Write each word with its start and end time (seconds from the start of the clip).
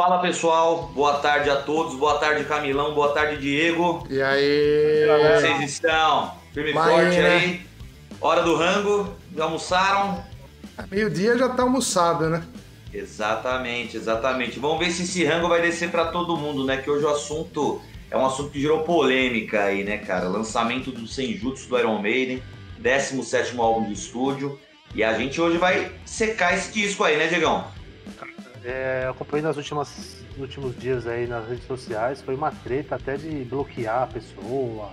Fala 0.00 0.20
pessoal, 0.20 0.92
boa 0.94 1.14
tarde 1.14 1.50
a 1.50 1.56
todos, 1.56 1.96
boa 1.96 2.18
tarde 2.18 2.44
Camilão, 2.44 2.94
boa 2.94 3.12
tarde 3.12 3.36
Diego. 3.36 4.06
E 4.08 4.22
aí? 4.22 5.04
Como 5.08 5.40
vocês 5.40 5.72
estão? 5.72 6.36
Firme 6.54 6.70
e 6.70 6.72
forte 6.72 7.16
né? 7.16 7.28
aí. 7.28 7.66
Hora 8.20 8.44
do 8.44 8.54
rango, 8.54 9.12
já 9.36 9.42
almoçaram? 9.42 10.24
Meio-dia 10.88 11.36
já 11.36 11.48
tá 11.48 11.64
almoçado, 11.64 12.30
né? 12.30 12.46
Exatamente, 12.94 13.96
exatamente. 13.96 14.60
Vamos 14.60 14.78
ver 14.78 14.92
se 14.92 15.02
esse 15.02 15.24
rango 15.24 15.48
vai 15.48 15.60
descer 15.60 15.90
para 15.90 16.04
todo 16.12 16.36
mundo, 16.36 16.64
né? 16.64 16.76
Que 16.76 16.88
hoje 16.88 17.04
o 17.04 17.08
assunto 17.08 17.82
é 18.08 18.16
um 18.16 18.24
assunto 18.24 18.50
que 18.50 18.60
gerou 18.60 18.84
polêmica 18.84 19.64
aí, 19.64 19.82
né, 19.82 19.98
cara? 19.98 20.28
Lançamento 20.28 20.92
do 20.92 21.08
Senjutsu 21.08 21.68
do 21.68 21.76
Iron 21.76 22.00
Maiden, 22.00 22.40
17 22.78 23.58
álbum 23.58 23.88
de 23.88 23.94
estúdio. 23.94 24.60
E 24.94 25.02
a 25.02 25.18
gente 25.18 25.40
hoje 25.40 25.58
vai 25.58 25.90
secar 26.04 26.54
esse 26.54 26.72
disco 26.72 27.02
aí, 27.02 27.16
né, 27.16 27.26
Diegão? 27.26 27.76
É, 28.64 29.02
eu 29.04 29.10
acompanhei 29.10 29.42
nas 29.42 29.56
últimas, 29.56 30.24
nos 30.30 30.40
últimos 30.40 30.78
dias 30.78 31.06
aí 31.06 31.26
nas 31.26 31.48
redes 31.48 31.66
sociais, 31.66 32.20
foi 32.22 32.34
uma 32.34 32.50
treta 32.50 32.96
até 32.96 33.16
de 33.16 33.44
bloquear 33.44 34.02
a 34.02 34.06
pessoa, 34.06 34.90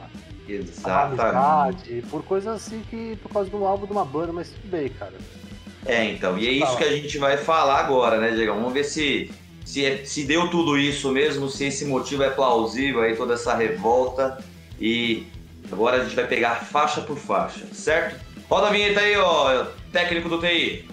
Exatamente. 0.47 2.03
a 2.05 2.09
por 2.09 2.23
coisas 2.23 2.55
assim 2.55 2.83
que, 2.89 3.17
por 3.17 3.31
causa 3.31 3.49
de 3.49 3.55
um 3.55 3.65
álbum 3.65 3.85
de 3.85 3.91
uma 3.91 4.05
banda, 4.05 4.31
mas 4.31 4.49
tudo 4.49 4.69
bem, 4.69 4.89
cara. 4.89 5.13
É, 5.85 6.05
então, 6.05 6.37
e 6.37 6.47
é 6.47 6.51
isso 6.51 6.77
que 6.77 6.83
a 6.83 6.91
gente 6.91 7.17
vai 7.17 7.37
falar 7.37 7.79
agora, 7.79 8.19
né, 8.19 8.31
Diego? 8.31 8.53
Vamos 8.53 8.73
ver 8.73 8.83
se, 8.83 9.31
se, 9.63 9.85
é, 9.85 10.03
se 10.03 10.23
deu 10.23 10.49
tudo 10.49 10.77
isso 10.77 11.11
mesmo, 11.11 11.47
se 11.47 11.65
esse 11.65 11.85
motivo 11.85 12.23
é 12.23 12.29
plausível 12.29 13.01
aí, 13.01 13.15
toda 13.15 13.35
essa 13.35 13.55
revolta. 13.55 14.37
E 14.79 15.27
agora 15.71 15.97
a 15.97 16.03
gente 16.03 16.15
vai 16.15 16.27
pegar 16.27 16.55
faixa 16.65 17.01
por 17.01 17.17
faixa, 17.17 17.65
certo? 17.71 18.19
Roda 18.49 18.67
a 18.67 18.71
vinheta 18.71 18.99
aí, 18.99 19.15
ó, 19.15 19.65
técnico 19.91 20.27
do 20.27 20.39
TI. 20.39 20.87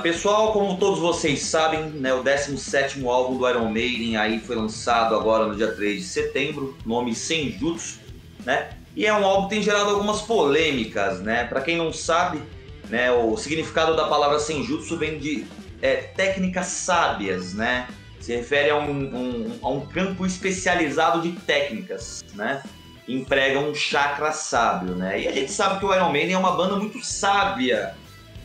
Pessoal, 0.00 0.52
como 0.52 0.78
todos 0.78 1.00
vocês 1.00 1.42
sabem, 1.42 1.84
né, 1.90 2.14
o 2.14 2.22
17º 2.22 3.06
álbum 3.06 3.36
do 3.36 3.48
Iron 3.48 3.70
Maiden 3.70 4.16
aí 4.16 4.40
foi 4.40 4.56
lançado 4.56 5.14
agora 5.14 5.46
no 5.46 5.56
dia 5.56 5.72
3 5.72 6.00
de 6.00 6.06
setembro, 6.06 6.76
nome 6.86 7.14
Senjutsu, 7.14 8.00
né? 8.44 8.70
E 8.96 9.06
é 9.06 9.12
um 9.12 9.24
álbum 9.24 9.48
que 9.48 9.54
tem 9.54 9.62
gerado 9.62 9.90
algumas 9.90 10.22
polêmicas, 10.22 11.20
né? 11.20 11.44
Para 11.44 11.60
quem 11.60 11.76
não 11.76 11.92
sabe, 11.92 12.40
né, 12.88 13.10
o 13.10 13.36
significado 13.36 13.96
da 13.96 14.06
palavra 14.06 14.38
Senjutsu 14.38 14.96
vem 14.96 15.18
de 15.18 15.46
é, 15.80 15.96
técnicas 15.96 16.66
sábias, 16.66 17.54
né? 17.54 17.88
Se 18.20 18.34
refere 18.34 18.70
a 18.70 18.76
um, 18.76 18.90
um, 18.90 19.58
a 19.62 19.68
um 19.68 19.86
campo 19.86 20.24
especializado 20.24 21.22
de 21.22 21.32
técnicas, 21.40 22.24
né? 22.34 22.62
Emprega 23.08 23.58
um 23.58 23.74
chakra 23.74 24.32
sábio, 24.32 24.94
né? 24.94 25.20
E 25.20 25.28
a 25.28 25.32
gente 25.32 25.50
sabe 25.50 25.80
que 25.80 25.84
o 25.84 25.94
Iron 25.94 26.12
Maiden 26.12 26.34
é 26.34 26.38
uma 26.38 26.52
banda 26.52 26.76
muito 26.76 27.04
sábia, 27.04 27.96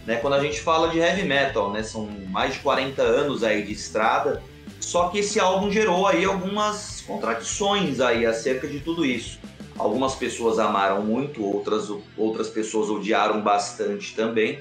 né? 0.08 0.16
Quando 0.16 0.36
a 0.36 0.40
gente 0.40 0.62
fala 0.62 0.88
de 0.88 0.98
heavy 0.98 1.24
metal, 1.24 1.72
né? 1.72 1.84
São 1.84 2.08
mais 2.30 2.54
de 2.54 2.60
40 2.62 3.02
anos 3.02 3.44
aí 3.44 3.62
de 3.62 3.74
estrada. 3.74 4.42
Só 4.80 5.10
que 5.10 5.20
esse 5.20 5.38
álbum 5.38 5.70
gerou 5.70 6.08
aí 6.08 6.24
algumas 6.24 7.02
contradições 7.02 8.00
aí 8.00 8.26
acerca 8.26 8.66
de 8.68 8.80
tudo 8.80 9.06
isso. 9.06 9.38
Algumas 9.78 10.16
pessoas 10.16 10.58
amaram 10.58 11.04
muito, 11.04 11.44
outras, 11.44 11.92
outras 12.18 12.50
pessoas 12.50 12.90
odiaram 12.90 13.42
bastante 13.42 14.16
também. 14.16 14.60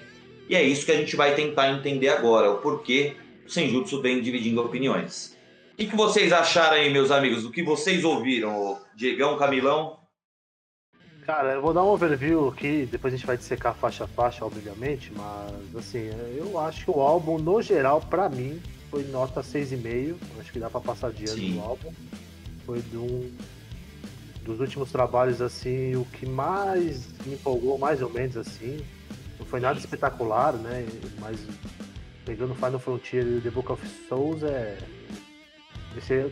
E 0.49 0.57
é 0.57 0.63
isso 0.63 0.85
que 0.85 0.93
a 0.93 0.97
gente 0.97 1.15
vai 1.15 1.35
tentar 1.35 1.71
entender 1.71 2.09
agora, 2.09 2.51
o 2.51 2.59
porquê 2.59 3.15
o 3.47 3.51
Senjutsu 3.51 4.03
vem 4.03 4.21
dividindo 4.21 4.61
opiniões. 4.61 5.37
O 5.73 5.77
que, 5.77 5.87
que 5.87 5.97
vocês 5.97 6.33
acharam 6.33 6.77
aí, 6.77 6.91
meus 6.91 7.11
amigos, 7.11 7.45
do 7.45 7.51
que 7.51 7.63
vocês 7.63 8.05
ouviram? 8.05 8.79
Diegão, 8.97 9.37
Camilão? 9.37 9.96
Cara, 11.27 11.55
eu 11.55 11.61
vou 11.61 11.75
dar 11.75 11.83
um 11.83 11.89
overview 11.89 12.47
aqui, 12.47 12.87
depois 12.89 13.13
a 13.13 13.17
gente 13.17 13.27
vai 13.27 13.37
dissecar 13.37 13.75
faixa 13.75 14.05
a 14.05 14.07
faixa, 14.07 14.45
obviamente, 14.45 15.13
mas 15.13 15.75
assim, 15.75 16.09
eu 16.37 16.57
acho 16.57 16.85
que 16.85 16.91
o 16.93 17.01
álbum, 17.01 17.37
no 17.37 17.61
geral, 17.61 18.01
para 18.01 18.29
mim, 18.29 18.63
foi 18.89 19.03
nota 19.03 19.43
6,5. 19.43 20.15
Acho 20.39 20.53
que 20.53 20.61
dá 20.61 20.71
pra 20.71 20.81
passar 20.81 21.11
de 21.11 21.29
ano 21.29 21.49
no 21.49 21.63
álbum. 21.63 21.93
Foi 22.65 22.81
de 22.81 22.97
um 22.97 23.33
dos 24.45 24.61
últimos 24.61 24.93
trabalhos, 24.93 25.43
assim, 25.43 25.97
o 25.97 26.05
que 26.05 26.25
mais 26.27 27.09
me 27.27 27.35
empolgou, 27.35 27.77
mais 27.77 28.01
ou 28.01 28.09
menos 28.09 28.37
assim. 28.37 28.79
Não 29.37 29.47
foi 29.47 29.59
nada 29.59 29.81
espetacular, 29.81 30.53
né? 30.53 30.87
Mas 31.19 31.41
pegando 32.25 32.55
Final 32.55 32.79
Frontier 32.79 33.27
e 33.27 33.41
The 33.41 33.51
Book 33.51 33.73
of 33.73 33.85
Souls 34.09 34.45
é 34.45 34.79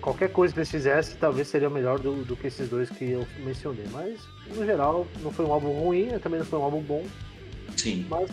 qualquer 0.01 0.31
coisa 0.31 0.53
que 0.53 0.61
eles 0.61 0.71
fizessem, 0.71 1.17
talvez 1.19 1.49
seria 1.49 1.71
melhor 1.71 1.99
do, 1.99 2.25
do, 2.25 2.37
que 2.37 2.47
esses 2.47 2.69
dois 2.69 2.91
que 2.91 3.11
eu 3.11 3.27
mencionei. 3.45 3.87
Mas, 3.91 4.21
no 4.55 4.65
geral, 4.65 5.07
não 5.23 5.33
foi 5.33 5.45
um 5.45 5.53
álbum 5.53 5.73
ruim, 5.73 6.09
também 6.23 6.39
não 6.39 6.47
foi 6.47 6.59
um 6.59 6.63
álbum 6.63 6.81
bom. 6.81 7.05
Sim. 7.77 8.07
Mas, 8.09 8.31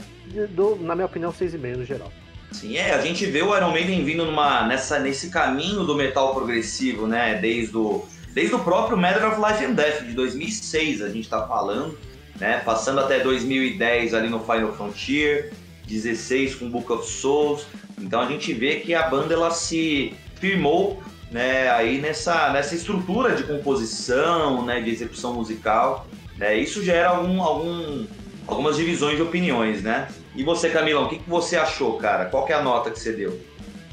do, 0.49 0.75
na 0.77 0.95
minha 0.95 1.05
opinião, 1.05 1.31
6,5 1.31 1.77
no 1.77 1.85
geral. 1.85 2.11
Sim, 2.51 2.75
é, 2.75 2.93
a 2.93 3.01
gente 3.01 3.25
vê 3.25 3.41
o 3.41 3.55
Iron 3.55 3.71
Maiden 3.71 4.03
vindo 4.03 4.25
numa, 4.25 4.67
nessa, 4.67 4.99
nesse 4.99 5.29
caminho 5.29 5.85
do 5.85 5.95
metal 5.95 6.35
progressivo, 6.35 7.07
né? 7.07 7.35
Desde 7.35 7.77
o, 7.77 8.05
desde 8.33 8.53
o 8.53 8.59
próprio 8.59 8.97
Matter 8.97 9.25
of 9.25 9.39
Life 9.39 9.63
and 9.63 9.73
Death, 9.73 10.03
de 10.03 10.13
2006, 10.13 11.01
a 11.01 11.09
gente 11.09 11.29
tá 11.29 11.47
falando, 11.47 11.97
né? 12.39 12.61
Passando 12.65 12.99
até 12.99 13.19
2010 13.19 14.13
ali 14.13 14.27
no 14.27 14.41
Final 14.41 14.73
Frontier, 14.73 15.53
16 15.87 16.55
com 16.55 16.69
Book 16.69 16.91
of 16.91 17.09
Souls. 17.09 17.65
Então 17.97 18.19
a 18.19 18.25
gente 18.25 18.51
vê 18.53 18.77
que 18.81 18.93
a 18.93 19.03
banda 19.07 19.33
ela 19.33 19.51
se 19.51 20.13
firmou 20.35 21.01
né, 21.31 21.69
aí 21.71 21.99
nessa, 22.01 22.51
nessa 22.51 22.75
estrutura 22.75 23.33
de 23.35 23.43
composição, 23.43 24.65
né, 24.65 24.81
de 24.81 24.91
execução 24.91 25.33
musical. 25.33 26.05
Né, 26.37 26.55
isso 26.57 26.83
gera 26.83 27.09
algum, 27.09 27.41
algum, 27.41 28.05
algumas 28.47 28.75
divisões 28.75 29.15
de 29.15 29.21
opiniões, 29.21 29.81
né? 29.81 30.07
E 30.35 30.43
você, 30.43 30.69
Camilão, 30.69 31.05
o 31.05 31.09
que, 31.09 31.19
que 31.19 31.29
você 31.29 31.55
achou, 31.55 31.97
cara? 31.97 32.25
Qual 32.25 32.45
que 32.45 32.53
é 32.53 32.55
a 32.55 32.61
nota 32.61 32.89
que 32.89 32.99
você 32.99 33.11
deu? 33.11 33.39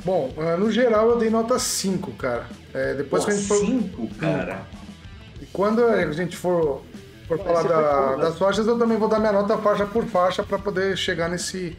Bom, 0.04 0.32
eh, 0.37 0.56
no 0.56 0.71
geral 0.71 1.10
eu 1.10 1.19
dei 1.19 1.28
nota 1.31 1.59
5, 1.59 2.12
cara. 2.12 2.47
É, 2.72 2.94
depois 2.94 3.25
Pô, 3.25 3.31
que 3.31 3.34
a 3.34 3.37
gente 3.37 3.49
for... 3.49 3.56
5, 3.59 4.15
cara? 4.15 4.62
E 5.43 5.47
quando 5.47 5.84
a 5.84 6.12
gente 6.12 6.37
for, 6.37 6.82
for 7.26 7.38
falar 7.38 7.65
da, 7.65 8.16
das 8.16 8.38
faixas, 8.38 8.66
eu 8.66 8.78
também 8.78 8.97
vou 8.97 9.09
dar 9.09 9.19
minha 9.19 9.32
nota 9.32 9.59
faixa 9.59 9.84
por 9.84 10.05
faixa 10.06 10.43
para 10.43 10.59
poder 10.59 10.97
chegar 10.97 11.28
nesse, 11.28 11.76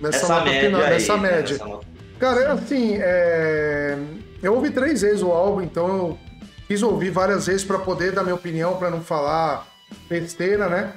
nessa 0.00 0.18
Essa 0.18 0.28
nota 0.28 0.44
média 0.46 0.66
final, 0.68 0.80
aí, 0.82 0.90
nessa 0.90 1.16
né, 1.16 1.22
média. 1.32 1.52
nessa 1.52 1.66
nota- 1.66 1.86
Cara, 2.18 2.40
é 2.40 2.46
assim, 2.52 2.96
é... 3.00 3.98
eu 4.42 4.54
ouvi 4.54 4.70
três 4.70 5.02
vezes 5.02 5.22
o 5.22 5.30
álbum, 5.30 5.62
então 5.62 5.88
eu 5.88 6.18
quis 6.66 6.82
ouvir 6.82 7.10
várias 7.10 7.46
vezes 7.46 7.64
para 7.64 7.78
poder 7.78 8.12
dar 8.12 8.22
minha 8.22 8.34
opinião, 8.34 8.76
para 8.76 8.90
não 8.90 9.00
falar 9.00 9.66
besteira, 10.08 10.68
né? 10.68 10.92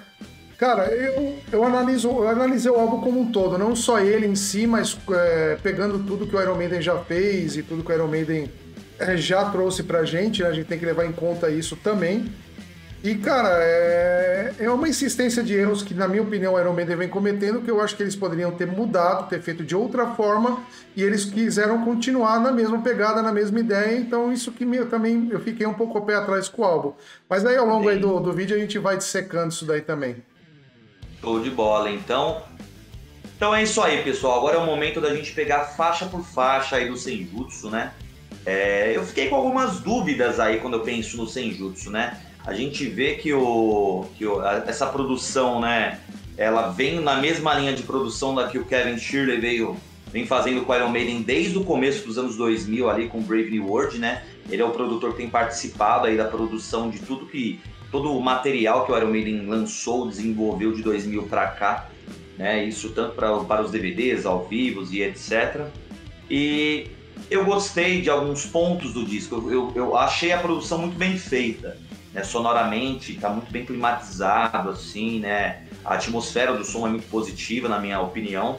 Cara, 0.58 0.88
eu, 0.88 1.38
eu, 1.52 1.64
analiso, 1.66 2.08
eu 2.08 2.30
analisei 2.30 2.72
o 2.72 2.80
álbum 2.80 3.02
como 3.02 3.20
um 3.20 3.32
todo, 3.32 3.58
não 3.58 3.76
só 3.76 4.00
ele 4.00 4.26
em 4.26 4.36
si, 4.36 4.66
mas 4.66 4.98
é, 5.12 5.58
pegando 5.62 6.00
tudo 6.00 6.26
que 6.26 6.36
o 6.36 6.42
Iron 6.42 6.56
Maiden 6.56 6.82
já 6.82 6.98
fez 7.00 7.58
e 7.58 7.64
tudo 7.64 7.84
que 7.84 7.92
o 7.92 7.96
Iron 7.96 8.08
Maiden 8.08 8.50
é, 8.98 9.18
já 9.18 9.50
trouxe 9.50 9.84
pra 9.84 10.06
gente, 10.06 10.42
né? 10.42 10.48
a 10.48 10.54
gente 10.54 10.68
tem 10.68 10.80
que 10.80 10.86
levar 10.86 11.06
em 11.06 11.12
conta 11.12 11.50
isso 11.50 11.76
também. 11.76 12.32
E, 13.06 13.14
cara, 13.14 13.60
é, 13.62 14.56
é 14.62 14.72
uma 14.72 14.90
insistência 14.90 15.44
de 15.44 15.54
erros 15.54 15.84
que, 15.84 15.94
na 15.94 16.08
minha 16.08 16.24
opinião, 16.24 16.56
o 16.56 16.60
Iron 16.60 16.74
Maiden 16.74 16.96
vem 16.96 17.08
cometendo, 17.08 17.62
que 17.62 17.70
eu 17.70 17.80
acho 17.80 17.96
que 17.96 18.02
eles 18.02 18.16
poderiam 18.16 18.50
ter 18.50 18.66
mudado, 18.66 19.30
ter 19.30 19.40
feito 19.44 19.64
de 19.64 19.76
outra 19.76 20.16
forma, 20.16 20.64
e 20.96 21.04
eles 21.04 21.24
quiseram 21.24 21.86
continuar 21.86 22.40
na 22.40 22.52
mesma 22.52 22.82
pegada, 22.82 23.22
na 23.22 23.32
mesma 23.32 23.60
ideia, 23.60 23.96
então 23.96 24.34
isso 24.34 24.52
que 24.52 24.66
me, 24.66 24.78
eu 24.78 24.90
também 24.90 25.30
eu 25.30 25.40
fiquei 25.40 25.68
um 25.68 25.74
pouco 25.76 26.00
a 26.00 26.02
pé 26.02 26.16
atrás 26.16 26.50
com 26.50 26.64
o 26.64 26.66
álbum. 26.66 26.94
Mas 27.30 27.46
aí, 27.46 27.56
ao 27.56 27.68
longo 27.68 27.96
do, 27.96 28.20
do 28.20 28.34
vídeo, 28.34 28.58
a 28.58 28.60
gente 28.60 28.80
vai 28.80 28.98
dissecando 28.98 29.50
isso 29.50 29.66
daí 29.66 29.82
também. 29.82 30.16
Show 31.22 31.40
de 31.40 31.52
bola, 31.52 31.92
então. 31.92 32.42
Então 33.38 33.54
é 33.54 33.62
isso 33.62 33.84
aí, 33.84 34.02
pessoal. 34.02 34.40
Agora 34.40 34.56
é 34.56 34.60
o 34.60 34.66
momento 34.66 35.00
da 35.00 35.14
gente 35.14 35.32
pegar 35.34 35.66
faixa 35.66 36.08
por 36.08 36.24
faixa 36.24 36.78
aí 36.78 36.90
do 36.90 36.98
Senjutsu, 36.98 37.70
né? 37.70 37.94
É, 38.44 38.98
eu 38.98 39.04
fiquei 39.04 39.30
com 39.30 39.36
algumas 39.36 39.80
dúvidas 39.80 40.40
aí 40.40 40.60
quando 40.60 40.74
eu 40.74 40.82
penso 40.82 41.18
no 41.18 41.28
Senjutsu, 41.28 41.92
né? 41.92 42.25
A 42.46 42.54
gente 42.54 42.86
vê 42.86 43.16
que, 43.16 43.34
o, 43.34 44.06
que 44.18 44.26
o, 44.26 44.40
a- 44.40 44.64
essa 44.68 44.86
produção, 44.86 45.59
né? 45.59 46.00
Ela 46.38 46.68
vem 46.70 47.00
na 47.00 47.16
mesma 47.16 47.53
linha 47.53 47.74
de 47.74 47.84
produção 47.84 48.36
da 48.36 48.47
que 48.47 48.58
o 48.59 48.66
Kevin 48.66 48.97
Shirley 48.97 49.40
veio, 49.40 49.78
vem 50.12 50.26
fazendo 50.26 50.62
com 50.66 50.76
Iron 50.76 50.90
Maiden 50.90 51.22
desde 51.22 51.58
o 51.58 51.64
começo 51.64 52.06
dos 52.06 52.18
anos 52.18 52.36
2000 52.36 52.90
ali 52.90 53.08
com 53.08 53.22
Brave 53.22 53.50
New 53.52 53.68
World, 53.68 53.97
né? 53.97 54.24
Ele 54.50 54.62
é 54.62 54.66
o 54.66 54.72
produtor 54.72 55.12
que 55.12 55.18
tem 55.18 55.30
participado 55.30 56.08
aí 56.08 56.18
da 56.18 56.26
produção 56.26 56.90
de 56.90 57.00
tudo 57.00 57.26
que 57.26 57.59
todo 57.92 58.12
o 58.12 58.22
material 58.22 58.86
que 58.86 58.91
o 58.91 58.98
Iron 58.98 59.09
Maiden 59.09 59.46
lançou, 59.48 60.08
desenvolveu 60.08 60.74
de 60.74 60.84
2000 60.84 61.24
para 61.24 61.48
cá, 61.48 61.90
né? 62.38 62.64
Isso 62.66 62.90
tanto 62.90 63.16
pra, 63.16 63.40
para 63.40 63.62
os 63.64 63.72
DVDs, 63.72 64.26
ao 64.26 64.46
vivo 64.46 64.86
e 64.91 65.02
etc. 65.02 65.62
E 66.30 66.88
eu 67.32 67.46
gostei 67.46 68.02
de 68.02 68.09
alguns 68.09 68.46
pontos 68.46 68.91
do 68.94 69.06
disco. 69.06 69.36
Eu, 69.36 69.52
eu, 69.52 69.72
eu 69.76 69.98
achei 69.98 70.32
a 70.34 70.38
produção 70.38 70.80
muito 70.80 70.98
bem 70.98 71.18
feita, 71.18 71.78
né? 72.16 72.23
Sonoramente, 72.23 73.14
está 73.14 73.29
muito 73.29 73.52
bem 73.52 73.66
climatizado, 73.66 74.70
assim, 74.70 75.20
né? 75.20 75.64
A 75.84 75.96
atmosfera 75.96 76.53
do 76.53 76.64
som 76.64 76.88
é 76.88 76.90
muito 76.90 77.08
positiva, 77.09 77.67
na 77.67 77.78
minha 77.78 78.00
opinião. 78.00 78.56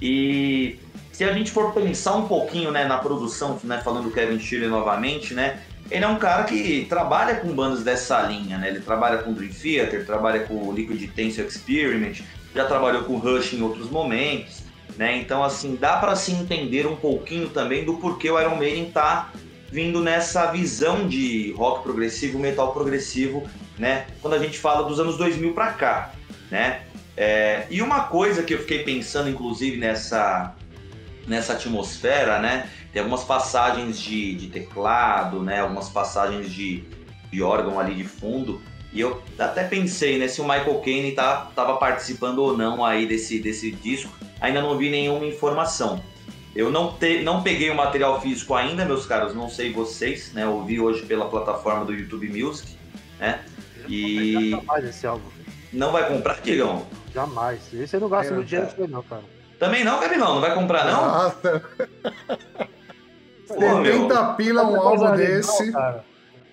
E 0.00 0.78
se 1.12 1.24
a 1.24 1.32
gente 1.32 1.50
for 1.50 1.74
pensar 1.74 2.14
um 2.14 2.28
pouquinho 2.28 2.70
né, 2.70 2.84
na 2.86 2.98
produção, 2.98 3.58
né, 3.64 3.80
falando 3.84 4.04
do 4.04 4.10
Kevin 4.12 4.38
Shirley 4.38 4.68
novamente, 4.68 5.34
né, 5.34 5.60
ele 5.90 6.04
é 6.04 6.08
um 6.08 6.16
cara 6.16 6.44
que 6.44 6.86
trabalha 6.88 7.36
com 7.36 7.48
bandas 7.52 7.82
dessa 7.82 8.22
linha, 8.22 8.56
né? 8.56 8.68
Ele 8.68 8.80
trabalha 8.80 9.18
com 9.18 9.34
Dream 9.34 9.52
Theater, 9.52 10.06
trabalha 10.06 10.40
com 10.40 10.72
Liquid 10.72 11.10
Tensor 11.14 11.44
Experiment, 11.44 12.22
já 12.54 12.64
trabalhou 12.64 13.02
com 13.02 13.18
Rush 13.18 13.52
em 13.52 13.60
outros 13.60 13.90
momentos, 13.90 14.62
né? 14.96 15.18
Então, 15.18 15.44
assim, 15.44 15.76
dá 15.76 15.96
para 15.98 16.16
se 16.16 16.32
entender 16.32 16.86
um 16.86 16.96
pouquinho 16.96 17.50
também 17.50 17.84
do 17.84 17.94
porquê 17.94 18.30
o 18.30 18.40
Iron 18.40 18.56
Maiden 18.56 18.90
tá 18.92 19.30
vindo 19.74 20.00
nessa 20.00 20.52
visão 20.52 21.08
de 21.08 21.52
rock 21.56 21.82
progressivo, 21.82 22.38
metal 22.38 22.72
progressivo, 22.72 23.42
né? 23.76 24.06
Quando 24.22 24.34
a 24.34 24.38
gente 24.38 24.56
fala 24.56 24.86
dos 24.86 25.00
anos 25.00 25.16
2000 25.16 25.52
para 25.52 25.72
cá, 25.72 26.12
né? 26.48 26.82
É, 27.16 27.66
e 27.68 27.82
uma 27.82 28.04
coisa 28.04 28.44
que 28.44 28.54
eu 28.54 28.60
fiquei 28.60 28.84
pensando, 28.84 29.28
inclusive, 29.28 29.76
nessa, 29.76 30.54
nessa 31.26 31.54
atmosfera, 31.54 32.38
né? 32.38 32.70
Tem 32.92 33.00
algumas 33.02 33.24
passagens 33.24 33.98
de, 33.98 34.36
de 34.36 34.46
teclado, 34.46 35.42
né? 35.42 35.58
Algumas 35.58 35.88
passagens 35.88 36.52
de, 36.52 36.84
de 37.32 37.42
órgão 37.42 37.80
ali 37.80 37.96
de 37.96 38.04
fundo. 38.04 38.62
E 38.92 39.00
eu 39.00 39.20
até 39.36 39.64
pensei, 39.64 40.20
né? 40.20 40.28
Se 40.28 40.40
o 40.40 40.44
Michael 40.44 40.80
Caine 40.84 41.10
tá, 41.10 41.50
tava 41.52 41.78
participando 41.78 42.38
ou 42.38 42.56
não 42.56 42.84
aí 42.84 43.06
desse, 43.06 43.40
desse 43.40 43.72
disco. 43.72 44.12
Ainda 44.40 44.62
não 44.62 44.78
vi 44.78 44.88
nenhuma 44.88 45.26
informação. 45.26 46.00
Eu 46.54 46.70
não, 46.70 46.92
te, 46.92 47.22
não 47.22 47.42
peguei 47.42 47.68
o 47.70 47.74
material 47.74 48.20
físico 48.20 48.54
ainda, 48.54 48.84
meus 48.84 49.06
caros, 49.06 49.34
não 49.34 49.48
sei 49.48 49.72
vocês, 49.72 50.32
né? 50.32 50.44
Eu 50.44 50.64
vi 50.64 50.80
hoje 50.80 51.04
pela 51.04 51.28
plataforma 51.28 51.84
do 51.84 51.92
YouTube 51.92 52.28
Music, 52.28 52.78
né? 53.18 53.44
E. 53.88 54.50
Jamais 54.50 54.84
esse 54.84 55.06
álbum. 55.06 55.28
Não 55.72 55.90
vai 55.90 56.06
comprar, 56.06 56.40
Digão? 56.40 56.86
Jamais. 57.12 57.60
Esse 57.72 57.96
eu 57.96 58.00
não 58.00 58.08
gasto 58.08 58.32
é, 58.32 58.36
no 58.36 58.44
dinheiro 58.44 58.88
não, 58.88 59.02
cara. 59.02 59.22
Também 59.58 59.82
não, 59.82 59.98
Gabriel? 59.98 60.20
Não 60.20 60.40
vai 60.40 60.54
comprar, 60.54 60.84
não? 60.84 61.06
Nossa. 61.06 61.64
70 63.46 64.34
pila 64.34 64.62
um 64.64 64.80
álbum 64.80 65.16
desse. 65.16 65.72
Cara. 65.72 66.04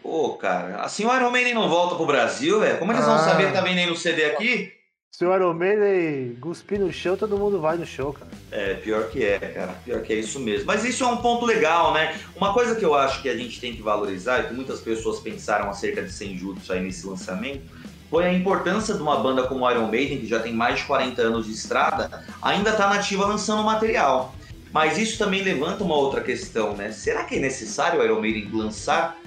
Pô, 0.01 0.33
cara, 0.33 0.77
assim 0.77 1.05
o 1.05 1.15
Iron 1.15 1.29
Maiden 1.29 1.53
não 1.53 1.69
volta 1.69 1.95
pro 1.95 2.05
Brasil, 2.05 2.59
velho. 2.59 2.79
Como 2.79 2.91
eles 2.91 3.03
ah. 3.03 3.15
vão 3.15 3.17
saber 3.19 3.47
que 3.47 3.53
tá 3.53 3.61
vendendo 3.61 3.93
o 3.93 3.97
CD 3.97 4.25
aqui? 4.25 4.73
Se 5.13 5.25
o 5.25 5.35
Iron 5.35 5.53
Maiden 5.53 6.37
cuspir 6.39 6.79
no 6.79 6.91
chão, 6.91 7.17
todo 7.17 7.37
mundo 7.37 7.59
vai 7.59 7.75
no 7.75 7.85
show, 7.85 8.13
cara. 8.13 8.31
É, 8.49 8.75
pior 8.75 9.09
que 9.09 9.25
é, 9.25 9.37
cara. 9.39 9.73
Pior 9.83 10.01
que 10.01 10.13
é 10.13 10.15
isso 10.15 10.39
mesmo. 10.39 10.65
Mas 10.65 10.85
isso 10.85 11.03
é 11.03 11.07
um 11.07 11.17
ponto 11.17 11.45
legal, 11.45 11.93
né? 11.93 12.17
Uma 12.33 12.53
coisa 12.53 12.75
que 12.75 12.85
eu 12.85 12.95
acho 12.95 13.21
que 13.21 13.27
a 13.27 13.35
gente 13.35 13.59
tem 13.59 13.75
que 13.75 13.81
valorizar, 13.81 14.39
e 14.39 14.47
que 14.47 14.53
muitas 14.53 14.79
pessoas 14.79 15.19
pensaram 15.19 15.69
acerca 15.69 16.01
de 16.01 16.09
Senjutsu 16.13 16.71
aí 16.71 16.81
nesse 16.81 17.05
lançamento, 17.05 17.63
foi 18.09 18.23
a 18.25 18.33
importância 18.33 18.95
de 18.95 19.01
uma 19.01 19.19
banda 19.19 19.43
como 19.43 19.69
Iron 19.69 19.87
Maiden, 19.87 20.19
que 20.19 20.27
já 20.27 20.39
tem 20.39 20.53
mais 20.53 20.79
de 20.79 20.85
40 20.85 21.21
anos 21.21 21.45
de 21.45 21.51
estrada, 21.51 22.25
ainda 22.41 22.71
tá 22.71 22.87
nativa 22.87 23.25
lançando 23.25 23.63
material. 23.63 24.33
Mas 24.71 24.97
isso 24.97 25.17
também 25.17 25.43
levanta 25.43 25.83
uma 25.83 25.95
outra 25.95 26.21
questão, 26.21 26.73
né? 26.73 26.89
Será 26.93 27.25
que 27.25 27.35
é 27.35 27.39
necessário 27.39 27.99
o 27.99 28.03
Iron 28.03 28.21
Maiden 28.21 28.49
lançar 28.53 29.17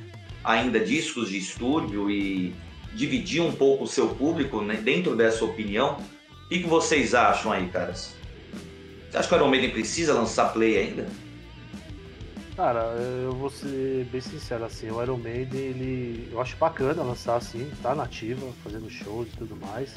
ainda 0.43 0.81
discos 0.81 1.29
de 1.29 1.37
estúdio 1.37 2.11
e 2.11 2.55
dividir 2.95 3.43
um 3.43 3.53
pouco 3.53 3.85
o 3.85 3.89
seu 3.89 4.09
público 4.09 4.61
né, 4.63 4.77
dentro 4.77 5.17
dessa 5.17 5.45
opinião? 5.45 5.99
O 6.45 6.49
que, 6.49 6.61
que 6.61 6.69
vocês 6.69 7.15
acham 7.15 7.53
aí, 7.53 7.69
caras? 7.69 8.15
Você 9.11 9.19
acha 9.19 9.29
que 9.29 9.35
o 9.35 9.37
Iron 9.37 9.49
Maiden 9.49 9.71
precisa 9.71 10.13
lançar 10.15 10.53
play 10.53 10.79
ainda? 10.79 11.07
Cara, 12.57 12.81
eu 13.25 13.33
vou 13.33 13.51
ser 13.51 14.05
bem 14.13 14.21
sincero, 14.21 14.65
assim, 14.65 14.89
o 14.89 15.03
Iron 15.03 15.17
Maiden, 15.17 15.61
ele, 15.61 16.29
eu 16.31 16.41
acho 16.41 16.57
bacana 16.57 17.03
lançar 17.03 17.37
assim, 17.37 17.69
tá 17.83 17.97
nativa, 17.97 18.47
fazendo 18.63 18.89
shows 18.89 19.27
e 19.27 19.37
tudo 19.37 19.57
mais, 19.57 19.95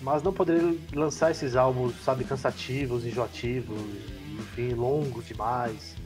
mas 0.00 0.22
não 0.22 0.32
poderia 0.32 0.76
lançar 0.94 1.32
esses 1.32 1.56
álbuns, 1.56 1.94
sabe, 2.04 2.22
cansativos, 2.22 3.04
enjoativos, 3.04 3.76
enfim, 4.38 4.72
longos 4.74 5.26
demais. 5.26 5.96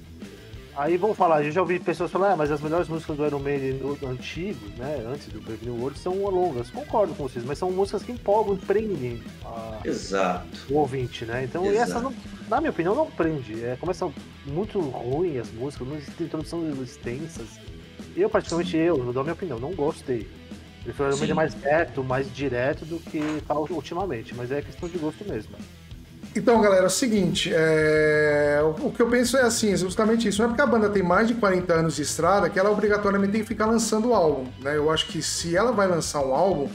Aí 0.75 0.97
vamos 0.97 1.19
falar, 1.19 1.45
eu 1.45 1.53
já 1.53 1.61
ouvi 1.61 1.79
pessoas 1.79 2.11
falar, 2.11 2.33
ah, 2.33 2.37
mas 2.37 2.51
as 2.51 2.63
melhores 2.63 2.89
músicas 2.89 3.15
do 3.15 3.27
Iron 3.27 3.41
Maiden 3.41 3.79
antigo, 4.09 4.59
né, 4.79 5.05
antes 5.07 5.29
do 5.29 5.39
Brave 5.39 5.67
New 5.67 5.79
World, 5.79 5.99
são 5.99 6.15
longas. 6.25 6.71
Concordo 6.71 7.15
com 7.15 7.29
vocês, 7.29 7.45
mas 7.45 7.59
são 7.59 7.71
músicas 7.71 8.03
que 8.03 8.13
empolgam, 8.13 8.57
prendem 8.57 9.23
a... 9.45 9.81
Exato. 9.85 10.47
o 10.71 10.79
ouvinte, 10.79 11.27
né? 11.27 11.45
Então 11.45 11.67
Exato. 11.67 11.91
essa, 11.91 12.01
não, 12.01 12.15
na 12.49 12.59
minha 12.59 12.71
opinião, 12.71 12.95
não 12.95 13.11
prende. 13.11 13.63
É, 13.63 13.77
começam 13.77 14.15
muito 14.47 14.81
ruim 14.81 15.37
as 15.37 15.53
músicas, 15.53 15.87
não 15.87 15.97
tem 15.97 16.27
introdução 16.27 16.67
extensas. 16.83 17.61
Eu, 18.17 18.31
particularmente 18.31 18.75
eu, 18.75 18.97
eu 18.97 19.13
dou 19.13 19.21
a 19.21 19.25
minha 19.25 19.35
opinião, 19.35 19.59
não 19.59 19.75
gostei. 19.75 20.27
Prefiro 20.85 21.05
o 21.05 21.11
Iron 21.11 21.19
Maiden 21.19 21.37
mais 21.37 21.55
perto, 21.55 22.03
mais 22.03 22.35
direto 22.35 22.87
do 22.87 22.99
que 22.99 23.21
tá 23.47 23.55
ultimamente, 23.59 24.35
mas 24.35 24.51
é 24.51 24.63
questão 24.63 24.89
de 24.89 24.97
gosto 24.97 25.23
mesmo. 25.29 25.55
Então, 26.35 26.61
galera, 26.61 26.85
é 26.85 26.87
o 26.87 26.91
seguinte, 26.91 27.51
é... 27.53 28.61
o 28.63 28.91
que 28.91 29.03
eu 29.03 29.09
penso 29.09 29.37
é 29.37 29.43
assim, 29.43 29.77
justamente 29.77 30.29
isso. 30.29 30.39
Não 30.39 30.47
é 30.47 30.49
porque 30.49 30.63
a 30.63 30.67
banda 30.67 30.89
tem 30.89 31.03
mais 31.03 31.29
de 31.29 31.35
40 31.35 31.73
anos 31.75 31.97
de 31.97 32.03
estrada 32.03 32.49
que 32.49 32.59
ela 32.59 32.71
obrigatoriamente 32.71 33.33
tem 33.33 33.43
que 33.43 33.47
ficar 33.47 33.67
lançando 33.67 34.15
álbum. 34.15 34.47
Né? 34.61 34.77
Eu 34.77 34.91
acho 34.91 35.07
que 35.09 35.21
se 35.21 35.57
ela 35.57 35.73
vai 35.73 35.87
lançar 35.87 36.25
um 36.25 36.35
álbum, 36.35 36.69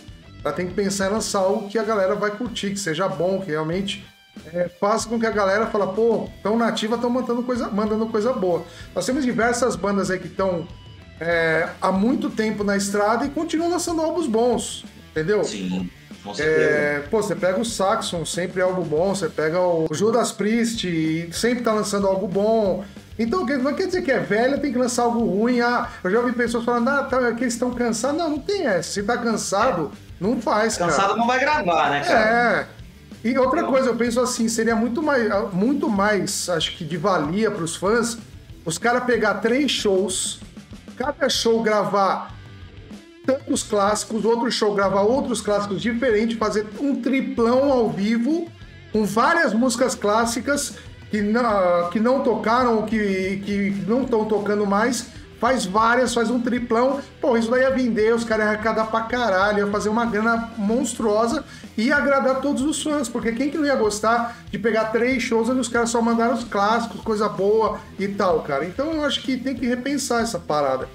ela 0.44 0.54
tem 0.54 0.68
que 0.68 0.74
pensar 0.74 1.10
em 1.10 1.14
lançar 1.14 1.40
algo 1.40 1.68
que 1.70 1.80
a 1.80 1.84
galera 1.84 2.14
vai 2.14 2.32
curtir, 2.32 2.72
que 2.72 2.80
seja 2.80 3.08
bom, 3.08 3.42
que 3.42 3.50
realmente 3.50 4.06
é, 4.54 4.70
faça 4.80 5.10
com 5.10 5.20
que 5.20 5.26
a 5.26 5.32
galera 5.32 5.68
fala, 5.68 5.92
pô, 5.92 6.30
tão 6.44 6.58
nativa, 6.58 6.96
estão 6.96 7.10
mandando 7.10 7.44
coisa, 7.44 7.70
mandando 7.70 8.06
coisa 8.08 8.34
boa. 8.34 8.64
Nós 8.94 9.06
temos 9.06 9.26
diversas 9.26 9.76
bandas 9.76 10.12
aí 10.12 10.20
que 10.20 10.28
estão 10.28 10.68
é, 11.20 11.70
há 11.82 11.92
muito 11.92 12.30
tempo 12.30 12.64
na 12.64 12.78
estrada 12.78 13.26
e 13.26 13.30
continuam 13.30 13.72
lançando 13.72 14.02
álbuns 14.02 14.28
bons, 14.28 14.86
entendeu? 15.12 15.44
Sim. 15.44 15.90
É, 16.40 17.04
pô, 17.10 17.22
você 17.22 17.36
pega 17.36 17.60
o 17.60 17.66
Saxon, 17.66 18.26
sempre 18.26 18.62
é 18.62 18.64
algo 18.64 18.84
bom. 18.84 19.14
Você 19.14 19.30
pega 19.30 19.60
o 19.60 19.88
Judas 19.92 20.32
Priest, 20.32 21.30
sempre 21.32 21.64
tá 21.64 21.74
lançando 21.74 22.08
algo 22.08 22.28
bom. 22.28 22.84
Então, 23.20 23.46
não 23.46 23.74
quer 23.74 23.88
dizer 23.88 24.04
que 24.04 24.12
é 24.12 24.20
velha, 24.20 24.58
tem 24.58 24.72
que 24.72 24.78
lançar 24.78 25.04
algo 25.04 25.26
ruim. 25.26 25.60
Ah, 25.62 25.90
eu 26.04 26.12
já 26.12 26.20
ouvi 26.20 26.34
pessoas 26.34 26.64
falando, 26.64 26.90
ah, 26.90 27.04
tá, 27.04 27.18
é 27.28 27.34
que 27.34 27.44
eles 27.44 27.54
estão 27.54 27.72
cansados. 27.72 28.18
Não, 28.18 28.30
não 28.30 28.40
tem 28.40 28.68
essa. 28.68 28.92
Se 28.92 29.04
tá 29.04 29.18
cansado, 29.18 29.92
não 30.20 30.40
faz, 30.40 30.78
Cansado 30.78 31.10
cara. 31.10 31.16
não 31.16 31.28
vai 31.28 31.40
gravar, 31.40 31.90
né, 31.90 32.02
cara? 32.02 32.68
É. 32.74 32.78
E 33.24 33.38
outra 33.38 33.64
coisa, 33.64 33.90
eu 33.90 33.96
penso 33.96 34.22
assim, 34.22 34.48
seria 34.48 34.76
muito 34.76 35.02
mais, 35.02 35.52
muito 35.52 35.90
mais 35.90 36.48
acho 36.50 36.78
que 36.78 36.86
de 36.86 36.98
valia 36.98 37.50
para 37.50 37.64
os 37.64 37.76
fãs, 37.76 38.18
os 38.64 38.78
caras 38.78 39.04
pegar 39.06 39.36
três 39.36 39.72
shows, 39.72 40.40
cada 40.96 41.28
show 41.28 41.62
gravar 41.64 42.37
tantos 43.28 43.62
clássicos, 43.62 44.24
outro 44.24 44.50
show 44.50 44.74
gravar 44.74 45.02
outros 45.02 45.42
clássicos 45.42 45.82
diferentes, 45.82 46.38
fazer 46.38 46.66
um 46.80 46.96
triplão 47.02 47.72
ao 47.72 47.90
vivo 47.90 48.48
com 48.94 49.04
várias 49.04 49.54
músicas 49.54 49.94
clássicas 49.94 50.76
que 51.12 51.22
não, 51.22 51.90
que 51.90 52.00
não 52.00 52.24
tocaram, 52.24 52.82
que, 52.84 53.42
que 53.46 53.84
não 53.86 54.04
estão 54.04 54.24
tocando 54.26 54.66
mais, 54.66 55.08
faz 55.40 55.66
várias, 55.66 56.14
faz 56.14 56.30
um 56.30 56.40
triplão. 56.40 57.00
Pô, 57.22 57.38
isso 57.38 57.52
daí 57.52 57.62
ia 57.62 57.70
vender, 57.70 58.14
os 58.16 58.24
caras 58.24 58.46
iam 58.46 58.54
arrecadar 58.54 58.86
pra 58.86 59.02
caralho, 59.02 59.60
ia 59.60 59.68
fazer 59.68 59.90
uma 59.90 60.06
grana 60.06 60.52
monstruosa 60.58 61.44
e 61.78 61.92
agradar 61.92 62.42
todos 62.42 62.62
os 62.62 62.82
fãs, 62.82 63.08
porque 63.08 63.34
quem 63.34 63.50
que 63.50 63.58
não 63.58 63.66
ia 63.66 63.76
gostar 63.76 64.38
de 64.50 64.58
pegar 64.58 64.86
três 64.86 65.22
shows 65.22 65.50
onde 65.50 65.60
os 65.60 65.68
caras 65.68 65.90
só 65.90 66.02
mandaram 66.02 66.34
os 66.34 66.44
clássicos, 66.44 67.02
coisa 67.02 67.30
boa 67.30 67.80
e 68.00 68.08
tal, 68.08 68.42
cara? 68.42 68.66
Então 68.66 68.92
eu 68.94 69.04
acho 69.04 69.22
que 69.22 69.38
tem 69.38 69.54
que 69.54 69.68
repensar 69.68 70.22
essa 70.22 70.40
parada. 70.40 70.88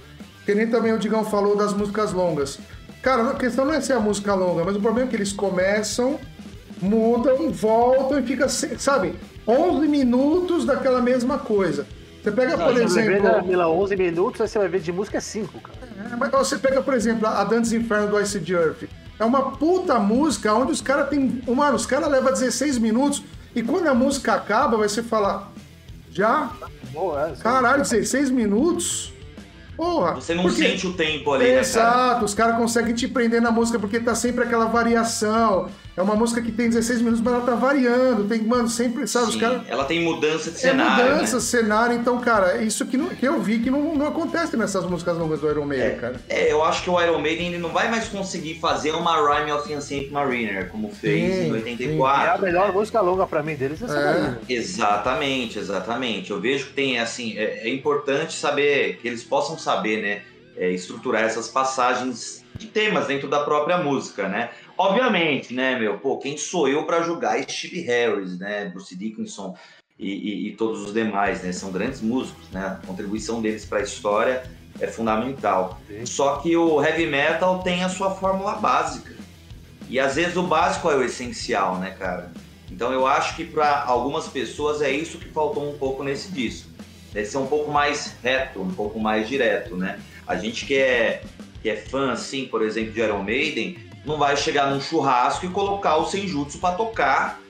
Que 0.44 0.54
nem 0.54 0.68
também 0.68 0.92
o 0.92 0.98
Digão 0.98 1.24
falou 1.24 1.56
das 1.56 1.72
músicas 1.72 2.12
longas. 2.12 2.58
Cara, 3.02 3.30
a 3.30 3.34
questão 3.34 3.64
não 3.64 3.74
é 3.74 3.80
ser 3.80 3.94
a 3.94 4.00
música 4.00 4.34
longa, 4.34 4.64
mas 4.64 4.76
o 4.76 4.80
problema 4.80 5.08
é 5.08 5.10
que 5.10 5.16
eles 5.16 5.32
começam, 5.32 6.18
mudam, 6.80 7.50
voltam 7.50 8.18
e 8.18 8.22
fica, 8.22 8.48
sabe, 8.48 9.14
11 9.46 9.88
minutos 9.88 10.64
daquela 10.64 11.00
mesma 11.00 11.38
coisa. 11.38 11.86
Você 12.22 12.30
pega, 12.30 12.56
não, 12.56 12.66
por 12.66 12.74
você 12.74 12.84
exemplo. 12.84 13.22
Vai 13.22 13.42
ver 13.42 13.56
11 13.58 13.96
minutos, 13.96 14.50
você 14.50 14.58
vai 14.58 14.68
ver 14.68 14.80
de 14.80 14.92
música 14.92 15.20
5, 15.20 15.60
cara. 15.60 16.12
É, 16.12 16.16
mas 16.16 16.30
você 16.30 16.56
pega, 16.56 16.80
por 16.80 16.94
exemplo, 16.94 17.26
a 17.26 17.42
Dantes 17.42 17.72
Inferno 17.72 18.08
do 18.08 18.20
Ice 18.20 18.40
Earth. 18.52 18.84
É 19.18 19.24
uma 19.24 19.52
puta 19.52 19.98
música 19.98 20.54
onde 20.54 20.72
os 20.72 20.80
caras 20.80 21.08
tem. 21.08 21.42
Mano, 21.46 21.76
os 21.76 21.86
caras 21.86 22.08
levam 22.08 22.32
16 22.32 22.78
minutos 22.78 23.22
e 23.54 23.62
quando 23.62 23.88
a 23.88 23.94
música 23.94 24.34
acaba, 24.34 24.76
vai 24.76 24.88
você 24.88 25.02
falar. 25.02 25.52
Já? 26.10 26.50
Boa, 26.92 27.30
é, 27.30 27.36
Caralho, 27.42 27.82
16 27.82 28.30
minutos? 28.30 29.11
Porra, 29.82 30.14
Você 30.14 30.32
não 30.32 30.44
porque... 30.44 30.62
sente 30.62 30.86
o 30.86 30.92
tempo 30.92 31.32
ali, 31.32 31.44
Exato, 31.44 32.20
né, 32.20 32.24
os 32.24 32.34
caras 32.34 32.56
conseguem 32.56 32.94
te 32.94 33.08
prender 33.08 33.42
na 33.42 33.50
música 33.50 33.80
porque 33.80 33.98
tá 33.98 34.14
sempre 34.14 34.44
aquela 34.44 34.66
variação. 34.66 35.68
É 35.94 36.00
uma 36.00 36.14
música 36.14 36.40
que 36.40 36.50
tem 36.50 36.70
16 36.70 37.02
minutos, 37.02 37.20
mas 37.20 37.34
ela 37.34 37.44
tá 37.44 37.54
variando. 37.54 38.24
Tem, 38.24 38.42
mano, 38.42 38.66
sempre, 38.68 39.06
sabe? 39.06 39.26
Sim, 39.26 39.32
os 39.32 39.36
cara... 39.36 39.64
Ela 39.68 39.84
tem 39.84 40.02
mudança 40.02 40.50
de 40.50 40.58
cenário. 40.58 41.04
É 41.04 41.10
mudança 41.12 41.34
né? 41.34 41.38
de 41.38 41.44
cenário, 41.44 41.96
então, 41.96 42.18
cara, 42.18 42.62
isso 42.62 42.86
que, 42.86 42.96
não, 42.96 43.08
que 43.10 43.26
eu 43.26 43.40
vi 43.42 43.58
que 43.58 43.70
não, 43.70 43.94
não 43.94 44.06
acontece 44.06 44.56
nessas 44.56 44.86
músicas 44.86 45.18
longas 45.18 45.40
do 45.40 45.50
Iron 45.50 45.66
Maiden, 45.66 45.86
é, 45.86 45.90
cara. 45.90 46.20
É, 46.30 46.50
eu 46.50 46.64
acho 46.64 46.82
que 46.82 46.88
o 46.90 47.00
Iron 47.00 47.18
Maiden 47.18 47.48
ele 47.48 47.58
não 47.58 47.68
vai 47.70 47.90
mais 47.90 48.08
conseguir 48.08 48.58
fazer 48.58 48.92
uma 48.92 49.16
Rhyme 49.16 49.52
of 49.52 49.72
Ancient 49.72 50.10
Mariner, 50.10 50.70
como 50.70 50.90
fez 50.90 51.34
sim, 51.34 51.48
em 51.48 51.52
84. 51.52 51.86
Sim. 51.86 52.26
É 52.26 52.30
a 52.30 52.38
melhor 52.38 52.72
música 52.72 53.00
longa 53.02 53.26
pra 53.26 53.42
mim 53.42 53.54
deles, 53.54 53.82
é. 53.82 54.38
Exatamente, 54.48 55.58
exatamente. 55.58 56.30
Eu 56.30 56.40
vejo 56.40 56.66
que 56.66 56.72
tem, 56.72 56.98
assim, 56.98 57.36
é, 57.36 57.68
é 57.68 57.68
importante 57.68 58.32
saber, 58.34 58.96
que 58.96 59.06
eles 59.06 59.22
possam 59.22 59.58
saber, 59.58 60.00
né? 60.00 60.22
É, 60.54 60.70
estruturar 60.70 61.22
essas 61.22 61.48
passagens 61.48 62.41
de 62.62 62.68
temas 62.68 63.06
dentro 63.06 63.28
da 63.28 63.40
própria 63.40 63.78
música, 63.78 64.28
né? 64.28 64.50
Obviamente, 64.78 65.52
né, 65.52 65.78
meu, 65.78 65.98
pô, 65.98 66.18
quem 66.18 66.36
sou 66.36 66.68
eu 66.68 66.84
para 66.84 67.02
julgar 67.02 67.42
Steve 67.42 67.80
Harris, 67.80 68.38
né, 68.38 68.66
Bruce 68.66 68.96
Dickinson 68.96 69.56
e, 69.98 70.08
e, 70.08 70.48
e, 70.48 70.56
todos 70.56 70.82
os 70.82 70.94
demais, 70.94 71.42
né, 71.42 71.52
são 71.52 71.70
grandes 71.70 72.00
músicos, 72.00 72.48
né, 72.50 72.78
a 72.82 72.86
contribuição 72.86 73.42
deles 73.42 73.64
para 73.64 73.78
a 73.78 73.82
história 73.82 74.44
é 74.80 74.86
fundamental. 74.86 75.80
Sim. 75.86 76.06
Só 76.06 76.36
que 76.36 76.56
o 76.56 76.82
heavy 76.82 77.06
metal 77.06 77.58
tem 77.62 77.84
a 77.84 77.88
sua 77.88 78.12
fórmula 78.12 78.54
básica. 78.54 79.12
E 79.88 80.00
às 80.00 80.14
vezes 80.14 80.36
o 80.36 80.42
básico 80.42 80.90
é 80.90 80.96
o 80.96 81.02
essencial, 81.02 81.76
né, 81.78 81.90
cara? 81.90 82.32
Então 82.70 82.92
eu 82.92 83.06
acho 83.06 83.36
que 83.36 83.44
para 83.44 83.84
algumas 83.84 84.28
pessoas 84.28 84.80
é 84.80 84.90
isso 84.90 85.18
que 85.18 85.28
faltou 85.28 85.68
um 85.68 85.76
pouco 85.76 86.02
nesse 86.02 86.32
disco. 86.32 86.70
Deve 87.12 87.26
ser 87.26 87.36
um 87.36 87.46
pouco 87.46 87.70
mais 87.70 88.16
reto, 88.22 88.62
um 88.62 88.72
pouco 88.72 88.98
mais 88.98 89.28
direto, 89.28 89.76
né? 89.76 90.00
A 90.26 90.36
gente 90.36 90.64
que 90.64 90.78
é, 90.78 91.22
que 91.62 91.70
é 91.70 91.76
fã, 91.76 92.12
assim, 92.12 92.46
por 92.46 92.62
exemplo, 92.62 92.92
de 92.92 93.00
Iron 93.00 93.22
Maiden, 93.22 93.78
não 94.04 94.18
vai 94.18 94.36
chegar 94.36 94.70
num 94.70 94.80
churrasco 94.80 95.46
e 95.46 95.48
colocar 95.48 95.96
o 95.96 96.06
Senjutsu 96.06 96.58
para 96.58 96.74
tocar 96.74 97.40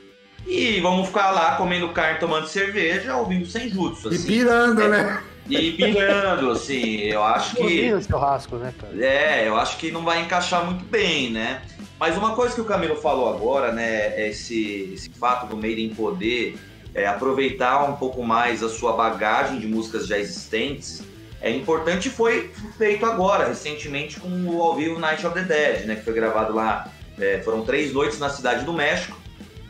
e 0.47 0.81
vamos 0.81 1.07
ficar 1.07 1.31
lá 1.31 1.57
comendo 1.57 1.89
carne, 1.91 2.19
tomando 2.19 2.47
cerveja, 2.47 3.17
ouvindo 3.17 3.47
Senjutsu. 3.47 4.09
Assim. 4.09 4.23
E 4.23 4.27
pirando, 4.27 4.83
é, 4.83 4.89
né? 4.89 5.23
E 5.49 5.73
pirando, 5.73 6.51
assim, 6.51 6.99
eu 7.01 7.23
acho 7.23 7.57
que. 7.57 7.91
churrasco, 8.03 8.57
né, 8.57 8.73
cara? 8.79 9.05
É, 9.05 9.49
eu 9.49 9.57
acho 9.57 9.79
que 9.79 9.91
não 9.91 10.05
vai 10.05 10.21
encaixar 10.21 10.65
muito 10.65 10.85
bem, 10.85 11.31
né? 11.31 11.63
Mas 11.99 12.17
uma 12.17 12.35
coisa 12.35 12.55
que 12.55 12.61
o 12.61 12.65
Camilo 12.65 12.97
falou 12.97 13.33
agora, 13.33 13.73
né, 13.73 14.21
é 14.21 14.29
esse, 14.29 14.91
esse 14.93 15.09
fato 15.11 15.47
do 15.47 15.57
Maiden 15.57 15.95
poder 15.95 16.59
é, 16.95 17.07
aproveitar 17.07 17.89
um 17.89 17.95
pouco 17.95 18.25
mais 18.25 18.63
a 18.63 18.69
sua 18.69 18.93
bagagem 18.95 19.61
de 19.61 19.69
músicas 19.69 20.09
já 20.09 20.19
existentes, 20.19 21.05
é 21.43 21.51
importante 21.51 22.09
foi 22.09 22.53
feito 22.79 23.05
agora, 23.05 23.49
recentemente, 23.49 24.21
com 24.21 24.29
o 24.47 24.63
ao 24.63 24.77
vivo 24.77 24.99
Night 25.01 25.27
of 25.27 25.35
the 25.35 25.43
Dead, 25.43 25.87
né, 25.87 25.97
que 25.97 26.05
foi 26.05 26.15
gravado 26.15 26.55
lá. 26.55 26.89
É, 27.19 27.41
foram 27.43 27.65
três 27.65 27.93
noites 27.93 28.19
na 28.19 28.31
cidade 28.31 28.65
do 28.65 28.73
México, 28.73 29.21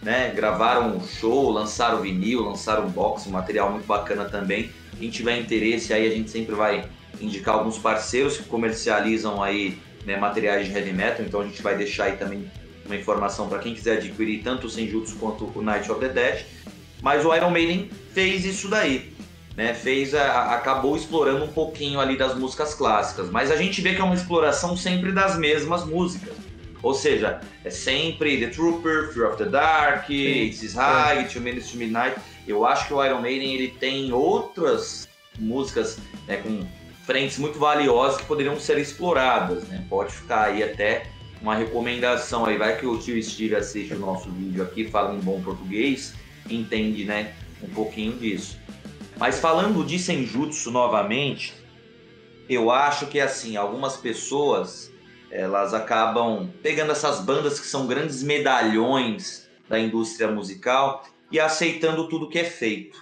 né? 0.02 0.32
Gravaram 0.34 0.96
um 0.96 1.06
show, 1.06 1.50
lançaram 1.50 2.00
vinil, 2.00 2.42
lançaram 2.42 2.88
box, 2.88 3.26
um 3.26 3.32
material 3.32 3.70
muito 3.70 3.86
bacana 3.86 4.26
também. 4.26 4.70
Quem 4.98 5.10
tiver 5.10 5.38
interesse 5.38 5.92
aí, 5.92 6.06
a 6.06 6.14
gente 6.14 6.30
sempre 6.30 6.54
vai 6.54 6.88
indicar 7.20 7.54
alguns 7.54 7.78
parceiros 7.78 8.36
que 8.36 8.44
comercializam 8.44 9.42
aí 9.42 9.78
né, 10.04 10.16
materiais 10.16 10.66
de 10.66 10.72
heavy 10.76 10.92
metal, 10.92 11.24
então 11.24 11.40
a 11.40 11.44
gente 11.44 11.62
vai 11.62 11.76
deixar 11.76 12.04
aí 12.04 12.16
também 12.16 12.50
uma 12.84 12.96
informação 12.96 13.48
para 13.48 13.58
quem 13.60 13.74
quiser 13.74 13.96
adquirir 13.98 14.42
tanto 14.42 14.66
o 14.66 14.70
Senjutsu 14.70 15.16
quanto 15.16 15.50
o 15.54 15.62
Night 15.62 15.90
of 15.90 16.00
the 16.00 16.08
Dead. 16.08 16.44
Mas 17.00 17.24
o 17.24 17.34
Iron 17.34 17.50
Maiden 17.50 17.90
fez 18.12 18.44
isso 18.44 18.68
daí, 18.68 19.12
né? 19.56 19.74
Fez 19.74 20.14
a, 20.14 20.54
acabou 20.54 20.96
explorando 20.96 21.44
um 21.44 21.48
pouquinho 21.48 22.00
ali 22.00 22.16
das 22.16 22.34
músicas 22.36 22.74
clássicas, 22.74 23.30
mas 23.30 23.50
a 23.50 23.56
gente 23.56 23.80
vê 23.80 23.94
que 23.94 24.00
é 24.00 24.04
uma 24.04 24.14
exploração 24.14 24.76
sempre 24.76 25.12
das 25.12 25.38
mesmas 25.38 25.84
músicas. 25.84 26.34
Ou 26.82 26.94
seja, 26.94 27.40
é 27.64 27.70
sempre 27.70 28.40
The 28.40 28.48
Trooper, 28.48 29.12
Fear 29.12 29.28
of 29.28 29.38
the 29.38 29.48
Dark, 29.48 30.10
It's 30.10 30.62
Is 30.62 30.74
High, 30.74 31.28
Two 31.28 31.40
Minutes 31.40 31.70
to 31.70 31.76
Midnight. 31.76 32.16
Eu 32.46 32.66
acho 32.66 32.88
que 32.88 32.94
o 32.94 33.04
Iron 33.04 33.20
Maiden 33.20 33.54
ele 33.54 33.68
tem 33.68 34.12
outras 34.12 35.08
músicas 35.38 35.98
né, 36.26 36.38
com 36.38 36.66
frentes 37.06 37.38
muito 37.38 37.58
valiosas 37.58 38.20
que 38.20 38.26
poderiam 38.26 38.58
ser 38.58 38.78
exploradas. 38.78 39.62
Né? 39.68 39.84
Pode 39.88 40.12
ficar 40.12 40.46
aí 40.46 40.62
até 40.64 41.06
uma 41.40 41.54
recomendação 41.54 42.46
aí. 42.46 42.58
Vai 42.58 42.76
que 42.76 42.86
o 42.86 42.98
tio 42.98 43.22
Steve 43.22 43.54
assiste 43.54 43.94
o 43.94 43.98
nosso 43.98 44.28
vídeo 44.30 44.62
aqui, 44.62 44.88
fala 44.88 45.14
em 45.14 45.20
bom 45.20 45.40
português, 45.40 46.14
entende 46.50 47.04
né, 47.04 47.32
um 47.62 47.68
pouquinho 47.68 48.18
disso. 48.18 48.58
Mas 49.16 49.38
falando 49.38 49.84
de 49.84 49.98
Senjutsu 49.98 50.70
novamente, 50.70 51.54
eu 52.48 52.70
acho 52.70 53.06
que 53.06 53.20
assim, 53.20 53.56
algumas 53.56 53.96
pessoas 53.96 54.90
elas 55.30 55.72
acabam 55.72 56.50
pegando 56.62 56.92
essas 56.92 57.20
bandas 57.20 57.58
que 57.58 57.66
são 57.66 57.86
grandes 57.86 58.22
medalhões 58.22 59.48
da 59.68 59.78
indústria 59.78 60.30
musical 60.30 61.04
e 61.30 61.40
aceitando 61.40 62.08
tudo 62.08 62.28
que 62.28 62.38
é 62.38 62.44
feito. 62.44 62.98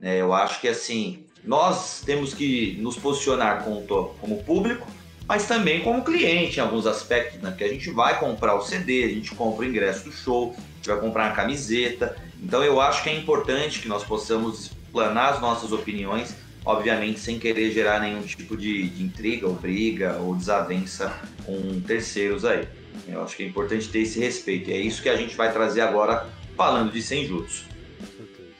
É, 0.00 0.20
eu 0.20 0.32
acho 0.32 0.60
que 0.60 0.68
assim, 0.68 1.26
nós 1.44 2.02
temos 2.04 2.32
que 2.32 2.76
nos 2.80 2.96
posicionar 2.96 3.64
como 3.64 4.42
público, 4.44 4.86
mas 5.26 5.46
também 5.46 5.82
como 5.82 6.04
cliente 6.04 6.58
em 6.58 6.62
alguns 6.62 6.86
aspectos, 6.86 7.40
né? 7.40 7.50
Porque 7.50 7.64
a 7.64 7.68
gente 7.68 7.90
vai 7.90 8.18
comprar 8.18 8.54
o 8.54 8.62
CD, 8.62 9.04
a 9.04 9.08
gente 9.08 9.34
compra 9.34 9.64
o 9.64 9.68
ingresso 9.68 10.04
do 10.04 10.12
show, 10.12 10.54
a 10.56 10.76
gente 10.76 10.88
vai 10.88 11.00
comprar 11.00 11.30
a 11.30 11.32
camiseta. 11.32 12.16
Então 12.40 12.62
eu 12.62 12.80
acho 12.80 13.02
que 13.02 13.10
é 13.10 13.16
importante 13.16 13.80
que 13.80 13.88
nós 13.88 14.04
possamos 14.04 14.70
explanar 14.92 15.32
as 15.32 15.40
nossas 15.40 15.72
opiniões, 15.72 16.36
obviamente 16.64 17.18
sem 17.18 17.38
querer 17.38 17.72
gerar 17.72 17.98
nenhum 17.98 18.20
tipo 18.22 18.54
de, 18.54 18.90
de 18.90 19.02
intriga 19.02 19.48
ou 19.48 19.54
briga 19.54 20.18
ou 20.18 20.36
desavença 20.36 21.18
com 21.46 21.80
terceiros 21.80 22.44
aí. 22.44 22.68
Eu 23.08 23.22
acho 23.22 23.34
que 23.34 23.42
é 23.42 23.46
importante 23.46 23.88
ter 23.88 24.00
esse 24.00 24.20
respeito. 24.20 24.68
E 24.68 24.74
é 24.74 24.76
isso 24.76 25.02
que 25.02 25.08
a 25.08 25.16
gente 25.16 25.34
vai 25.34 25.50
trazer 25.50 25.80
agora 25.80 26.28
falando 26.54 26.92
de 26.92 27.02
Senjutsu. 27.02 27.64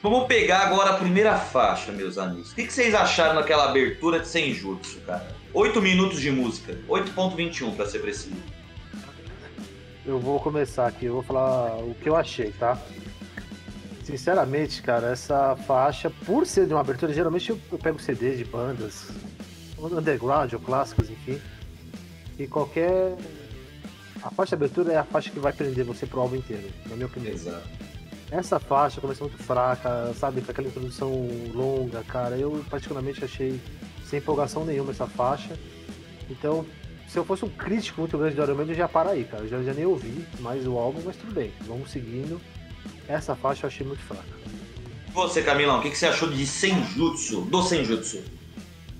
Vamos 0.01 0.27
pegar 0.27 0.63
agora 0.63 0.89
a 0.89 0.97
primeira 0.97 1.37
faixa, 1.37 1.91
meus 1.91 2.17
amigos. 2.17 2.51
O 2.51 2.55
que, 2.55 2.69
vocês 2.69 2.93
acharam 2.93 3.35
daquela 3.35 3.69
abertura 3.69 4.19
de 4.19 4.27
Senjutsu, 4.27 4.99
cara? 5.05 5.33
8 5.53 5.81
minutos 5.81 6.19
de 6.19 6.31
música. 6.31 6.77
8.21 6.89 7.75
para 7.75 7.85
ser 7.85 7.99
preciso. 7.99 8.35
Eu 10.05 10.19
vou 10.19 10.39
começar 10.39 10.87
aqui, 10.87 11.05
eu 11.05 11.13
vou 11.13 11.23
falar 11.23 11.77
o 11.77 11.95
que 12.01 12.09
eu 12.09 12.15
achei, 12.17 12.51
tá? 12.51 12.77
Sinceramente, 14.03 14.81
cara, 14.81 15.11
essa 15.11 15.55
faixa, 15.55 16.09
por 16.25 16.45
ser 16.45 16.67
de 16.67 16.73
uma 16.73 16.81
abertura, 16.81 17.13
geralmente 17.13 17.49
eu, 17.49 17.59
eu 17.71 17.77
pego 17.77 17.99
CDs 17.99 18.37
de 18.37 18.43
bandas, 18.43 19.09
underground 19.79 20.51
ou 20.53 20.59
clássicas, 20.59 21.09
enfim. 21.09 21.39
E 22.37 22.47
qualquer. 22.47 23.15
A 24.21 24.29
faixa 24.29 24.55
de 24.55 24.63
abertura 24.63 24.93
é 24.93 24.97
a 24.97 25.03
faixa 25.03 25.29
que 25.29 25.39
vai 25.39 25.53
prender 25.53 25.85
você 25.85 26.05
pro 26.05 26.21
álbum 26.21 26.35
inteiro, 26.35 26.69
na 26.87 26.95
minha 26.95 27.07
opinião. 27.07 27.33
Exato. 27.33 27.67
Essa 28.31 28.59
faixa 28.59 28.99
começa 28.99 29.23
muito 29.23 29.37
fraca, 29.37 30.11
sabe? 30.15 30.41
Com 30.41 30.51
aquela 30.51 30.67
introdução 30.67 31.11
longa, 31.53 32.03
cara. 32.03 32.35
Eu 32.35 32.63
particularmente 32.69 33.23
achei 33.23 33.59
sem 34.05 34.19
empolgação 34.19 34.65
nenhuma 34.65 34.91
essa 34.91 35.07
faixa. 35.07 35.57
Então, 36.29 36.65
se 37.07 37.17
eu 37.19 37.23
fosse 37.23 37.45
um 37.45 37.49
crítico 37.49 38.01
muito 38.01 38.17
grande 38.17 38.35
do 38.35 38.41
Iron 38.41 38.55
Man, 38.55 38.63
eu 38.63 38.73
já 38.73 38.87
para 38.87 39.11
aí, 39.11 39.23
cara. 39.23 39.43
Eu 39.43 39.49
já, 39.49 39.61
já 39.61 39.73
nem 39.73 39.85
ouvi 39.85 40.25
mais 40.39 40.65
o 40.65 40.77
álbum, 40.77 41.01
mas 41.05 41.15
tudo 41.15 41.33
bem. 41.33 41.53
Vamos 41.67 41.91
seguindo. 41.91 42.41
Essa 43.07 43.35
faixa 43.35 43.65
eu 43.65 43.67
achei 43.67 43.85
muito 43.85 44.01
fraca. 44.03 44.23
Você, 45.13 45.41
Camilão, 45.41 45.79
o 45.79 45.81
que, 45.81 45.95
você 45.95 46.07
achou 46.07 46.29
de 46.29 46.45
Senjutsu, 46.45 47.41
do 47.41 47.61
Senjutsu? 47.61 48.23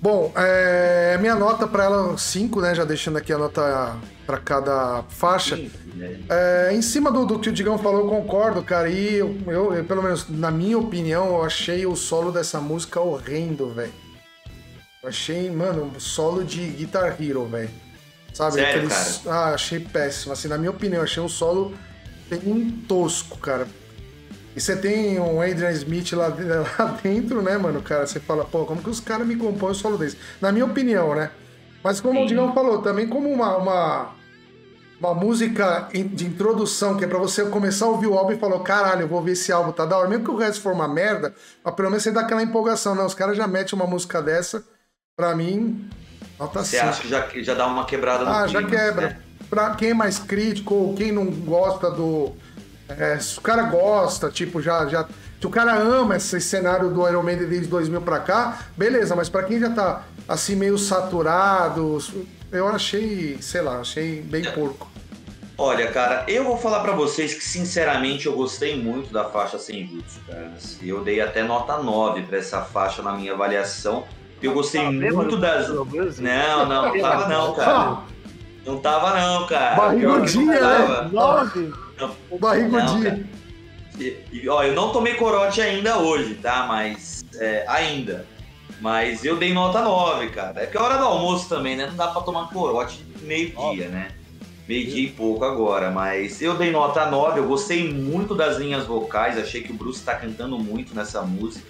Bom, 0.00 0.32
é, 0.36 1.16
minha 1.18 1.34
nota 1.34 1.66
para 1.66 1.84
ela 1.84 2.16
5, 2.16 2.60
né? 2.60 2.74
Já 2.74 2.84
deixando 2.84 3.16
aqui 3.16 3.32
a 3.32 3.38
nota 3.38 3.96
para 4.26 4.38
cada 4.38 5.02
faixa. 5.08 5.56
Né? 5.56 6.20
é, 6.28 6.70
em 6.72 6.82
cima 6.82 7.10
do, 7.10 7.24
do, 7.24 7.38
que 7.38 7.48
o 7.48 7.52
Digão 7.52 7.78
falou, 7.78 8.02
eu 8.02 8.08
concordo, 8.08 8.62
cara. 8.62 8.88
E 8.88 9.14
eu, 9.14 9.36
eu, 9.46 9.74
eu, 9.74 9.84
pelo 9.84 10.02
menos 10.02 10.28
na 10.28 10.50
minha 10.50 10.78
opinião, 10.78 11.26
eu 11.28 11.42
achei 11.42 11.86
o 11.86 11.96
solo 11.96 12.30
dessa 12.30 12.60
música 12.60 13.00
horrendo, 13.00 13.70
velho. 13.70 13.92
Eu 15.02 15.08
achei, 15.08 15.50
mano, 15.50 15.90
um 15.96 16.00
solo 16.00 16.44
de 16.44 16.60
Guitar 16.66 17.16
Hero, 17.20 17.46
velho. 17.46 17.70
Sabe? 18.32 18.54
Sério, 18.54 18.86
Aqueles... 18.86 19.22
cara? 19.24 19.36
Ah, 19.36 19.54
achei 19.54 19.80
péssimo. 19.80 20.32
Assim, 20.32 20.48
na 20.48 20.58
minha 20.58 20.70
opinião, 20.70 21.02
achei 21.02 21.22
um 21.22 21.28
solo 21.28 21.74
bem 22.28 22.70
tosco, 22.86 23.38
cara. 23.38 23.66
E 24.56 24.60
você 24.60 24.76
tem 24.76 25.18
um 25.18 25.40
Adrian 25.40 25.72
Smith 25.72 26.12
lá, 26.12 26.28
lá 26.78 26.98
dentro, 27.02 27.42
né, 27.42 27.58
mano? 27.58 27.82
Cara, 27.82 28.06
você 28.06 28.20
fala, 28.20 28.44
pô, 28.44 28.64
como 28.64 28.82
que 28.82 28.90
os 28.90 29.00
caras 29.00 29.26
me 29.26 29.36
compõem 29.36 29.72
o 29.72 29.74
solo 29.74 29.98
desse? 29.98 30.16
Na 30.40 30.52
minha 30.52 30.64
opinião, 30.64 31.14
né? 31.14 31.30
Mas 31.82 32.00
como 32.00 32.18
Sim. 32.20 32.24
o 32.24 32.26
Digão 32.28 32.54
falou, 32.54 32.80
também 32.80 33.06
como 33.06 33.28
uma, 33.28 33.56
uma, 33.56 34.14
uma 35.00 35.14
música 35.14 35.88
de 35.92 36.24
introdução, 36.24 36.96
que 36.96 37.04
é 37.04 37.08
pra 37.08 37.18
você 37.18 37.44
começar 37.46 37.86
a 37.86 37.88
ouvir 37.88 38.06
o 38.06 38.16
álbum 38.16 38.32
e 38.32 38.38
falar, 38.38 38.58
caralho, 38.60 39.02
eu 39.02 39.08
vou 39.08 39.18
ouvir 39.18 39.32
esse 39.32 39.52
álbum, 39.52 39.72
tá 39.72 39.84
da 39.84 39.98
hora. 39.98 40.08
Mesmo 40.08 40.24
que 40.24 40.30
o 40.30 40.36
resto 40.36 40.62
for 40.62 40.72
uma 40.72 40.88
merda, 40.88 41.34
mas 41.62 41.74
pelo 41.74 41.90
menos 41.90 42.02
você 42.02 42.12
dá 42.12 42.20
aquela 42.20 42.42
empolgação, 42.42 42.94
né? 42.94 43.02
Os 43.02 43.12
caras 43.12 43.36
já 43.36 43.46
metem 43.46 43.78
uma 43.78 43.86
música 43.86 44.22
dessa, 44.22 44.64
pra 45.16 45.34
mim, 45.34 45.90
nota 46.38 46.64
Você 46.64 46.78
acha 46.78 47.02
que 47.02 47.08
já, 47.08 47.28
já 47.34 47.54
dá 47.54 47.66
uma 47.66 47.84
quebrada 47.84 48.24
no 48.24 48.30
Ah, 48.30 48.44
clima, 48.44 48.62
já 48.62 48.68
quebra. 48.68 49.08
Né? 49.08 49.20
Pra 49.50 49.74
quem 49.74 49.90
é 49.90 49.94
mais 49.94 50.18
crítico 50.18 50.74
ou 50.74 50.94
quem 50.94 51.12
não 51.12 51.26
gosta 51.26 51.90
do 51.90 52.32
é, 52.88 53.18
se 53.18 53.38
o 53.38 53.40
cara 53.40 53.62
gosta, 53.64 54.30
tipo, 54.30 54.60
já, 54.60 54.86
já. 54.86 55.06
Se 55.40 55.46
o 55.46 55.50
cara 55.50 55.74
ama 55.74 56.16
esse 56.16 56.40
cenário 56.40 56.90
do 56.90 57.06
Iron 57.06 57.22
Man 57.22 57.36
desde 57.36 57.66
2000 57.66 58.00
pra 58.00 58.20
cá, 58.20 58.60
beleza, 58.76 59.14
mas 59.14 59.28
para 59.28 59.42
quem 59.44 59.60
já 59.60 59.70
tá 59.70 60.04
assim 60.26 60.56
meio 60.56 60.78
saturado, 60.78 61.98
eu 62.50 62.66
achei, 62.66 63.36
sei 63.40 63.60
lá, 63.60 63.80
achei 63.80 64.22
bem 64.22 64.42
porco. 64.52 64.90
Olha, 65.56 65.90
cara, 65.92 66.24
eu 66.26 66.44
vou 66.44 66.56
falar 66.56 66.80
para 66.80 66.92
vocês 66.92 67.34
que 67.34 67.44
sinceramente 67.44 68.26
eu 68.26 68.32
gostei 68.32 68.80
muito 68.80 69.12
da 69.12 69.24
faixa 69.24 69.58
sem 69.58 69.86
jutsu, 69.86 70.18
cara. 70.26 70.52
Eu 70.82 71.04
dei 71.04 71.20
até 71.20 71.44
nota 71.44 71.76
9 71.78 72.22
para 72.22 72.38
essa 72.38 72.62
faixa 72.62 73.02
na 73.02 73.12
minha 73.12 73.34
avaliação. 73.34 74.04
Eu 74.42 74.52
gostei 74.52 74.84
ah, 74.84 74.90
muito 74.90 75.36
das. 75.36 75.68
Não, 75.68 76.66
não, 76.66 76.94
não 76.94 77.00
tava 77.00 77.28
não, 77.28 77.54
cara. 77.54 77.98
Não 78.66 78.78
tava 78.78 79.20
não, 79.20 79.46
cara. 79.46 79.76
Barrigudinha, 79.76 80.58
né? 80.58 81.10
9. 81.12 81.83
O 82.30 82.38
barrigudinho. 82.38 83.28
E, 83.98 84.16
e, 84.32 84.48
ó, 84.48 84.62
eu 84.62 84.74
não 84.74 84.90
tomei 84.90 85.14
corote 85.14 85.60
ainda 85.60 85.98
hoje, 85.98 86.34
tá? 86.34 86.66
Mas. 86.66 87.24
É, 87.36 87.64
ainda. 87.68 88.26
Mas 88.80 89.24
eu 89.24 89.36
dei 89.36 89.52
nota 89.52 89.80
9, 89.80 90.28
cara. 90.30 90.62
É 90.62 90.66
que 90.66 90.76
é 90.76 90.80
hora 90.80 90.98
do 90.98 91.04
almoço 91.04 91.48
também, 91.48 91.76
né? 91.76 91.86
Não 91.86 91.96
dá 91.96 92.08
pra 92.08 92.22
tomar 92.22 92.48
corote 92.50 93.04
meio-dia, 93.22 93.88
né? 93.88 94.08
Meio-dia 94.68 95.04
e 95.04 95.10
pouco 95.10 95.44
agora. 95.44 95.90
Mas 95.90 96.42
eu 96.42 96.56
dei 96.56 96.70
nota 96.70 97.06
9. 97.06 97.40
Eu 97.40 97.46
gostei 97.46 97.92
muito 97.92 98.34
das 98.34 98.58
linhas 98.58 98.84
vocais. 98.84 99.38
Achei 99.38 99.62
que 99.62 99.72
o 99.72 99.74
Bruce 99.74 100.02
tá 100.02 100.14
cantando 100.14 100.58
muito 100.58 100.94
nessa 100.94 101.22
música. 101.22 101.66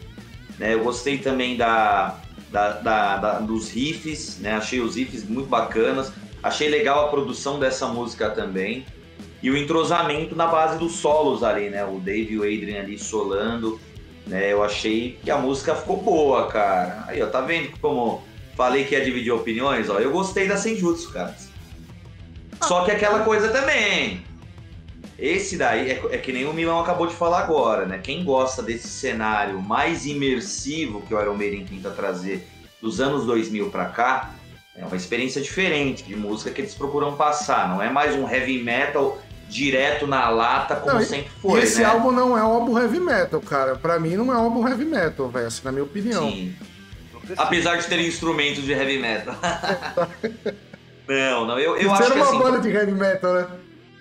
Né? 0.58 0.74
Eu 0.74 0.82
gostei 0.82 1.18
também 1.18 1.56
da, 1.56 2.18
da, 2.50 2.70
da, 2.70 3.16
da, 3.16 3.38
dos 3.40 3.70
riffs, 3.70 4.38
né? 4.38 4.54
Achei 4.54 4.80
os 4.80 4.96
riffs 4.96 5.24
muito 5.24 5.48
bacanas. 5.48 6.12
Achei 6.42 6.68
legal 6.68 7.06
a 7.06 7.08
produção 7.08 7.58
dessa 7.58 7.86
música 7.86 8.30
também. 8.30 8.86
E 9.44 9.50
o 9.50 9.58
entrosamento 9.58 10.34
na 10.34 10.46
base 10.46 10.78
dos 10.78 10.92
solos 10.92 11.42
ali, 11.42 11.68
né? 11.68 11.84
O 11.84 12.00
Dave 12.00 12.32
e 12.32 12.38
o 12.38 12.42
Adrian 12.44 12.80
ali 12.80 12.98
solando. 12.98 13.78
Né? 14.26 14.50
Eu 14.50 14.64
achei 14.64 15.18
que 15.22 15.30
a 15.30 15.36
música 15.36 15.74
ficou 15.74 15.98
boa, 15.98 16.46
cara. 16.46 17.04
Aí, 17.06 17.22
ó, 17.22 17.26
tá 17.26 17.42
vendo 17.42 17.78
como 17.78 18.22
falei 18.56 18.84
que 18.84 18.94
ia 18.94 19.04
dividir 19.04 19.30
opiniões? 19.32 19.90
Ó, 19.90 19.98
eu 19.98 20.10
gostei 20.10 20.48
da 20.48 20.56
Senjutsu, 20.56 21.12
cara. 21.12 21.36
Só 22.62 22.86
que 22.86 22.90
aquela 22.90 23.18
coisa 23.22 23.50
também. 23.50 24.22
Esse 25.18 25.58
daí 25.58 25.90
é, 25.90 26.02
é, 26.12 26.16
que 26.16 26.32
nem 26.32 26.46
o 26.46 26.54
Milão 26.54 26.80
acabou 26.80 27.06
de 27.06 27.14
falar 27.14 27.40
agora, 27.40 27.84
né? 27.84 27.98
Quem 28.02 28.24
gosta 28.24 28.62
desse 28.62 28.88
cenário 28.88 29.60
mais 29.60 30.06
imersivo 30.06 31.02
que 31.02 31.14
o 31.14 31.20
Iron 31.20 31.34
Maiden 31.34 31.66
tenta 31.66 31.90
trazer 31.90 32.48
dos 32.80 32.98
anos 32.98 33.26
2000 33.26 33.68
para 33.68 33.84
cá, 33.84 34.34
é 34.74 34.86
uma 34.86 34.96
experiência 34.96 35.42
diferente 35.42 36.02
de 36.02 36.16
música 36.16 36.50
que 36.50 36.62
eles 36.62 36.74
procuram 36.74 37.14
passar. 37.14 37.68
Não 37.68 37.82
é 37.82 37.90
mais 37.90 38.16
um 38.16 38.26
heavy 38.26 38.62
metal 38.62 39.18
direto 39.48 40.06
na 40.06 40.28
lata, 40.30 40.76
como 40.76 40.94
não, 40.94 41.02
sempre 41.02 41.30
foi. 41.40 41.62
Esse 41.62 41.80
né? 41.80 41.86
álbum 41.86 42.10
não 42.10 42.36
é 42.36 42.42
um 42.42 42.52
álbum 42.52 42.78
heavy 42.78 43.00
metal, 43.00 43.40
cara. 43.40 43.76
Para 43.76 43.98
mim 43.98 44.16
não 44.16 44.32
é 44.32 44.36
um 44.36 44.44
álbum 44.44 44.66
heavy 44.66 44.84
metal, 44.84 45.28
velho, 45.28 45.46
assim, 45.46 45.60
na 45.64 45.72
minha 45.72 45.84
opinião. 45.84 46.30
Sim. 46.30 46.54
Apesar 47.36 47.76
de 47.76 47.86
ter 47.86 48.00
instrumentos 48.00 48.64
de 48.64 48.72
heavy 48.72 48.98
metal. 48.98 49.34
não, 51.08 51.46
não, 51.46 51.58
eu, 51.58 51.76
eu 51.76 51.92
acho 51.92 52.02
era 52.02 52.12
que 52.12 52.18
uma 52.18 52.28
assim, 52.28 52.38
banda 52.38 52.60
de 52.60 52.68
heavy 52.70 52.92
metal, 52.92 53.34
né? 53.34 53.46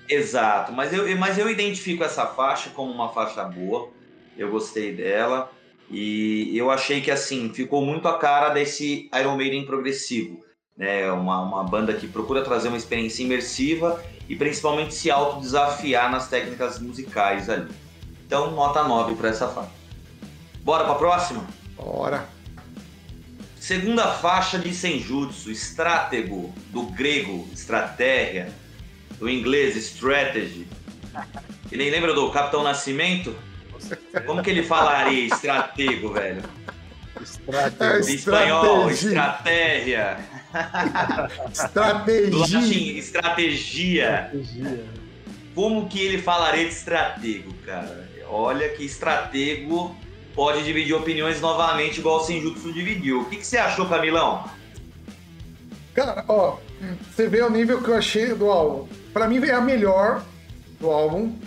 Exato, 0.09 0.73
mas 0.73 0.91
eu, 0.91 1.15
mas 1.17 1.37
eu 1.37 1.49
identifico 1.49 2.03
essa 2.03 2.25
faixa 2.25 2.69
como 2.71 2.91
uma 2.91 3.09
faixa 3.09 3.43
boa. 3.43 3.89
Eu 4.37 4.49
gostei 4.49 4.93
dela. 4.93 5.51
E 5.89 6.57
eu 6.57 6.71
achei 6.71 7.01
que 7.01 7.11
assim 7.11 7.53
ficou 7.53 7.85
muito 7.85 8.07
a 8.07 8.17
cara 8.17 8.49
desse 8.49 9.09
Iron 9.13 9.35
Maiden 9.35 9.65
progressivo. 9.65 10.43
Né? 10.77 11.11
Uma, 11.11 11.41
uma 11.41 11.63
banda 11.63 11.93
que 11.93 12.07
procura 12.07 12.43
trazer 12.43 12.67
uma 12.67 12.77
experiência 12.77 13.23
imersiva 13.23 14.03
e 14.27 14.35
principalmente 14.35 14.93
se 14.93 15.11
autodesafiar 15.11 16.11
nas 16.11 16.27
técnicas 16.27 16.79
musicais 16.79 17.49
ali. 17.49 17.71
Então, 18.25 18.51
nota 18.51 18.83
9 18.83 19.15
para 19.15 19.29
essa 19.29 19.47
faixa. 19.47 19.71
Bora 20.63 20.85
para 20.85 20.93
a 20.93 20.97
próxima? 20.97 21.45
Bora! 21.75 22.27
Segunda 23.59 24.07
faixa 24.07 24.59
de 24.59 24.73
Senjutsu, 24.73 25.49
Estratego, 25.49 26.53
do 26.69 26.83
grego 26.83 27.47
estratégia, 27.53 28.51
do 29.19 29.29
inglês 29.29 29.75
strategy. 29.77 30.67
E 31.71 31.77
nem 31.77 31.89
lembra 31.89 32.13
do 32.13 32.29
Capitão 32.29 32.63
Nascimento? 32.63 33.35
Como 34.25 34.41
que 34.41 34.49
ele 34.49 34.63
falaria 34.63 35.27
estratego, 35.27 36.11
velho? 36.11 36.43
Estratégia. 37.21 38.15
Espanhol, 38.15 38.89
estratégia. 38.89 40.17
Estratégia. 41.51 42.99
estratégia. 42.99 44.31
Como 45.55 45.87
que 45.87 45.99
ele 45.99 46.21
falaria 46.21 46.65
de 46.65 46.73
estratego, 46.73 47.53
cara? 47.65 48.09
Olha 48.27 48.69
que 48.69 48.83
estratego 48.83 49.95
pode 50.33 50.63
dividir 50.63 50.93
opiniões 50.93 51.39
novamente, 51.39 51.99
igual 51.99 52.17
o 52.17 52.23
Senjutsu 52.23 52.73
dividiu. 52.73 53.21
O 53.21 53.25
que, 53.25 53.37
que 53.37 53.45
você 53.45 53.57
achou, 53.57 53.87
Camilão? 53.87 54.49
Cara, 55.93 56.25
ó, 56.27 56.57
você 57.11 57.27
vê 57.27 57.41
o 57.41 57.49
nível 57.49 57.81
que 57.81 57.89
eu 57.89 57.95
achei 57.95 58.33
do 58.33 58.49
álbum. 58.49 58.87
Pra 59.13 59.27
mim, 59.27 59.43
é 59.45 59.53
a 59.53 59.61
melhor 59.61 60.23
do 60.79 60.89
álbum. 60.89 61.37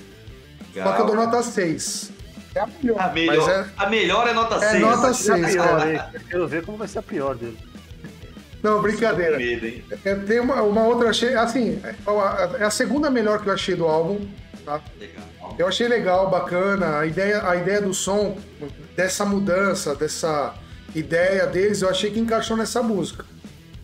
Legal. 0.72 0.88
Só 0.88 0.94
que 0.94 1.02
eu 1.02 1.06
dou 1.06 1.16
nota 1.16 1.42
6. 1.42 2.12
É 2.54 2.60
a 2.60 2.66
melhor. 2.66 3.00
A 3.00 3.08
melhor 3.08 3.50
é, 3.50 3.66
a 3.76 3.90
melhor 3.90 4.28
é 4.28 4.32
nota 4.32 4.54
é 4.56 4.70
6. 4.70 4.80
Nota 4.80 5.14
6, 5.14 5.44
é 5.44 5.50
pior, 5.50 6.10
Eu 6.14 6.20
quero 6.20 6.48
ver 6.48 6.64
como 6.64 6.78
vai 6.78 6.88
ser 6.88 7.00
a 7.00 7.02
pior 7.02 7.34
dele. 7.34 7.58
Não, 8.62 8.82
brincadeira. 8.82 9.36
Medo, 9.36 9.82
é, 10.04 10.14
tem 10.14 10.40
uma, 10.40 10.62
uma 10.62 10.84
outra, 10.84 11.10
achei, 11.10 11.34
assim, 11.34 11.80
é 12.58 12.64
a 12.64 12.70
segunda 12.70 13.10
melhor 13.10 13.42
que 13.42 13.48
eu 13.48 13.52
achei 13.52 13.74
do 13.74 13.86
álbum. 13.86 14.26
Tá? 14.64 14.80
Legal. 14.98 15.24
Eu 15.58 15.66
achei 15.68 15.86
legal, 15.86 16.28
bacana, 16.28 16.98
a 16.98 17.06
ideia, 17.06 17.48
a 17.48 17.56
ideia 17.56 17.80
do 17.80 17.94
som, 17.94 18.36
dessa 18.96 19.24
mudança, 19.24 19.94
dessa 19.94 20.54
ideia 20.94 21.46
deles, 21.46 21.82
eu 21.82 21.88
achei 21.88 22.10
que 22.10 22.18
encaixou 22.18 22.56
nessa 22.56 22.82
música. 22.82 23.24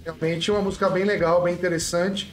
Realmente 0.04 0.50
uma 0.50 0.60
música 0.60 0.88
bem 0.88 1.04
legal, 1.04 1.42
bem 1.42 1.54
interessante. 1.54 2.32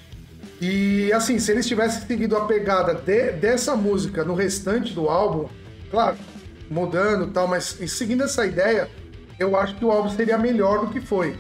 E 0.60 1.12
assim, 1.13 1.40
se 1.40 1.52
eles 1.52 1.68
tivessem 1.68 2.06
seguido 2.06 2.36
a 2.36 2.46
pegada 2.46 2.94
de, 2.94 3.32
dessa 3.34 3.76
música 3.76 4.24
no 4.24 4.34
restante 4.34 4.94
do 4.94 5.08
álbum, 5.08 5.48
claro, 5.90 6.18
mudando 6.70 7.28
e 7.28 7.32
tal, 7.32 7.48
mas 7.48 7.78
seguindo 7.88 8.24
essa 8.24 8.46
ideia, 8.46 8.90
eu 9.40 9.56
acho 9.56 9.76
que 9.76 9.86
o 9.86 9.92
álbum 9.92 10.10
seria 10.10 10.38
melhor 10.38 10.86
do 10.86 10.92
que 10.92 11.00
foi. 11.00 11.38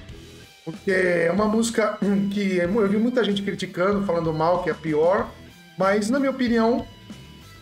Porque 0.71 0.91
é 0.91 1.31
uma 1.31 1.45
música 1.45 1.97
que 2.31 2.57
eu 2.57 2.87
vi 2.87 2.97
muita 2.97 3.23
gente 3.23 3.41
criticando, 3.41 4.05
falando 4.05 4.33
mal, 4.33 4.63
que 4.63 4.69
é 4.69 4.73
pior, 4.73 5.29
mas 5.77 6.09
na 6.09 6.19
minha 6.19 6.31
opinião, 6.31 6.85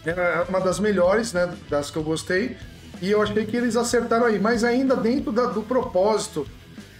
é 0.06 0.46
uma 0.48 0.60
das 0.60 0.80
melhores, 0.80 1.34
né, 1.34 1.54
das 1.70 1.91
que 1.91 1.98
eu 1.98 2.04
gostei. 2.04 2.58
E 3.02 3.12
eu 3.12 3.22
achei 3.22 3.46
que 3.46 3.56
eles 3.56 3.76
acertaram 3.76 4.26
aí, 4.26 4.39
mas 4.39 4.63
ainda 4.63 4.96
dentro 4.96 5.32
da, 5.32 5.46
do 5.46 5.62
propósito, 5.62 6.48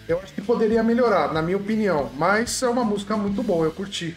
eu 0.08 0.20
acho 0.20 0.34
que 0.34 0.42
poderia 0.42 0.84
melhorar, 0.84 1.34
na 1.34 1.42
minha 1.42 1.58
opinião. 1.58 2.12
Mas 2.16 2.62
é 2.62 2.68
uma 2.68 2.84
música 2.84 3.18
muito 3.18 3.42
boa, 3.42 3.66
eu 3.66 3.72
curti. 3.72 4.16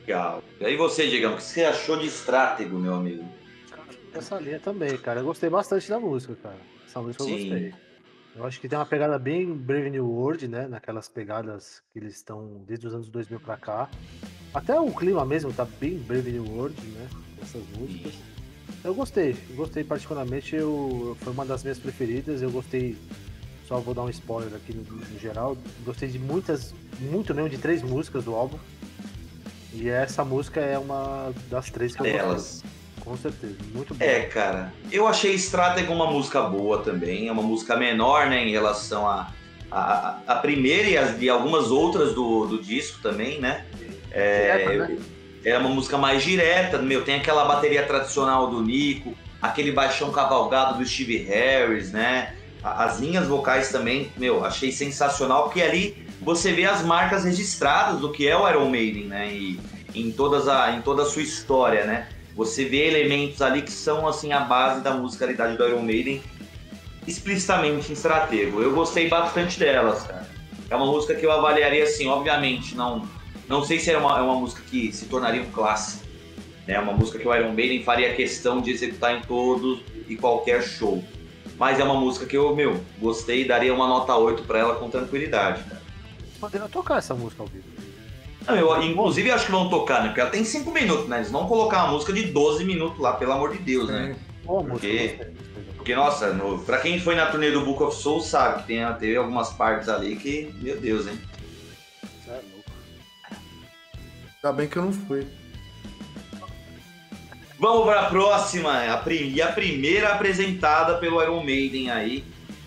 Legal. 0.00 0.42
E 0.60 0.64
aí 0.64 0.76
você, 0.76 1.06
Diegão, 1.06 1.34
o 1.34 1.36
que 1.36 1.42
você 1.42 1.64
achou 1.64 1.96
de 1.96 2.06
Estratego, 2.06 2.76
meu 2.78 2.94
amigo? 2.94 3.24
Essa 4.12 4.36
linha 4.38 4.58
também, 4.58 4.96
cara. 4.98 5.20
Eu 5.20 5.24
gostei 5.24 5.48
bastante 5.48 5.88
da 5.88 5.98
música, 5.98 6.36
cara. 6.42 6.58
Essa 6.86 7.00
música 7.00 7.24
Sim. 7.24 7.30
eu 7.30 7.38
gostei. 7.38 7.74
Eu 8.34 8.46
acho 8.46 8.60
que 8.60 8.68
tem 8.68 8.78
uma 8.78 8.86
pegada 8.86 9.18
bem 9.18 9.52
Brave 9.54 9.90
New 9.90 10.08
World, 10.08 10.48
né? 10.48 10.66
Naquelas 10.66 11.08
pegadas 11.08 11.82
que 11.92 11.98
eles 11.98 12.14
estão 12.14 12.62
desde 12.66 12.86
os 12.86 12.94
anos 12.94 13.08
2000 13.10 13.40
pra 13.40 13.56
cá. 13.56 13.90
Até 14.54 14.78
o 14.78 14.90
clima 14.90 15.24
mesmo 15.24 15.52
tá 15.52 15.64
bem 15.64 15.98
Brave 15.98 16.32
New 16.32 16.44
World, 16.46 16.80
né? 16.80 17.08
Essas 17.42 17.62
músicas. 17.76 18.14
Eu 18.82 18.94
gostei, 18.94 19.36
gostei 19.54 19.84
particularmente. 19.84 20.56
Eu, 20.56 21.16
foi 21.20 21.32
uma 21.32 21.44
das 21.44 21.62
minhas 21.62 21.78
preferidas. 21.78 22.40
Eu 22.40 22.50
gostei, 22.50 22.96
só 23.66 23.78
vou 23.78 23.92
dar 23.92 24.02
um 24.02 24.10
spoiler 24.10 24.54
aqui 24.54 24.74
no, 24.74 24.82
no 24.82 25.18
geral. 25.18 25.56
Gostei 25.84 26.08
de 26.08 26.18
muitas, 26.18 26.74
muito 27.00 27.34
mesmo, 27.34 27.50
de 27.50 27.58
três 27.58 27.82
músicas 27.82 28.24
do 28.24 28.34
álbum. 28.34 28.58
E 29.74 29.88
essa 29.88 30.24
música 30.24 30.60
é 30.60 30.78
uma 30.78 31.32
das 31.50 31.70
três 31.70 31.94
que 31.94 32.00
eu 32.00 32.04
Delas. 32.04 32.62
Com 33.04 33.16
certeza, 33.16 33.56
muito 33.74 33.94
boa. 33.94 34.08
É, 34.08 34.20
cara. 34.22 34.72
Eu 34.90 35.06
achei 35.06 35.34
Strateg 35.34 35.90
uma 35.90 36.06
música 36.06 36.40
boa 36.42 36.78
também. 36.78 37.28
É 37.28 37.32
uma 37.32 37.42
música 37.42 37.76
menor, 37.76 38.28
né, 38.28 38.46
em 38.46 38.50
relação 38.50 39.06
a, 39.08 39.32
a, 39.70 40.18
a 40.26 40.34
primeira 40.36 40.88
e, 40.88 40.96
as, 40.96 41.20
e 41.20 41.28
algumas 41.28 41.70
outras 41.70 42.14
do, 42.14 42.46
do 42.46 42.62
disco 42.62 43.00
também, 43.02 43.40
né? 43.40 43.64
É, 44.10 44.56
direta, 44.58 44.88
né? 44.88 44.98
é 45.44 45.58
uma 45.58 45.70
música 45.70 45.98
mais 45.98 46.22
direta, 46.22 46.78
meu. 46.78 47.04
Tem 47.04 47.16
aquela 47.16 47.44
bateria 47.44 47.82
tradicional 47.82 48.48
do 48.48 48.62
Nico, 48.62 49.14
aquele 49.40 49.72
baixão 49.72 50.10
cavalgado 50.12 50.78
do 50.78 50.86
Steve 50.86 51.16
Harris, 51.18 51.90
né? 51.90 52.34
As 52.62 53.00
linhas 53.00 53.26
vocais 53.26 53.70
também, 53.70 54.12
meu, 54.16 54.44
achei 54.44 54.70
sensacional, 54.70 55.44
porque 55.44 55.60
ali 55.60 56.06
você 56.20 56.52
vê 56.52 56.64
as 56.64 56.82
marcas 56.82 57.24
registradas 57.24 58.00
do 58.00 58.12
que 58.12 58.28
é 58.28 58.36
o 58.36 58.48
Iron 58.48 58.70
Maiden, 58.70 59.06
né? 59.06 59.34
E 59.34 59.58
em, 59.92 60.12
todas 60.12 60.46
a, 60.46 60.70
em 60.70 60.80
toda 60.80 61.02
a 61.02 61.06
sua 61.06 61.22
história, 61.22 61.84
né? 61.84 62.08
Você 62.34 62.64
vê 62.64 62.86
elementos 62.88 63.42
ali 63.42 63.62
que 63.62 63.70
são 63.70 64.06
assim 64.06 64.32
a 64.32 64.40
base 64.40 64.80
da 64.80 64.94
musicalidade 64.94 65.56
do 65.56 65.66
Iron 65.66 65.82
Maiden, 65.82 66.22
explicitamente 67.06 67.90
em 67.90 67.94
Stratego. 67.94 68.62
Eu 68.62 68.72
gostei 68.72 69.08
bastante 69.08 69.58
delas, 69.58 70.02
cara. 70.02 70.28
É 70.70 70.76
uma 70.76 70.86
música 70.86 71.14
que 71.14 71.26
eu 71.26 71.32
avaliaria 71.32 71.84
assim, 71.84 72.06
obviamente, 72.06 72.74
não 72.74 73.06
não 73.48 73.62
sei 73.64 73.78
se 73.78 73.90
é 73.90 73.98
uma, 73.98 74.18
é 74.18 74.22
uma 74.22 74.34
música 74.34 74.62
que 74.62 74.90
se 74.92 75.06
tornaria 75.06 75.42
um 75.42 75.50
clássico. 75.50 76.02
Né? 76.66 76.78
uma 76.78 76.92
música 76.92 77.18
que 77.18 77.26
o 77.26 77.34
Iron 77.34 77.52
Maiden 77.52 77.82
faria 77.82 78.14
questão 78.14 78.62
de 78.62 78.70
executar 78.70 79.16
em 79.16 79.20
todos 79.22 79.80
e 80.08 80.16
qualquer 80.16 80.62
show. 80.62 81.04
Mas 81.58 81.78
é 81.78 81.84
uma 81.84 81.94
música 81.94 82.24
que 82.24 82.36
eu, 82.36 82.54
meu, 82.56 82.80
gostei 82.98 83.42
e 83.42 83.44
daria 83.44 83.74
uma 83.74 83.86
nota 83.86 84.16
8 84.16 84.44
para 84.44 84.60
ela 84.60 84.74
com 84.76 84.88
tranquilidade, 84.88 85.62
cara. 85.64 85.82
Poderiam 86.40 86.68
tocar 86.68 86.98
essa 86.98 87.14
música 87.14 87.42
ao 87.42 87.48
vivo. 87.48 87.71
Não, 88.46 88.56
eu, 88.56 88.82
inclusive, 88.82 89.30
acho 89.30 89.46
que 89.46 89.52
vão 89.52 89.68
tocar, 89.68 90.02
né? 90.02 90.08
Porque 90.08 90.20
ela 90.20 90.30
tem 90.30 90.44
5 90.44 90.70
minutos, 90.72 91.08
né? 91.08 91.18
Eles 91.18 91.30
vão 91.30 91.46
colocar 91.46 91.84
uma 91.84 91.92
música 91.92 92.12
de 92.12 92.24
12 92.24 92.64
minutos 92.64 92.98
lá, 92.98 93.12
pelo 93.12 93.32
amor 93.32 93.52
de 93.52 93.58
Deus, 93.58 93.88
né? 93.88 94.16
Boa 94.44 94.64
porque, 94.64 95.18
porque, 95.76 95.94
nossa, 95.94 96.32
no, 96.32 96.58
pra 96.60 96.78
quem 96.78 96.98
foi 96.98 97.14
na 97.14 97.26
turnê 97.26 97.50
do 97.50 97.64
Book 97.64 97.82
of 97.82 97.96
Souls 97.96 98.26
sabe 98.26 98.62
que 98.62 98.68
tem, 98.68 98.94
teve 98.94 99.16
algumas 99.16 99.50
partes 99.50 99.88
ali 99.88 100.16
que, 100.16 100.52
meu 100.60 100.76
Deus, 100.80 101.06
hein? 101.06 101.18
É 102.26 102.32
louco. 102.32 102.70
Ainda 104.42 104.56
bem 104.56 104.68
que 104.68 104.76
eu 104.76 104.82
não 104.82 104.92
fui. 104.92 105.26
Vamos 107.58 107.84
para 107.84 108.00
a 108.00 108.10
próxima, 108.10 108.72
a, 108.72 109.12
e 109.12 109.40
a 109.40 109.52
primeira 109.52 110.08
apresentada 110.08 110.98
pelo 110.98 111.22
Iron 111.22 111.44
Maiden 111.44 111.92
aí, 111.92 112.24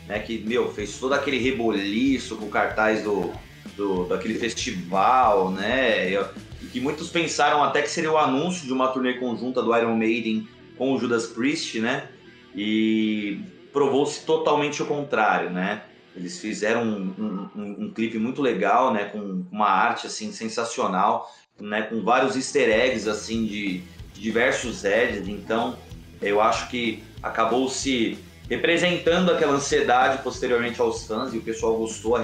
né? 0.07 0.19
Que, 0.19 0.39
meu, 0.39 0.71
fez 0.71 0.97
todo 0.97 1.13
aquele 1.13 1.37
reboliço 1.37 2.37
com 2.37 2.45
o 2.45 2.49
cartaz 2.49 3.03
do, 3.03 3.33
do, 3.75 4.05
daquele 4.05 4.35
festival, 4.35 5.51
né? 5.51 6.11
E 6.11 6.65
que 6.71 6.79
muitos 6.79 7.09
pensaram 7.09 7.63
até 7.63 7.81
que 7.81 7.89
seria 7.89 8.11
o 8.11 8.17
anúncio 8.17 8.65
de 8.65 8.73
uma 8.73 8.89
turnê 8.89 9.13
conjunta 9.13 9.61
do 9.61 9.75
Iron 9.75 9.95
Maiden 9.95 10.47
com 10.77 10.93
o 10.93 10.99
Judas 10.99 11.27
Priest, 11.27 11.79
né? 11.79 12.07
E 12.55 13.39
provou-se 13.71 14.25
totalmente 14.25 14.81
o 14.81 14.85
contrário, 14.85 15.49
né? 15.49 15.83
Eles 16.15 16.39
fizeram 16.39 16.83
um, 16.83 17.49
um, 17.55 17.85
um, 17.85 17.91
clipe 17.93 18.17
muito 18.17 18.41
legal, 18.41 18.93
né? 18.93 19.05
Com 19.05 19.43
uma 19.51 19.67
arte 19.67 20.07
assim 20.07 20.31
sensacional, 20.31 21.33
né? 21.59 21.83
Com 21.83 22.01
vários 22.01 22.35
Easter 22.35 22.69
eggs 22.69 23.09
assim 23.09 23.45
de, 23.45 23.79
de 24.13 24.21
diversos 24.21 24.83
edits. 24.85 25.27
Então, 25.27 25.77
eu 26.21 26.41
acho 26.41 26.69
que 26.69 27.03
acabou 27.21 27.69
se 27.69 28.17
representando 28.49 29.31
aquela 29.31 29.53
ansiedade 29.53 30.21
posteriormente 30.23 30.79
aos 30.79 31.05
fãs 31.05 31.33
e 31.33 31.37
o 31.37 31.41
pessoal 31.41 31.75
gostou, 31.77 32.15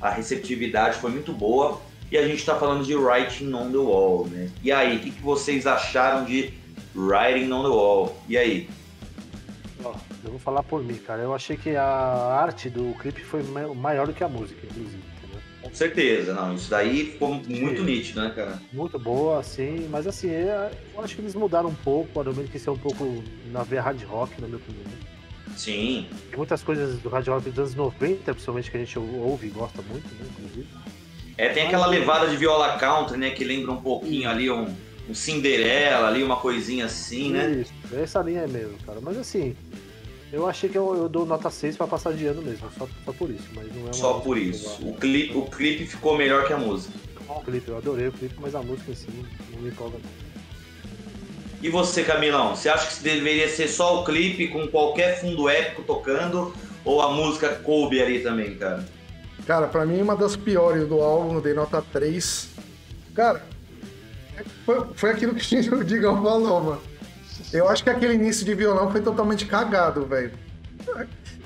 a, 0.00 0.08
re, 0.08 0.10
a 0.10 0.10
receptividade 0.10 0.98
foi 0.98 1.10
muito 1.10 1.32
boa. 1.32 1.80
E 2.10 2.18
a 2.18 2.26
gente 2.26 2.40
está 2.40 2.56
falando 2.56 2.84
de 2.84 2.94
Writing 2.96 3.52
on 3.54 3.70
the 3.70 3.78
Wall, 3.78 4.26
né? 4.26 4.50
E 4.64 4.72
aí, 4.72 4.96
o 4.96 5.00
que, 5.00 5.10
que 5.12 5.22
vocês 5.22 5.64
acharam 5.64 6.24
de 6.24 6.52
Writing 6.94 7.52
on 7.52 7.62
the 7.62 7.68
Wall? 7.68 8.16
E 8.28 8.36
aí? 8.36 8.68
eu 10.24 10.30
vou 10.30 10.38
falar 10.38 10.62
por 10.62 10.82
mim, 10.82 10.96
cara. 10.96 11.22
Eu 11.22 11.34
achei 11.34 11.56
que 11.56 11.76
a 11.76 11.84
arte 11.84 12.68
do 12.68 12.94
clipe 12.98 13.22
foi 13.22 13.42
maior 13.42 14.06
do 14.06 14.12
que 14.12 14.22
a 14.22 14.28
música, 14.28 14.60
inclusive. 14.66 15.02
Entendeu? 15.18 15.40
Com 15.62 15.74
certeza, 15.74 16.34
não. 16.34 16.54
Isso 16.54 16.68
daí 16.68 17.06
ficou 17.12 17.34
muito 17.34 17.82
nítido, 17.82 18.20
né, 18.20 18.32
cara? 18.34 18.60
Muito 18.72 18.98
boa, 18.98 19.42
sim. 19.42 19.88
Mas 19.90 20.06
assim, 20.06 20.30
é, 20.30 20.70
eu 20.94 21.02
acho 21.02 21.14
que 21.14 21.22
eles 21.22 21.34
mudaram 21.34 21.68
um 21.68 21.74
pouco. 21.74 22.20
Iron 22.20 22.34
que 22.34 22.58
ser 22.58 22.70
um 22.70 22.78
pouco 22.78 23.22
na 23.50 23.62
veia 23.62 23.82
hard 23.82 24.02
rock, 24.04 24.40
na 24.40 24.46
minha 24.46 24.58
opinião. 24.58 24.84
Sim. 25.60 26.06
Tem 26.30 26.38
muitas 26.38 26.62
coisas 26.62 26.98
do 27.00 27.10
hard 27.10 27.28
rock 27.28 27.50
dos 27.50 27.58
anos 27.58 27.74
90, 27.74 28.32
principalmente, 28.32 28.70
que 28.70 28.76
a 28.78 28.80
gente 28.80 28.98
ouve 28.98 29.48
e 29.48 29.50
gosta 29.50 29.82
muito, 29.82 30.06
né, 30.14 30.26
inclusive. 30.30 30.66
É, 31.36 31.50
tem 31.50 31.66
aquela 31.66 31.86
levada 31.86 32.28
de 32.28 32.36
viola 32.38 32.78
country, 32.78 33.18
né, 33.18 33.30
que 33.30 33.44
lembra 33.44 33.72
um 33.72 33.80
pouquinho 33.82 34.30
ali 34.30 34.50
um, 34.50 34.74
um 35.06 35.14
Cinderela 35.14 36.08
ali, 36.08 36.22
uma 36.22 36.36
coisinha 36.36 36.86
assim, 36.86 37.30
né? 37.30 37.50
Isso, 37.60 37.72
essa 37.94 38.22
linha 38.22 38.40
é 38.40 38.46
mesmo, 38.46 38.78
cara. 38.86 39.00
Mas 39.02 39.18
assim, 39.18 39.54
eu 40.32 40.48
achei 40.48 40.70
que 40.70 40.78
eu, 40.78 40.96
eu 40.96 41.10
dou 41.10 41.26
nota 41.26 41.50
6 41.50 41.76
pra 41.76 41.86
passar 41.86 42.14
de 42.14 42.24
ano 42.24 42.40
mesmo, 42.40 42.66
só, 42.78 42.88
só 43.04 43.12
por 43.12 43.28
isso, 43.28 43.46
mas 43.54 43.66
não 43.74 43.86
é 43.86 43.92
Só 43.92 44.14
por 44.14 44.38
isso. 44.38 44.82
O 44.82 44.94
clipe, 44.94 45.36
o 45.36 45.42
clipe 45.42 45.84
ficou 45.84 46.16
melhor 46.16 46.46
que 46.46 46.54
a 46.54 46.58
música. 46.58 46.98
O 47.28 47.42
clipe, 47.42 47.68
eu 47.68 47.76
adorei 47.76 48.08
o 48.08 48.12
clipe, 48.12 48.34
mas 48.40 48.54
a 48.54 48.62
música 48.62 48.90
em 48.90 48.94
si 48.94 49.08
não 49.52 49.60
me 49.60 49.68
empolga 49.68 49.98
não. 49.98 50.29
E 51.62 51.68
você, 51.68 52.02
Camilão, 52.02 52.56
você 52.56 52.68
acha 52.68 52.86
que 52.86 53.02
deveria 53.02 53.48
ser 53.48 53.68
só 53.68 54.00
o 54.00 54.04
clipe 54.04 54.48
com 54.48 54.66
qualquer 54.68 55.20
fundo 55.20 55.48
épico 55.48 55.82
tocando 55.82 56.54
ou 56.84 57.02
a 57.02 57.12
música 57.12 57.50
coube 57.56 58.00
ali 58.00 58.20
também, 58.20 58.56
cara? 58.56 58.84
Cara, 59.46 59.66
pra 59.66 59.84
mim 59.84 60.00
uma 60.00 60.16
das 60.16 60.36
piores 60.36 60.86
do 60.88 61.00
álbum, 61.00 61.40
dei 61.40 61.52
nota 61.52 61.82
3. 61.92 62.48
Cara, 63.14 63.42
foi, 64.64 64.86
foi 64.94 65.10
aquilo 65.10 65.34
que 65.34 65.56
o 65.70 65.84
Digão 65.84 66.22
falou, 66.22 66.62
mano. 66.62 66.82
Eu 67.52 67.68
acho 67.68 67.82
que 67.82 67.90
aquele 67.90 68.14
início 68.14 68.44
de 68.44 68.54
violão 68.54 68.90
foi 68.90 69.00
totalmente 69.00 69.44
cagado, 69.44 70.06
velho. 70.06 70.32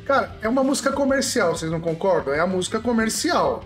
Cara, 0.04 0.32
é 0.42 0.48
uma 0.48 0.62
música 0.62 0.92
comercial, 0.92 1.56
vocês 1.56 1.70
não 1.70 1.80
concordam? 1.80 2.34
É 2.34 2.40
a 2.40 2.46
música 2.46 2.78
comercial. 2.78 3.64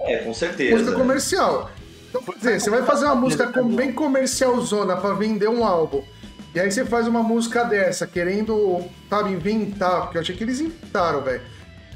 É, 0.00 0.18
com 0.18 0.32
certeza. 0.32 0.76
Música 0.76 0.96
comercial. 0.96 1.70
Então, 2.14 2.22
quer 2.22 2.38
dizer, 2.38 2.60
você 2.60 2.70
vai 2.70 2.82
fazer 2.84 3.06
uma 3.06 3.16
música 3.16 3.46
bem 3.64 3.90
comercialzona 3.90 4.96
para 4.96 5.14
vender 5.14 5.48
um 5.48 5.64
álbum. 5.64 6.00
E 6.54 6.60
aí 6.60 6.70
você 6.70 6.84
faz 6.84 7.08
uma 7.08 7.24
música 7.24 7.64
dessa, 7.64 8.06
querendo, 8.06 8.82
sabe, 9.10 9.32
inventar, 9.32 10.02
porque 10.02 10.18
eu 10.18 10.20
achei 10.20 10.36
que 10.36 10.44
eles 10.44 10.60
inventaram, 10.60 11.22
velho. 11.22 11.40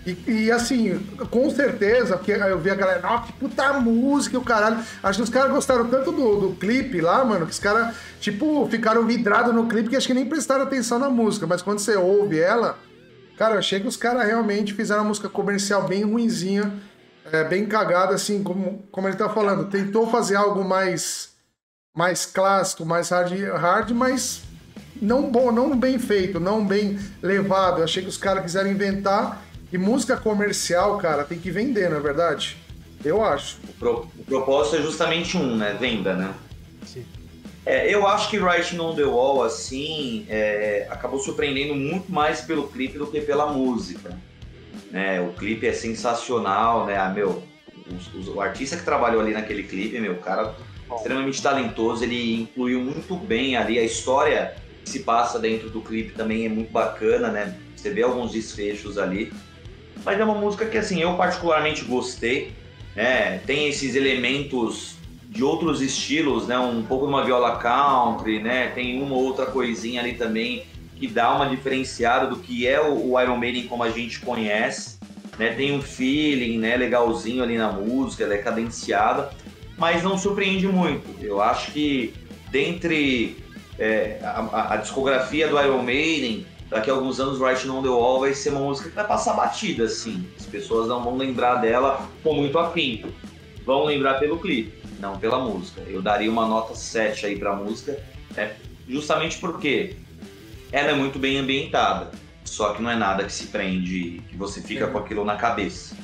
E, 0.04 0.16
e, 0.26 0.50
assim, 0.50 0.98
com 1.30 1.48
certeza, 1.50 2.16
porque 2.16 2.32
eu 2.32 2.58
vi 2.58 2.68
a 2.68 2.74
galera, 2.74 3.00
ah, 3.04 3.20
que 3.20 3.32
puta 3.34 3.74
música 3.74 4.34
e 4.34 4.38
o 4.38 4.42
caralho. 4.42 4.78
Acho 5.00 5.18
que 5.18 5.22
os 5.22 5.30
caras 5.30 5.52
gostaram 5.52 5.86
tanto 5.86 6.10
do, 6.10 6.48
do 6.48 6.54
clipe 6.56 7.00
lá, 7.00 7.24
mano, 7.24 7.46
que 7.46 7.52
os 7.52 7.60
caras, 7.60 7.94
tipo, 8.20 8.66
ficaram 8.68 9.06
vidrados 9.06 9.54
no 9.54 9.68
clipe 9.68 9.88
que 9.88 9.94
acho 9.94 10.08
que 10.08 10.14
nem 10.14 10.26
prestaram 10.26 10.64
atenção 10.64 10.98
na 10.98 11.08
música. 11.08 11.46
Mas 11.46 11.62
quando 11.62 11.78
você 11.78 11.94
ouve 11.96 12.40
ela, 12.40 12.76
cara, 13.36 13.54
eu 13.54 13.58
achei 13.60 13.78
que 13.78 13.86
os 13.86 13.96
caras 13.96 14.26
realmente 14.26 14.74
fizeram 14.74 15.02
uma 15.02 15.08
música 15.08 15.28
comercial 15.28 15.86
bem 15.86 16.02
ruinzinha, 16.02 16.72
é, 17.32 17.44
bem 17.44 17.66
cagada, 17.66 18.14
assim, 18.14 18.42
como, 18.42 18.86
como 18.90 19.08
ele 19.08 19.16
tá 19.16 19.28
falando. 19.28 19.70
Tentou 19.70 20.08
fazer 20.08 20.36
algo 20.36 20.64
mais, 20.64 21.30
mais 21.94 22.26
clássico, 22.26 22.84
mais 22.84 23.10
hard, 23.10 23.32
hard 23.32 23.90
mas 23.90 24.42
não 25.00 25.30
bom, 25.30 25.52
não 25.52 25.76
bem 25.76 25.98
feito, 25.98 26.40
não 26.40 26.66
bem 26.66 26.98
levado. 27.22 27.78
Eu 27.78 27.84
achei 27.84 28.02
que 28.02 28.08
os 28.08 28.16
caras 28.16 28.42
quiseram 28.42 28.70
inventar 28.70 29.44
e 29.72 29.78
música 29.78 30.16
comercial, 30.16 30.98
cara, 30.98 31.24
tem 31.24 31.38
que 31.38 31.50
vender, 31.50 31.90
não 31.90 31.98
é 31.98 32.00
verdade? 32.00 32.56
Eu 33.04 33.24
acho. 33.24 33.58
O, 33.68 33.72
pro, 33.74 34.08
o 34.18 34.24
propósito 34.24 34.76
é 34.76 34.82
justamente 34.82 35.36
um, 35.36 35.56
né? 35.56 35.76
Venda, 35.78 36.14
né? 36.14 36.34
Sim. 36.84 37.04
É, 37.64 37.92
eu 37.94 38.06
acho 38.06 38.30
que 38.30 38.38
Writing 38.38 38.78
on 38.78 38.94
the 38.94 39.04
Wall, 39.04 39.42
assim, 39.42 40.24
é, 40.28 40.88
acabou 40.90 41.20
surpreendendo 41.20 41.74
muito 41.74 42.10
mais 42.10 42.40
pelo 42.40 42.66
clipe 42.68 42.98
do 42.98 43.06
que 43.06 43.20
pela 43.20 43.52
música. 43.52 44.16
Né? 44.90 45.20
O 45.20 45.32
clipe 45.32 45.66
é 45.66 45.72
sensacional, 45.72 46.86
né? 46.86 46.96
Ah, 46.96 47.08
meu, 47.08 47.42
o, 48.14 48.30
o, 48.36 48.40
artista 48.40 48.76
que 48.76 48.84
trabalhou 48.84 49.20
ali 49.20 49.32
naquele 49.32 49.62
clipe, 49.62 50.00
meu, 50.00 50.16
cara 50.16 50.54
extremamente 50.96 51.42
talentoso, 51.42 52.02
ele 52.02 52.34
incluiu 52.34 52.80
muito 52.80 53.14
bem 53.16 53.56
ali 53.56 53.78
a 53.78 53.84
história 53.84 54.54
que 54.82 54.90
se 54.90 55.00
passa 55.00 55.38
dentro 55.38 55.68
do 55.68 55.82
clipe 55.82 56.14
também 56.14 56.46
é 56.46 56.48
muito 56.48 56.72
bacana, 56.72 57.28
né? 57.28 57.58
Você 57.76 57.90
vê 57.90 58.02
alguns 58.02 58.32
desfechos 58.32 58.96
ali. 58.96 59.32
Mas 60.04 60.18
é 60.18 60.24
uma 60.24 60.34
música 60.34 60.64
que 60.64 60.78
assim, 60.78 61.00
eu 61.02 61.14
particularmente 61.14 61.84
gostei. 61.84 62.52
Né? 62.96 63.38
Tem 63.46 63.68
esses 63.68 63.94
elementos 63.94 64.96
de 65.28 65.44
outros 65.44 65.82
estilos, 65.82 66.46
né? 66.46 66.58
Um 66.58 66.82
pouco 66.82 67.06
de 67.06 67.12
uma 67.12 67.24
viola 67.24 67.56
country, 67.56 68.40
né? 68.40 68.68
Tem 68.68 69.00
uma 69.02 69.14
outra 69.14 69.46
coisinha 69.46 70.00
ali 70.00 70.14
também 70.14 70.64
que 70.98 71.06
dá 71.06 71.34
uma 71.34 71.48
diferenciada 71.48 72.26
do 72.26 72.36
que 72.36 72.66
é 72.66 72.80
o 72.80 73.20
Iron 73.20 73.36
Maiden 73.36 73.66
como 73.66 73.82
a 73.82 73.90
gente 73.90 74.20
conhece. 74.20 74.98
Né? 75.38 75.54
Tem 75.54 75.72
um 75.72 75.80
feeling, 75.80 76.58
né? 76.58 76.76
Legalzinho 76.76 77.42
ali 77.42 77.56
na 77.56 77.70
música, 77.70 78.24
ela 78.24 78.34
é 78.34 78.38
cadenciada, 78.38 79.30
mas 79.76 80.02
não 80.02 80.18
surpreende 80.18 80.66
muito. 80.66 81.22
Eu 81.22 81.40
acho 81.40 81.70
que 81.70 82.12
dentre 82.50 83.36
é, 83.78 84.18
a, 84.22 84.74
a, 84.74 84.76
discografia 84.76 85.46
do 85.46 85.60
Iron 85.60 85.82
Maiden 85.82 86.44
daqui 86.68 86.90
a 86.90 86.92
alguns 86.92 87.20
anos 87.20 87.40
Writing 87.40 87.70
on 87.70 87.82
the 87.82 87.88
Wall 87.88 88.20
vai 88.20 88.34
ser 88.34 88.50
uma 88.50 88.60
música 88.60 88.90
que 88.90 88.94
vai 88.96 89.06
passar 89.06 89.34
batida, 89.34 89.84
assim. 89.84 90.26
As 90.38 90.46
pessoas 90.46 90.88
não 90.88 91.02
vão 91.02 91.16
lembrar 91.16 91.56
dela 91.56 92.08
com 92.22 92.34
muito 92.34 92.58
afinco. 92.58 93.08
Vão 93.64 93.84
lembrar 93.84 94.14
pelo 94.14 94.38
clipe, 94.38 94.82
não 94.98 95.16
pela 95.18 95.38
música. 95.38 95.82
Eu 95.86 96.02
daria 96.02 96.30
uma 96.30 96.46
nota 96.46 96.74
7 96.74 97.26
aí 97.26 97.38
pra 97.38 97.54
música, 97.54 98.02
né? 98.34 98.56
justamente 98.88 99.38
porque 99.38 99.96
ela 100.72 100.90
é 100.90 100.94
muito 100.94 101.18
bem 101.18 101.38
ambientada. 101.38 102.10
Só 102.44 102.72
que 102.72 102.82
não 102.82 102.90
é 102.90 102.96
nada 102.96 103.24
que 103.24 103.32
se 103.32 103.46
prende, 103.48 104.22
que 104.28 104.36
você 104.36 104.60
fica 104.60 104.86
com 104.86 104.98
aquilo 104.98 105.24
na 105.24 105.36
cabeça. 105.36 105.96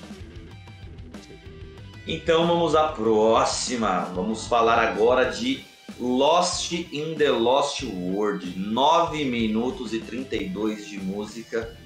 Então 2.07 2.47
vamos 2.47 2.75
à 2.75 2.89
próxima. 2.89 4.01
Vamos 4.15 4.47
falar 4.47 4.79
agora 4.79 5.31
de 5.31 5.65
Lost 5.99 6.73
in 6.73 7.15
the 7.17 7.31
Lost 7.31 7.83
World, 7.83 8.59
9 8.59 9.25
minutos 9.25 9.95
e 9.95 10.01
32 10.01 10.89
de 10.89 10.99
música. 10.99 11.77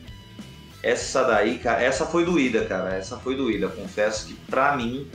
Essa 0.83 1.25
daí, 1.25 1.59
cara, 1.59 1.83
essa 1.83 2.07
foi 2.07 2.25
doída, 2.25 2.64
cara. 2.64 2.95
Essa 2.95 3.17
foi 3.19 3.37
doída. 3.37 3.69
Confesso 3.69 4.27
que 4.27 4.35
pra 4.35 4.77
mim. 4.77 5.09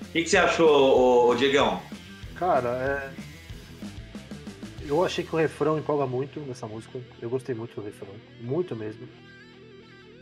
O 0.00 0.12
que, 0.12 0.22
que, 0.22 0.28
você 0.28 0.38
achou, 0.38 0.68
ô, 0.68 1.28
ô, 1.28 1.34
Diegão? 1.34 1.80
Cara, 2.34 2.68
é... 2.68 3.27
eu 4.88 5.04
achei 5.04 5.22
que 5.22 5.34
o 5.34 5.38
refrão 5.38 5.78
empolga 5.78 6.06
muito 6.06 6.40
nessa 6.40 6.66
música. 6.66 6.98
Eu 7.20 7.30
gostei 7.30 7.54
muito 7.54 7.74
do 7.74 7.82
refrão, 7.82 8.14
muito 8.40 8.74
mesmo. 8.74 9.06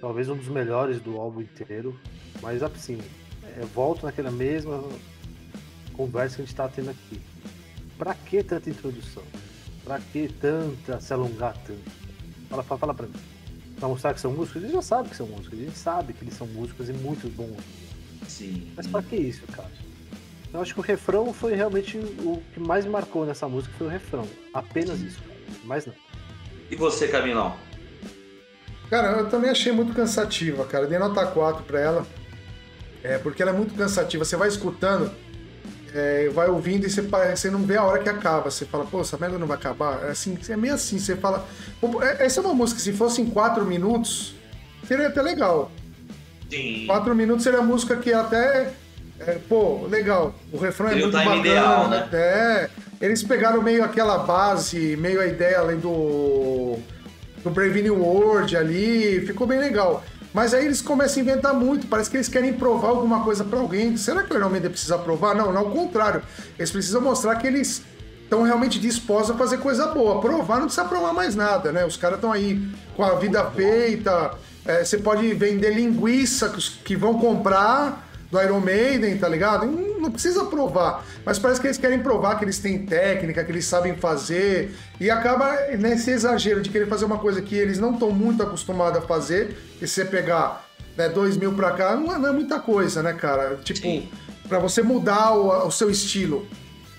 Talvez 0.00 0.28
um 0.28 0.36
dos 0.36 0.48
melhores 0.48 1.00
do 1.00 1.16
álbum 1.16 1.40
inteiro. 1.40 1.98
Mas 2.42 2.62
assim, 2.62 3.00
é, 3.42 3.64
volto 3.74 4.04
naquela 4.04 4.30
mesma 4.30 4.84
conversa 5.94 6.36
que 6.36 6.42
a 6.42 6.44
gente 6.44 6.54
tá 6.54 6.68
tendo 6.68 6.90
aqui 6.90 7.18
Pra 7.98 8.14
que 8.14 8.42
tanta 8.42 8.68
introdução? 8.68 9.22
Pra 9.84 9.98
que 9.98 10.28
tanta 10.28 11.00
se 11.00 11.12
alongar 11.12 11.56
tanto? 11.66 11.90
Fala, 12.48 12.62
fala, 12.62 12.78
fala 12.78 12.94
pra 12.94 13.06
mim. 13.06 13.14
Pra 13.78 13.88
mostrar 13.88 14.14
que 14.14 14.20
são 14.20 14.32
músicos? 14.32 14.62
Eles 14.62 14.72
já 14.72 14.82
sabem 14.82 15.10
que 15.10 15.16
são 15.16 15.26
músicos, 15.26 15.58
a 15.58 15.62
gente 15.62 15.78
sabe 15.78 16.12
que 16.12 16.24
eles 16.24 16.34
são 16.34 16.46
músicos 16.46 16.88
e 16.88 16.92
muito 16.92 17.28
bons. 17.34 17.62
Sim. 18.28 18.70
Mas 18.76 18.86
pra 18.86 19.02
que 19.02 19.16
isso, 19.16 19.46
cara? 19.46 19.70
Eu 20.56 20.62
acho 20.62 20.74
que 20.74 20.80
o 20.80 20.82
refrão 20.82 21.32
foi 21.32 21.54
realmente 21.54 21.98
o 21.98 22.42
que 22.52 22.60
mais 22.60 22.84
me 22.84 22.90
marcou 22.90 23.26
nessa 23.26 23.48
música 23.48 23.74
foi 23.76 23.86
o 23.86 23.90
refrão. 23.90 24.26
Apenas 24.54 25.00
isso, 25.00 25.20
cara. 25.22 25.38
Mais 25.64 25.86
não. 25.86 25.94
E 26.70 26.76
você, 26.76 27.08
Camilão? 27.08 27.54
Cara, 28.88 29.18
eu 29.18 29.28
também 29.28 29.50
achei 29.50 29.72
muito 29.72 29.92
cansativa, 29.92 30.64
cara. 30.64 30.86
Dei 30.86 30.98
nota 30.98 31.26
4 31.26 31.64
pra 31.64 31.80
ela. 31.80 32.06
É, 33.02 33.18
porque 33.18 33.42
ela 33.42 33.52
é 33.52 33.54
muito 33.54 33.74
cansativa. 33.74 34.24
Você 34.24 34.36
vai 34.36 34.48
escutando 34.48 35.10
é, 35.96 36.28
vai 36.28 36.48
ouvindo 36.48 36.86
e 36.86 36.90
você, 36.90 37.02
você 37.02 37.50
não 37.50 37.62
vê 37.62 37.76
a 37.76 37.84
hora 37.84 38.02
que 38.02 38.08
acaba. 38.08 38.50
Você 38.50 38.66
fala, 38.66 38.84
pô, 38.84 39.00
essa 39.00 39.16
merda 39.16 39.38
não 39.38 39.46
vai 39.46 39.56
acabar. 39.56 40.04
É, 40.04 40.10
assim, 40.10 40.38
é 40.48 40.56
meio 40.56 40.74
assim, 40.74 40.98
você 40.98 41.16
fala. 41.16 41.46
É, 42.02 42.26
essa 42.26 42.40
é 42.40 42.42
uma 42.42 42.54
música, 42.54 42.80
se 42.80 42.92
fosse 42.92 43.22
em 43.22 43.26
quatro 43.26 43.64
minutos, 43.64 44.34
seria 44.86 45.08
até 45.08 45.22
legal. 45.22 45.70
Sim. 46.50 46.86
Quatro 46.86 47.14
minutos 47.14 47.44
seria 47.44 47.60
a 47.60 47.62
música 47.62 47.96
que 47.96 48.12
até. 48.12 48.72
É, 49.20 49.38
pô, 49.48 49.86
legal. 49.86 50.34
O 50.52 50.58
refrão 50.58 50.88
é 50.88 50.94
muito 50.94 51.12
bacana. 51.12 51.36
Ideal, 51.36 51.88
né? 51.88 52.08
É. 52.12 52.70
Eles 53.00 53.22
pegaram 53.22 53.62
meio 53.62 53.84
aquela 53.84 54.18
base, 54.18 54.96
meio 54.96 55.20
a 55.20 55.26
ideia 55.26 55.58
além 55.58 55.78
do. 55.78 56.78
do 57.42 57.50
Brave 57.50 57.82
New 57.82 58.02
World 58.02 58.56
ali. 58.56 59.20
Ficou 59.26 59.46
bem 59.46 59.58
legal. 59.58 60.04
Mas 60.36 60.52
aí 60.52 60.66
eles 60.66 60.82
começam 60.82 61.22
a 61.22 61.24
inventar 61.24 61.54
muito, 61.54 61.86
parece 61.86 62.10
que 62.10 62.16
eles 62.18 62.28
querem 62.28 62.52
provar 62.52 62.88
alguma 62.88 63.24
coisa 63.24 63.42
para 63.42 63.58
alguém. 63.58 63.96
Será 63.96 64.22
que 64.22 64.34
o 64.34 64.36
Iron 64.36 64.50
Maiden 64.50 64.70
precisa 64.70 64.98
provar? 64.98 65.34
Não, 65.34 65.50
não, 65.50 65.62
ao 65.62 65.70
contrário. 65.70 66.20
Eles 66.58 66.70
precisam 66.70 67.00
mostrar 67.00 67.36
que 67.36 67.46
eles 67.46 67.82
estão 68.22 68.42
realmente 68.42 68.78
dispostos 68.78 69.34
a 69.34 69.38
fazer 69.38 69.56
coisa 69.58 69.86
boa. 69.86 70.20
Provar 70.20 70.58
não 70.58 70.66
precisa 70.66 70.84
provar 70.86 71.14
mais 71.14 71.34
nada, 71.34 71.72
né? 71.72 71.86
Os 71.86 71.96
caras 71.96 72.18
estão 72.18 72.30
aí 72.30 72.60
com 72.94 73.02
a 73.02 73.14
vida 73.14 73.50
feita. 73.52 74.34
É, 74.66 74.84
você 74.84 74.98
pode 74.98 75.32
vender 75.32 75.70
linguiça 75.72 76.50
que, 76.50 76.60
que 76.84 76.96
vão 76.96 77.18
comprar 77.18 78.05
do 78.36 78.42
Iron 78.42 78.60
Maiden, 78.60 79.16
tá 79.16 79.28
ligado? 79.28 79.66
Não, 79.66 80.00
não, 80.00 80.10
precisa 80.10 80.44
provar. 80.44 81.04
Mas 81.24 81.38
parece 81.38 81.60
que 81.60 81.66
eles 81.66 81.78
querem 81.78 81.98
provar 81.98 82.38
que 82.38 82.44
eles 82.44 82.58
têm 82.58 82.84
técnica, 82.84 83.42
que 83.42 83.50
eles 83.50 83.64
sabem 83.64 83.96
fazer. 83.96 84.74
E 85.00 85.10
acaba 85.10 85.54
nesse 85.78 86.10
exagero 86.10 86.60
de 86.60 86.70
querer 86.70 86.86
fazer 86.86 87.04
uma 87.04 87.18
coisa 87.18 87.40
que 87.40 87.54
eles 87.54 87.78
não 87.78 87.94
estão 87.94 88.10
muito 88.10 88.42
acostumados 88.42 88.98
a 88.98 89.02
fazer. 89.02 89.56
E 89.80 89.86
se 89.86 89.94
você 89.94 90.04
pegar 90.04 90.66
né, 90.96 91.08
dois 91.08 91.36
mil 91.36 91.52
pra 91.54 91.72
cá, 91.72 91.96
não 91.96 92.14
é, 92.14 92.18
não 92.18 92.28
é 92.28 92.32
muita 92.32 92.60
coisa, 92.60 93.02
né, 93.02 93.14
cara? 93.14 93.56
Tipo, 93.64 94.06
para 94.48 94.58
você 94.58 94.82
mudar 94.82 95.32
o, 95.32 95.66
o 95.66 95.70
seu 95.70 95.90
estilo. 95.90 96.46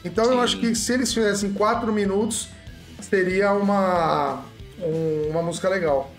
Então 0.04 0.26
Sim. 0.26 0.32
eu 0.32 0.42
acho 0.42 0.60
que 0.60 0.76
se 0.76 0.94
eles 0.94 1.14
fizessem 1.14 1.54
quatro 1.54 1.92
minutos, 1.94 2.50
seria 3.02 3.54
uma, 3.54 4.44
um, 4.80 5.30
uma 5.32 5.42
música 5.42 5.70
legal. 5.70 6.12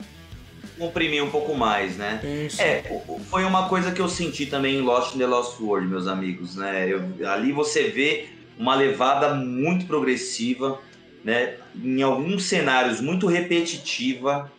Comprimir 0.79 1.23
um 1.25 1.31
pouco 1.31 1.55
mais, 1.55 1.97
né? 1.97 2.21
Isso. 2.47 2.61
É, 2.61 2.83
foi 3.29 3.45
uma 3.45 3.69
coisa 3.69 3.91
que 3.91 4.01
eu 4.01 4.09
senti 4.09 4.47
também 4.47 4.77
em 4.77 4.81
Lost 4.81 5.15
in 5.15 5.19
the 5.19 5.27
Lost 5.27 5.61
World, 5.61 5.89
meus 5.89 6.07
amigos, 6.07 6.57
né? 6.57 6.89
Eu, 6.89 7.29
ali 7.29 7.53
você 7.53 7.89
vê 7.89 8.29
uma 8.59 8.75
levada 8.75 9.35
muito 9.35 9.87
progressiva, 9.87 10.81
né? 11.25 11.57
Em 11.75 12.03
alguns 12.03 12.45
cenários 12.45 13.01
muito 13.01 13.27
repetitiva, 13.27 14.51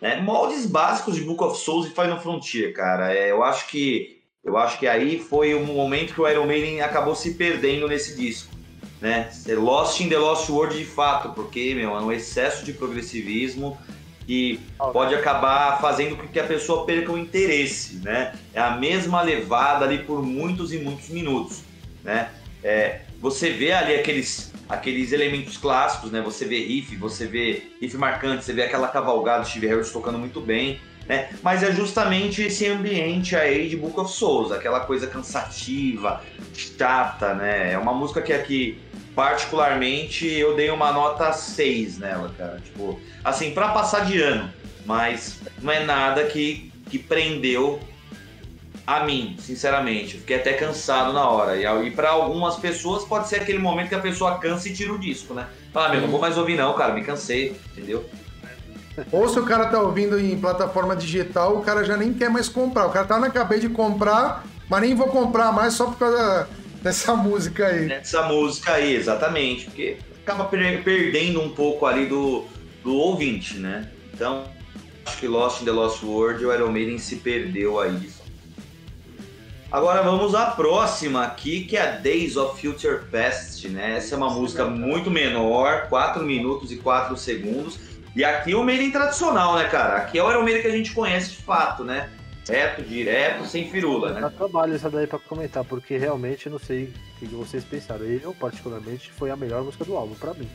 né? 0.00 0.20
Moldes 0.20 0.66
básicos 0.66 1.14
de 1.14 1.22
Book 1.22 1.42
of 1.44 1.58
Souls 1.58 1.86
e 1.86 1.90
Final 1.90 2.20
Frontier, 2.20 2.72
cara. 2.72 3.14
É, 3.14 3.30
eu 3.30 3.42
acho 3.42 3.68
que 3.68 4.18
eu 4.44 4.56
acho 4.56 4.78
que 4.78 4.86
aí 4.86 5.18
foi 5.18 5.54
o 5.54 5.64
momento 5.64 6.14
que 6.14 6.20
o 6.20 6.28
Iron 6.28 6.46
Maiden 6.46 6.80
acabou 6.80 7.14
se 7.14 7.34
perdendo 7.34 7.86
nesse 7.86 8.16
disco 8.16 8.58
né? 9.00 9.30
Lost 9.56 10.00
in 10.00 10.08
the 10.08 10.18
Lost 10.18 10.48
World 10.48 10.76
de 10.76 10.84
fato, 10.84 11.30
porque, 11.30 11.74
meu, 11.74 11.96
é 11.96 12.00
um 12.00 12.12
excesso 12.12 12.64
de 12.64 12.72
progressivismo 12.72 13.78
que 14.28 14.60
pode 14.76 15.14
acabar 15.14 15.80
fazendo 15.80 16.14
com 16.14 16.28
que 16.28 16.38
a 16.38 16.44
pessoa 16.44 16.84
perca 16.84 17.10
o 17.10 17.16
interesse, 17.16 17.96
né? 18.04 18.34
É 18.52 18.60
a 18.60 18.72
mesma 18.72 19.22
levada 19.22 19.86
ali 19.86 20.00
por 20.00 20.22
muitos 20.22 20.70
e 20.70 20.76
muitos 20.76 21.08
minutos, 21.08 21.62
né? 22.04 22.28
É, 22.62 23.00
você 23.22 23.48
vê 23.48 23.72
ali 23.72 23.94
aqueles, 23.94 24.52
aqueles 24.68 25.12
elementos 25.12 25.56
clássicos, 25.56 26.12
né? 26.12 26.20
Você 26.20 26.44
vê 26.44 26.62
riff, 26.62 26.94
você 26.96 27.26
vê 27.26 27.72
riff 27.80 27.96
marcante, 27.96 28.44
você 28.44 28.52
vê 28.52 28.64
aquela 28.64 28.88
cavalgada 28.88 29.46
Steve 29.46 29.66
Harris 29.66 29.90
tocando 29.90 30.18
muito 30.18 30.42
bem, 30.42 30.78
né? 31.06 31.30
Mas 31.42 31.62
é 31.62 31.72
justamente 31.72 32.42
esse 32.42 32.66
ambiente 32.66 33.34
aí 33.34 33.66
de 33.66 33.78
Book 33.78 33.98
of 33.98 34.12
Souls, 34.12 34.52
aquela 34.52 34.80
coisa 34.80 35.06
cansativa, 35.06 36.22
chata, 36.52 37.32
né? 37.32 37.72
É 37.72 37.78
uma 37.78 37.94
música 37.94 38.20
que 38.20 38.34
aqui 38.34 38.78
particularmente, 39.18 40.28
eu 40.28 40.54
dei 40.54 40.70
uma 40.70 40.92
nota 40.92 41.32
6 41.32 41.98
nela, 41.98 42.32
cara. 42.38 42.60
Tipo, 42.64 43.00
assim, 43.24 43.50
para 43.50 43.70
passar 43.70 44.06
de 44.06 44.22
ano, 44.22 44.48
mas 44.86 45.40
não 45.60 45.72
é 45.72 45.84
nada 45.84 46.22
que, 46.22 46.72
que 46.88 47.00
prendeu 47.00 47.80
a 48.86 49.00
mim, 49.00 49.34
sinceramente. 49.40 50.18
Fiquei 50.18 50.36
até 50.36 50.52
cansado 50.52 51.12
na 51.12 51.28
hora. 51.28 51.56
E, 51.56 51.88
e 51.88 51.90
para 51.90 52.10
algumas 52.10 52.54
pessoas 52.58 53.02
pode 53.02 53.26
ser 53.26 53.40
aquele 53.40 53.58
momento 53.58 53.88
que 53.88 53.96
a 53.96 54.00
pessoa 54.00 54.38
cansa 54.38 54.68
e 54.68 54.72
tira 54.72 54.92
o 54.92 54.98
disco, 55.00 55.34
né? 55.34 55.48
Fala, 55.72 55.88
meu, 55.88 56.02
não 56.02 56.08
vou 56.08 56.20
mais 56.20 56.38
ouvir 56.38 56.56
não, 56.56 56.72
cara, 56.74 56.94
me 56.94 57.02
cansei, 57.02 57.60
entendeu? 57.72 58.08
Ou 59.10 59.28
se 59.28 59.40
o 59.40 59.44
cara 59.44 59.66
tá 59.66 59.82
ouvindo 59.82 60.16
em 60.20 60.38
plataforma 60.38 60.94
digital, 60.94 61.56
o 61.56 61.62
cara 61.62 61.82
já 61.82 61.96
nem 61.96 62.14
quer 62.14 62.30
mais 62.30 62.48
comprar. 62.48 62.86
O 62.86 62.90
cara 62.90 63.04
tá 63.04 63.18
na 63.18 63.26
acabei 63.26 63.58
de 63.58 63.68
comprar, 63.68 64.44
mas 64.70 64.80
nem 64.80 64.94
vou 64.94 65.08
comprar 65.08 65.50
mais 65.52 65.74
só 65.74 65.86
por 65.86 65.98
causa 65.98 66.48
dessa 66.82 67.14
música 67.14 67.66
aí. 67.66 67.88
Dessa 67.88 68.22
música 68.22 68.74
aí, 68.74 68.94
exatamente. 68.94 69.66
Porque 69.66 69.98
acaba 70.26 70.44
perdendo 70.44 71.40
um 71.40 71.50
pouco 71.50 71.86
ali 71.86 72.06
do, 72.06 72.44
do 72.82 72.94
ouvinte, 72.94 73.58
né? 73.58 73.90
Então, 74.12 74.44
acho 75.06 75.18
que 75.18 75.26
Lost 75.26 75.62
in 75.62 75.64
the 75.64 75.70
Lost 75.70 76.02
World, 76.02 76.44
o 76.44 76.52
Iron 76.52 76.72
Maiden 76.72 76.98
se 76.98 77.16
perdeu 77.16 77.80
aí. 77.80 78.10
Agora 79.70 80.02
vamos 80.02 80.34
à 80.34 80.46
próxima 80.46 81.24
aqui, 81.24 81.64
que 81.64 81.76
é 81.76 81.82
a 81.82 81.90
Days 81.90 82.36
of 82.36 82.58
Future 82.58 83.00
Past, 83.10 83.68
né? 83.68 83.98
Essa 83.98 84.14
é 84.14 84.18
uma 84.18 84.30
música 84.30 84.64
muito 84.64 85.10
menor, 85.10 85.88
4 85.88 86.24
minutos 86.24 86.72
e 86.72 86.76
4 86.76 87.14
segundos. 87.18 87.78
E 88.16 88.24
aqui 88.24 88.52
é 88.52 88.56
o 88.56 88.64
Maiden 88.64 88.90
tradicional, 88.90 89.56
né, 89.56 89.64
cara? 89.64 89.98
Aqui 89.98 90.18
é 90.18 90.24
o 90.24 90.30
Iron 90.30 90.42
Maiden 90.42 90.62
que 90.62 90.68
a 90.68 90.72
gente 90.72 90.92
conhece 90.92 91.32
de 91.32 91.36
fato, 91.36 91.84
né? 91.84 92.08
Reto, 92.48 92.82
direto, 92.82 93.46
sem 93.46 93.70
firula, 93.70 94.12
né? 94.12 94.20
Dá 94.22 94.30
trabalho 94.30 94.74
essa 94.74 94.88
daí 94.88 95.06
pra 95.06 95.18
comentar, 95.18 95.64
porque 95.64 95.98
realmente 95.98 96.48
não 96.48 96.58
sei 96.58 96.84
o 96.84 97.18
que 97.18 97.26
vocês 97.26 97.62
pensaram. 97.62 98.04
Eu, 98.06 98.34
particularmente, 98.34 99.12
foi 99.12 99.30
a 99.30 99.36
melhor 99.36 99.62
música 99.62 99.84
do 99.84 99.94
álbum 99.94 100.14
pra 100.14 100.32
mim. 100.32 100.48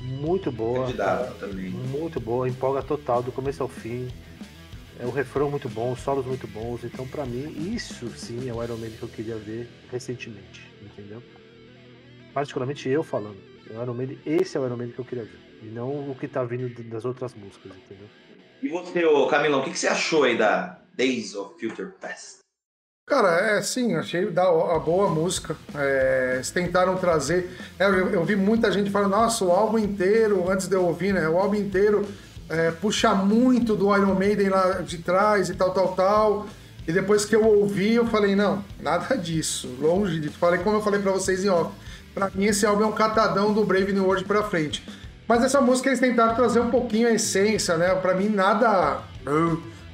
Muito 0.00 0.50
boa. 0.50 0.86
Candidato 0.86 1.38
também. 1.38 1.70
Muito 1.70 2.18
boa, 2.18 2.48
empolga 2.48 2.82
total, 2.82 3.22
do 3.22 3.30
começo 3.30 3.62
ao 3.62 3.68
fim. 3.68 4.08
É 4.98 5.06
o 5.06 5.10
refrão 5.10 5.50
muito 5.50 5.68
bom, 5.68 5.92
os 5.92 6.00
solos 6.00 6.26
muito 6.26 6.46
bons. 6.48 6.82
Então, 6.84 7.06
pra 7.06 7.24
mim, 7.24 7.72
isso 7.74 8.08
sim 8.10 8.48
é 8.48 8.52
o 8.52 8.62
Iron 8.62 8.76
Maiden 8.76 8.98
que 8.98 9.04
eu 9.04 9.08
queria 9.08 9.36
ver 9.36 9.68
recentemente, 9.90 10.68
entendeu? 10.82 11.22
Particularmente 12.34 12.88
eu 12.88 13.02
falando. 13.02 13.38
O 13.70 13.80
Iron 13.80 13.94
Maiden, 13.94 14.18
esse 14.26 14.56
é 14.56 14.60
o 14.60 14.66
Iron 14.66 14.76
Maiden 14.76 14.94
que 14.94 15.00
eu 15.00 15.04
queria 15.04 15.24
ver. 15.24 15.38
E 15.62 15.66
não 15.66 16.10
o 16.10 16.16
que 16.18 16.26
tá 16.26 16.42
vindo 16.42 16.68
das 16.84 17.04
outras 17.04 17.32
músicas, 17.34 17.72
entendeu? 17.76 18.08
E 18.62 18.68
você, 18.68 19.04
ô 19.04 19.26
Camilão, 19.26 19.60
o 19.60 19.64
que, 19.64 19.70
que 19.70 19.78
você 19.78 19.88
achou 19.88 20.22
aí 20.22 20.38
da 20.38 20.78
Days 20.96 21.34
of 21.34 21.58
Future 21.58 21.90
Past? 22.00 22.38
Cara, 23.08 23.56
é 23.56 23.60
sim, 23.60 23.96
achei 23.96 24.30
da, 24.30 24.44
a 24.44 24.78
boa 24.78 25.10
música. 25.10 25.56
É, 25.74 26.34
eles 26.36 26.52
tentaram 26.52 26.96
trazer. 26.96 27.50
É, 27.76 27.86
eu, 27.86 28.10
eu, 28.10 28.24
vi 28.24 28.36
muita 28.36 28.70
gente 28.70 28.88
falando, 28.88 29.10
nossa, 29.10 29.44
o 29.44 29.50
álbum 29.50 29.78
inteiro, 29.78 30.48
antes 30.48 30.68
de 30.68 30.76
eu 30.76 30.84
ouvir, 30.84 31.12
né? 31.12 31.28
O 31.28 31.38
álbum 31.38 31.56
inteiro 31.56 32.06
é, 32.48 32.70
puxa 32.70 33.12
muito 33.12 33.74
do 33.74 33.94
Iron 33.96 34.14
Maiden 34.14 34.48
lá 34.48 34.80
de 34.80 34.98
trás 34.98 35.50
e 35.50 35.54
tal, 35.54 35.74
tal, 35.74 35.96
tal. 35.96 36.46
E 36.86 36.92
depois 36.92 37.24
que 37.24 37.34
eu 37.34 37.44
ouvi, 37.44 37.94
eu 37.94 38.06
falei, 38.06 38.36
não, 38.36 38.64
nada 38.80 39.16
disso. 39.18 39.76
Longe 39.80 40.20
disso. 40.20 40.38
Falei 40.38 40.60
como 40.60 40.76
eu 40.76 40.82
falei 40.82 41.00
para 41.00 41.10
vocês 41.10 41.44
em 41.44 41.48
off. 41.48 41.74
Pra 42.14 42.30
mim, 42.32 42.44
esse 42.44 42.64
álbum 42.64 42.84
é 42.84 42.86
um 42.86 42.92
catadão 42.92 43.52
do 43.52 43.64
Brave 43.64 43.92
New 43.92 44.04
World 44.04 44.24
pra 44.24 44.44
frente. 44.44 44.84
Mas 45.28 45.44
essa 45.44 45.60
música 45.60 45.88
eles 45.88 46.00
tentaram 46.00 46.34
trazer 46.34 46.60
um 46.60 46.70
pouquinho 46.70 47.08
a 47.08 47.12
essência, 47.12 47.76
né? 47.76 47.94
Para 47.94 48.14
mim 48.14 48.28
nada, 48.28 49.02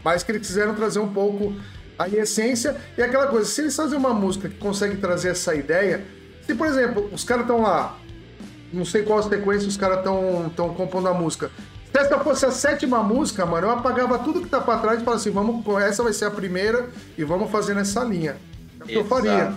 mas 0.05 0.23
que 0.23 0.33
eles 0.33 0.47
quiseram 0.47 0.75
trazer 0.75 0.99
um 0.99 1.13
pouco 1.13 1.55
a 1.99 2.09
essência 2.09 2.77
e 2.97 3.03
aquela 3.03 3.27
coisa. 3.27 3.47
Se 3.49 3.61
eles 3.61 3.77
fazem 3.77 3.99
uma 3.99 4.15
música 4.15 4.49
que 4.49 4.57
consegue 4.57 4.97
trazer 4.97 5.31
essa 5.31 5.55
ideia, 5.55 6.05
se 6.47 6.55
por 6.55 6.67
exemplo 6.67 7.11
os 7.13 7.25
caras 7.25 7.43
estão 7.43 7.63
lá, 7.63 7.97
não 8.73 8.85
sei 8.85 9.03
qual 9.03 9.23
sequência 9.23 9.69
os 9.69 9.77
caras 9.77 9.99
estão 9.99 10.51
tão 10.57 10.75
compondo 10.75 11.09
a 11.09 11.15
música. 11.15 11.51
Se 11.93 11.99
essa 11.99 12.19
fosse 12.19 12.45
a 12.45 12.51
sétima 12.51 13.03
música, 13.03 13.47
mano, 13.47 13.67
eu 13.67 13.71
apagava 13.71 14.19
tudo 14.19 14.43
que 14.43 14.49
tá 14.49 14.61
para 14.61 14.79
trás 14.79 15.01
e 15.01 15.05
falava 15.05 15.21
assim, 15.21 15.31
vamos, 15.31 15.65
essa 15.83 16.03
vai 16.03 16.13
ser 16.13 16.27
a 16.27 16.31
primeira 16.31 16.89
e 17.17 17.25
vamos 17.25 17.51
fazer 17.51 17.75
nessa 17.75 18.05
linha. 18.05 18.37
É 18.81 18.85
o 18.85 18.87
que 18.87 18.97
eu 18.97 19.05
faria. 19.05 19.55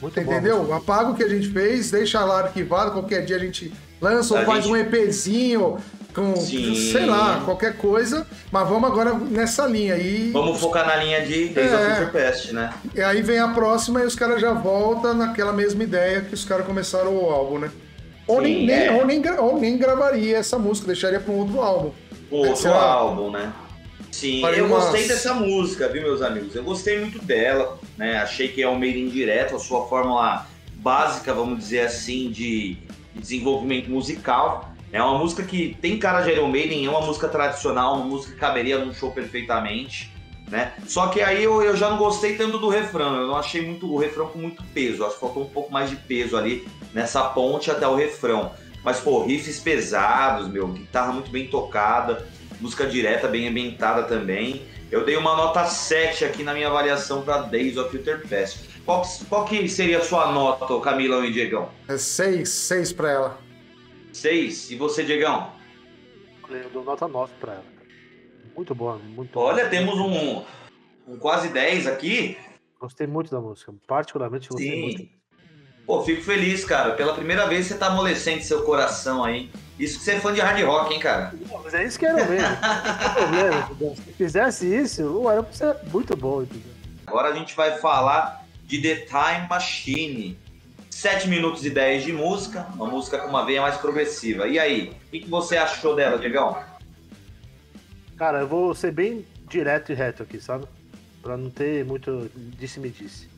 Muito 0.00 0.20
Entendeu? 0.20 0.64
Bom, 0.64 0.74
Apaga 0.74 1.10
o 1.10 1.14
que 1.14 1.22
a 1.22 1.28
gente 1.28 1.48
fez, 1.48 1.90
deixa 1.90 2.24
lá 2.24 2.40
arquivado, 2.40 2.92
qualquer 2.92 3.24
dia 3.24 3.36
a 3.36 3.38
gente 3.38 3.72
lança 4.00 4.38
ou 4.38 4.44
faz 4.44 4.64
gente... 4.64 4.72
um 4.72 4.76
EPzinho 4.76 5.78
com, 6.14 6.34
Sim. 6.36 6.74
sei 6.92 7.04
lá, 7.04 7.42
qualquer 7.44 7.76
coisa, 7.76 8.26
mas 8.50 8.66
vamos 8.66 8.90
agora 8.90 9.12
nessa 9.12 9.66
linha 9.66 9.94
aí. 9.94 10.30
Vamos 10.32 10.58
focar 10.58 10.86
na 10.86 10.96
linha 10.96 11.20
de 11.20 11.48
Days 11.50 11.70
é, 11.70 11.74
of 11.74 11.94
Future 11.94 12.10
Past, 12.10 12.54
né? 12.54 12.72
E 12.94 13.02
aí 13.02 13.20
vem 13.20 13.38
a 13.38 13.48
próxima 13.48 14.00
e 14.00 14.06
os 14.06 14.14
caras 14.14 14.40
já 14.40 14.52
voltam 14.52 15.12
naquela 15.12 15.52
mesma 15.52 15.82
ideia 15.82 16.22
que 16.22 16.32
os 16.32 16.44
caras 16.44 16.66
começaram 16.66 17.14
o 17.14 17.28
álbum, 17.28 17.58
né? 17.58 17.70
Ou, 18.26 18.38
Sim, 18.38 18.66
nem, 18.66 18.70
é. 18.70 18.90
nem, 18.90 18.98
ou, 18.98 19.06
nem, 19.06 19.30
ou 19.38 19.60
nem 19.60 19.78
gravaria 19.78 20.38
essa 20.38 20.58
música, 20.58 20.86
deixaria 20.86 21.20
para 21.20 21.32
um 21.32 21.38
outro 21.38 21.60
álbum. 21.60 21.90
Um 22.32 22.48
outro 22.48 22.72
álbum, 22.72 23.30
né? 23.30 23.52
Sim, 24.16 24.42
eu 24.46 24.64
umas... 24.64 24.84
gostei 24.84 25.06
dessa 25.06 25.34
música, 25.34 25.88
viu, 25.88 26.00
meus 26.00 26.22
amigos? 26.22 26.56
Eu 26.56 26.64
gostei 26.64 26.98
muito 26.98 27.22
dela, 27.22 27.78
né? 27.98 28.16
Achei 28.16 28.48
que 28.48 28.62
é 28.62 28.68
um 28.68 28.78
meio 28.78 28.98
indireto, 28.98 29.54
a 29.54 29.58
sua 29.58 29.86
fórmula 29.86 30.46
básica, 30.76 31.34
vamos 31.34 31.58
dizer 31.58 31.80
assim, 31.80 32.30
de 32.30 32.78
desenvolvimento 33.14 33.90
musical. 33.90 34.72
É 34.90 35.02
uma 35.02 35.18
música 35.18 35.42
que 35.42 35.76
tem 35.82 35.98
cara 35.98 36.22
de 36.22 36.30
Iron 36.30 36.48
Maiden, 36.48 36.86
é 36.86 36.88
uma 36.88 37.02
música 37.02 37.28
tradicional, 37.28 37.96
uma 37.96 38.06
música 38.06 38.32
que 38.32 38.40
caberia 38.40 38.78
num 38.78 38.94
show 38.94 39.10
perfeitamente. 39.10 40.10
Né? 40.48 40.72
Só 40.86 41.08
que 41.08 41.20
aí 41.20 41.44
eu, 41.44 41.60
eu 41.62 41.76
já 41.76 41.90
não 41.90 41.98
gostei 41.98 42.36
tanto 42.36 42.56
do 42.56 42.68
refrão, 42.70 43.16
eu 43.16 43.26
não 43.26 43.36
achei 43.36 43.60
muito 43.60 43.92
o 43.92 43.98
refrão 43.98 44.28
com 44.28 44.38
muito 44.38 44.62
peso, 44.72 45.04
acho 45.04 45.14
que 45.14 45.20
faltou 45.20 45.42
um 45.42 45.48
pouco 45.48 45.70
mais 45.70 45.90
de 45.90 45.96
peso 45.96 46.38
ali 46.38 46.66
nessa 46.94 47.22
ponte 47.24 47.70
até 47.70 47.86
o 47.86 47.96
refrão. 47.96 48.52
Mas, 48.82 49.00
pô, 49.00 49.24
riffs 49.24 49.58
pesados, 49.58 50.48
meu, 50.48 50.68
guitarra 50.68 51.12
muito 51.12 51.30
bem 51.30 51.48
tocada, 51.48 52.26
música 52.60 52.86
direta, 52.86 53.28
bem 53.28 53.48
ambientada 53.48 54.04
também. 54.04 54.62
Eu 54.90 55.04
dei 55.04 55.16
uma 55.16 55.36
nota 55.36 55.64
7 55.64 56.24
aqui 56.24 56.42
na 56.42 56.54
minha 56.54 56.68
avaliação 56.68 57.22
para 57.22 57.42
Days 57.42 57.76
of 57.76 57.90
Future 57.90 58.26
Past. 58.28 58.80
Qual, 58.84 59.02
qual 59.28 59.44
que 59.44 59.68
seria 59.68 59.98
a 59.98 60.02
sua 60.02 60.30
nota, 60.32 60.80
Camilão 60.80 61.24
e 61.24 61.32
Diegão? 61.32 61.70
É 61.88 61.98
6, 61.98 62.48
6 62.48 62.92
para 62.92 63.10
ela. 63.10 63.38
6. 64.12 64.70
E 64.70 64.76
você, 64.76 65.02
Diegão? 65.02 65.52
Eu 66.48 66.70
dou 66.70 66.84
nota 66.84 67.08
9 67.08 67.32
para 67.40 67.54
ela. 67.54 67.64
Muito 68.54 68.74
boa, 68.74 68.96
muito 68.96 69.38
Olha, 69.38 69.64
boa. 69.64 69.68
temos 69.68 69.98
um, 69.98 70.44
um 71.06 71.18
quase 71.18 71.48
10 71.48 71.88
aqui. 71.88 72.38
Gostei 72.80 73.06
muito 73.06 73.30
da 73.30 73.40
música. 73.40 73.74
Particularmente 73.86 74.48
gostei 74.48 74.70
Sim. 74.70 74.80
muito. 74.82 75.15
Pô, 75.86 76.02
fico 76.02 76.22
feliz, 76.22 76.64
cara. 76.64 76.94
Pela 76.94 77.14
primeira 77.14 77.46
vez 77.46 77.66
você 77.66 77.76
tá 77.76 77.86
amolecendo 77.86 78.42
seu 78.42 78.62
coração 78.62 79.22
aí. 79.22 79.48
Isso 79.78 79.98
que 79.98 80.04
você 80.04 80.12
é 80.12 80.20
fã 80.20 80.32
de 80.32 80.40
hard 80.40 80.60
rock, 80.64 80.92
hein, 80.92 81.00
cara? 81.00 81.32
Não, 81.48 81.62
Mas 81.62 81.74
é 81.74 81.84
isso 81.84 81.98
que 81.98 82.06
era 82.06 82.24
mesmo. 82.26 83.94
Se 83.94 84.12
fizesse 84.14 84.66
isso, 84.66 85.04
o 85.04 85.30
Iron 85.30 85.46
é 85.60 85.88
muito 85.90 86.16
bom, 86.16 86.42
entendeu? 86.42 86.72
Agora 87.06 87.28
a 87.28 87.34
gente 87.34 87.54
vai 87.54 87.78
falar 87.78 88.44
de 88.64 88.82
The 88.82 89.06
Time 89.06 89.48
Machine. 89.48 90.38
7 90.90 91.28
minutos 91.28 91.64
e 91.64 91.68
10 91.68 92.04
de 92.04 92.12
música, 92.12 92.66
uma 92.74 92.86
música 92.86 93.18
com 93.18 93.28
uma 93.28 93.44
veia 93.44 93.60
mais 93.60 93.76
progressiva. 93.76 94.48
E 94.48 94.58
aí, 94.58 94.96
o 95.08 95.10
que, 95.10 95.20
que 95.20 95.28
você 95.28 95.58
achou 95.58 95.94
dela, 95.94 96.18
Diegão? 96.18 96.56
Cara, 98.16 98.40
eu 98.40 98.48
vou 98.48 98.74
ser 98.74 98.92
bem 98.92 99.26
direto 99.46 99.92
e 99.92 99.94
reto 99.94 100.22
aqui, 100.22 100.40
sabe? 100.40 100.64
Pra 101.22 101.36
não 101.36 101.50
ter 101.50 101.84
muito 101.84 102.30
disse-me-disse. 102.34 103.28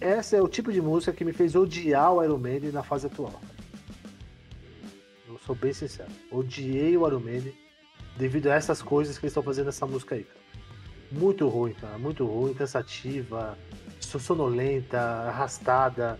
Essa 0.00 0.36
é 0.36 0.42
o 0.42 0.48
tipo 0.48 0.72
de 0.72 0.80
música 0.80 1.12
que 1.12 1.24
me 1.24 1.32
fez 1.32 1.54
odiar 1.54 2.12
o 2.12 2.22
Iron 2.22 2.38
Maiden 2.38 2.72
na 2.72 2.82
fase 2.82 3.06
atual. 3.06 3.40
Eu 5.28 5.38
sou 5.46 5.54
bem 5.54 5.72
sincero. 5.72 6.10
Odiei 6.30 6.96
o 6.96 7.06
Iron 7.06 7.20
Maiden 7.20 7.54
devido 8.16 8.48
a 8.48 8.54
essas 8.54 8.82
coisas 8.82 9.18
que 9.18 9.24
eles 9.24 9.30
estão 9.32 9.42
fazendo 9.42 9.66
nessa 9.66 9.86
música 9.86 10.14
aí, 10.14 10.24
cara. 10.24 10.40
Muito 11.10 11.48
ruim, 11.48 11.72
cara. 11.74 11.98
Muito 11.98 12.24
ruim, 12.26 12.54
cansativa, 12.54 13.56
sonolenta, 14.00 14.98
arrastada. 15.00 16.18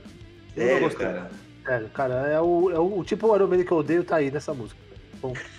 Eu 0.56 0.74
não 0.74 0.80
gostei. 0.80 1.06
cara? 1.06 1.30
Sério, 1.64 1.88
cara, 1.90 2.14
é 2.28 2.40
o, 2.40 2.70
é 2.70 2.78
o, 2.78 2.98
o 2.98 3.04
tipo 3.04 3.26
de 3.28 3.34
Iron 3.36 3.46
Maiden 3.48 3.66
que 3.66 3.72
eu 3.72 3.78
odeio 3.78 4.04
tá 4.04 4.16
aí 4.16 4.30
nessa 4.30 4.52
música. 4.52 4.80
Bom, 5.20 5.32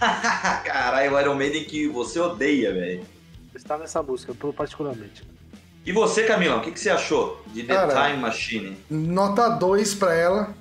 Caralho, 0.63 1.15
o 1.15 1.19
Iron 1.19 1.35
Maiden 1.35 1.63
que 1.63 1.87
você 1.87 2.19
odeia, 2.19 2.73
velho. 2.73 3.03
está 3.55 3.77
nessa 3.77 4.03
música, 4.03 4.33
particularmente. 4.55 5.23
E 5.85 5.91
você, 5.91 6.23
Camilão, 6.23 6.57
o 6.57 6.61
que, 6.61 6.71
que 6.71 6.79
você 6.79 6.89
achou 6.89 7.43
de 7.47 7.63
The 7.63 7.73
Cara, 7.75 8.07
Time 8.07 8.21
Machine? 8.21 8.77
Nota 8.89 9.49
2 9.49 9.93
pra 9.95 10.13
ela. 10.15 10.53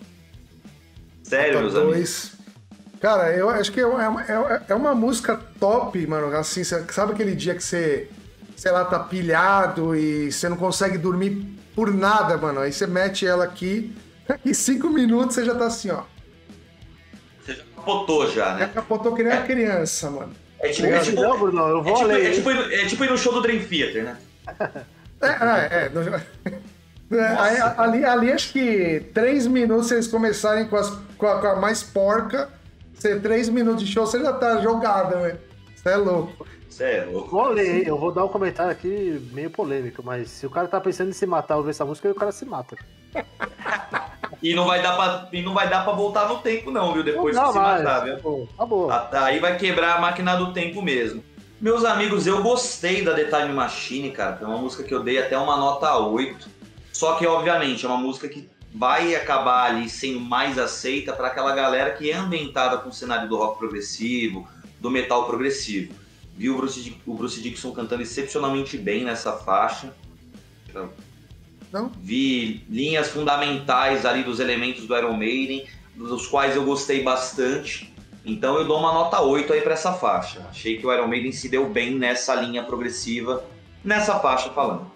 Sério, 1.23 1.61
meus 1.61 1.73
Nota 1.75 1.87
amigos? 1.87 2.33
2. 2.33 2.35
Cara, 3.01 3.33
eu 3.35 3.49
acho 3.49 3.73
que 3.73 3.81
é 3.81 3.87
uma, 3.87 4.23
é- 4.23 4.63
é 4.69 4.75
uma 4.75 4.95
música 4.95 5.41
top, 5.59 6.07
mano. 6.07 6.35
Assim, 6.37 6.63
sabe 6.65 7.13
aquele 7.13 7.35
dia 7.35 7.55
que 7.55 7.63
você, 7.63 8.09
sei 8.57 8.71
lá, 8.71 8.85
tá 8.85 8.99
pilhado 8.99 9.97
e 9.97 10.31
você 10.31 10.49
não 10.49 10.57
consegue 10.57 10.99
dormir 10.99 11.47
por 11.75 11.93
nada, 11.93 12.37
mano. 12.37 12.61
Aí 12.61 12.73
você 12.73 12.87
mete 12.87 13.27
ela 13.27 13.45
aqui 13.45 13.95
e 14.45 14.55
cinco 14.55 14.89
minutos 14.91 15.35
você 15.35 15.45
já 15.45 15.55
tá 15.55 15.67
assim, 15.67 15.91
ó. 15.91 16.03
Você 17.45 17.55
já 17.55 17.63
capotou 17.77 18.31
já, 18.31 18.45
Já 18.51 18.55
né? 18.57 18.71
capotou 18.75 19.15
que 19.15 19.23
nem 19.23 19.33
uma 19.33 19.43
criança, 19.43 20.11
mano. 20.11 20.33
É 20.61 20.69
tipo, 20.69 20.87
é 20.87 20.99
tipo, 21.01 21.21
não, 21.21 21.39
Bruno, 21.39 21.61
eu 21.69 21.81
é 21.81 21.93
tipo, 21.95 22.11
é 22.11 22.31
tipo 22.31 22.51
ir 22.51 22.73
é 22.73 22.87
tipo 22.87 23.05
ir 23.05 23.11
no 23.11 23.19
show 23.19 23.33
do 23.35 23.43
Dream 23.43 23.63
Theater, 23.65 24.05
né? 24.05 24.17
É, 25.20 25.27
é, 25.29 25.85
é. 25.87 25.88
no- 25.90 26.03
é, 27.16 27.27
aí, 27.38 27.57
ali, 27.77 28.05
ali 28.05 28.33
acho 28.33 28.53
que 28.53 29.00
três 29.14 29.46
minutos 29.46 29.88
se 29.88 29.94
eles 29.94 30.07
começarem 30.09 30.66
com, 30.66 30.77
as, 30.77 30.90
com, 31.16 31.27
a, 31.27 31.40
com 31.40 31.46
a 31.46 31.57
mais 31.57 31.83
porca, 31.83 32.48
você, 32.94 33.18
três 33.20 33.48
minutos 33.48 33.85
de 33.85 33.92
show, 33.92 34.07
você 34.07 34.20
já 34.20 34.33
tá 34.33 34.61
jogado, 34.61 35.20
velho. 35.20 35.38
Você 35.77 35.88
é 35.90 35.96
louco. 35.96 36.46
Você 36.68 36.85
é 36.85 37.05
louco. 37.05 37.31
Vou 37.31 37.48
ler, 37.48 37.87
eu 37.87 37.98
vou 37.98 38.11
dar 38.11 38.24
um 38.24 38.29
comentário 38.29 38.72
aqui 38.72 39.31
meio 39.33 39.50
polêmico, 39.50 40.03
mas 40.03 40.29
se 40.31 40.46
o 40.46 40.50
cara 40.50 40.66
tá 40.66 40.81
pensando 40.81 41.11
em 41.11 41.12
se 41.12 41.27
matar 41.27 41.55
ao 41.55 41.59
ouvir 41.59 41.70
essa 41.70 41.85
música, 41.85 42.11
o 42.11 42.14
cara 42.14 42.33
se 42.33 42.44
mata. 42.44 42.77
E 44.42 44.55
não 44.55 44.66
vai 44.66 44.83
dar 44.83 44.96
pra, 44.96 45.29
e 45.33 45.42
não 45.42 45.55
vai 45.55 45.68
dar 45.68 45.85
pra 45.85 45.92
voltar 45.92 46.29
no 46.29 46.38
tempo, 46.38 46.70
não, 46.70 46.92
viu? 46.92 47.03
Depois 47.03 47.35
não 47.35 47.46
que 47.46 47.53
se 47.53 47.59
mais. 47.59 47.83
matar, 47.83 48.05
viu? 48.05 48.48
Ah, 48.90 48.98
tá, 48.98 49.24
Aí 49.27 49.38
vai 49.38 49.57
quebrar 49.57 49.96
a 49.96 50.00
máquina 50.00 50.37
do 50.37 50.53
tempo 50.53 50.83
mesmo. 50.83 51.22
Meus 51.61 51.85
amigos, 51.85 52.27
eu 52.27 52.43
gostei 52.43 53.03
da 53.03 53.14
The 53.14 53.25
Time 53.25 53.55
Machine, 53.55 54.11
cara. 54.11 54.37
Foi 54.37 54.47
uma 54.47 54.59
música 54.59 54.83
que 54.83 54.93
eu 54.93 55.03
dei 55.03 55.19
até 55.19 55.38
uma 55.38 55.57
nota 55.57 55.97
8. 55.97 56.49
Só 56.93 57.14
que, 57.14 57.27
obviamente, 57.27 57.85
é 57.85 57.88
uma 57.88 57.99
música 57.99 58.29
que 58.29 58.49
vai 58.75 59.14
acabar 59.14 59.71
ali 59.71 59.88
sendo 59.88 60.19
mais 60.19 60.59
aceita 60.59 61.12
para 61.12 61.29
aquela 61.29 61.55
galera 61.55 61.93
que 61.93 62.11
é 62.11 62.17
ambientada 62.17 62.79
com 62.79 62.88
o 62.88 62.93
cenário 62.93 63.29
do 63.29 63.37
rock 63.37 63.59
progressivo, 63.59 64.49
do 64.81 64.90
metal 64.90 65.27
progressivo. 65.27 65.95
Viu 66.37 66.55
o 66.55 66.57
Bruce, 66.59 66.97
o 67.07 67.14
Bruce 67.14 67.40
Dixon 67.40 67.71
cantando 67.73 68.03
excepcionalmente 68.03 68.77
bem 68.77 69.05
nessa 69.05 69.33
faixa. 69.33 69.95
Não? 71.73 71.90
Vi 72.01 72.64
linhas 72.69 73.09
fundamentais 73.09 74.05
ali 74.05 74.25
dos 74.25 74.40
elementos 74.40 74.87
do 74.87 74.97
Iron 74.97 75.17
Maiden, 75.17 75.67
dos 75.95 76.27
quais 76.27 76.57
eu 76.57 76.64
gostei 76.64 77.03
bastante. 77.03 77.93
Então 78.25 78.57
eu 78.57 78.67
dou 78.67 78.79
uma 78.79 78.93
nota 78.93 79.21
8 79.21 79.53
aí 79.53 79.61
pra 79.61 79.75
essa 79.75 79.93
faixa. 79.93 80.47
Achei 80.49 80.79
que 80.79 80.87
o 80.87 80.93
Iron 80.93 81.07
Maiden 81.07 81.33
se 81.33 81.49
deu 81.49 81.69
bem 81.69 81.95
nessa 81.95 82.35
linha 82.35 82.63
progressiva, 82.63 83.45
nessa 83.85 84.19
faixa 84.19 84.51
falando. 84.51 84.91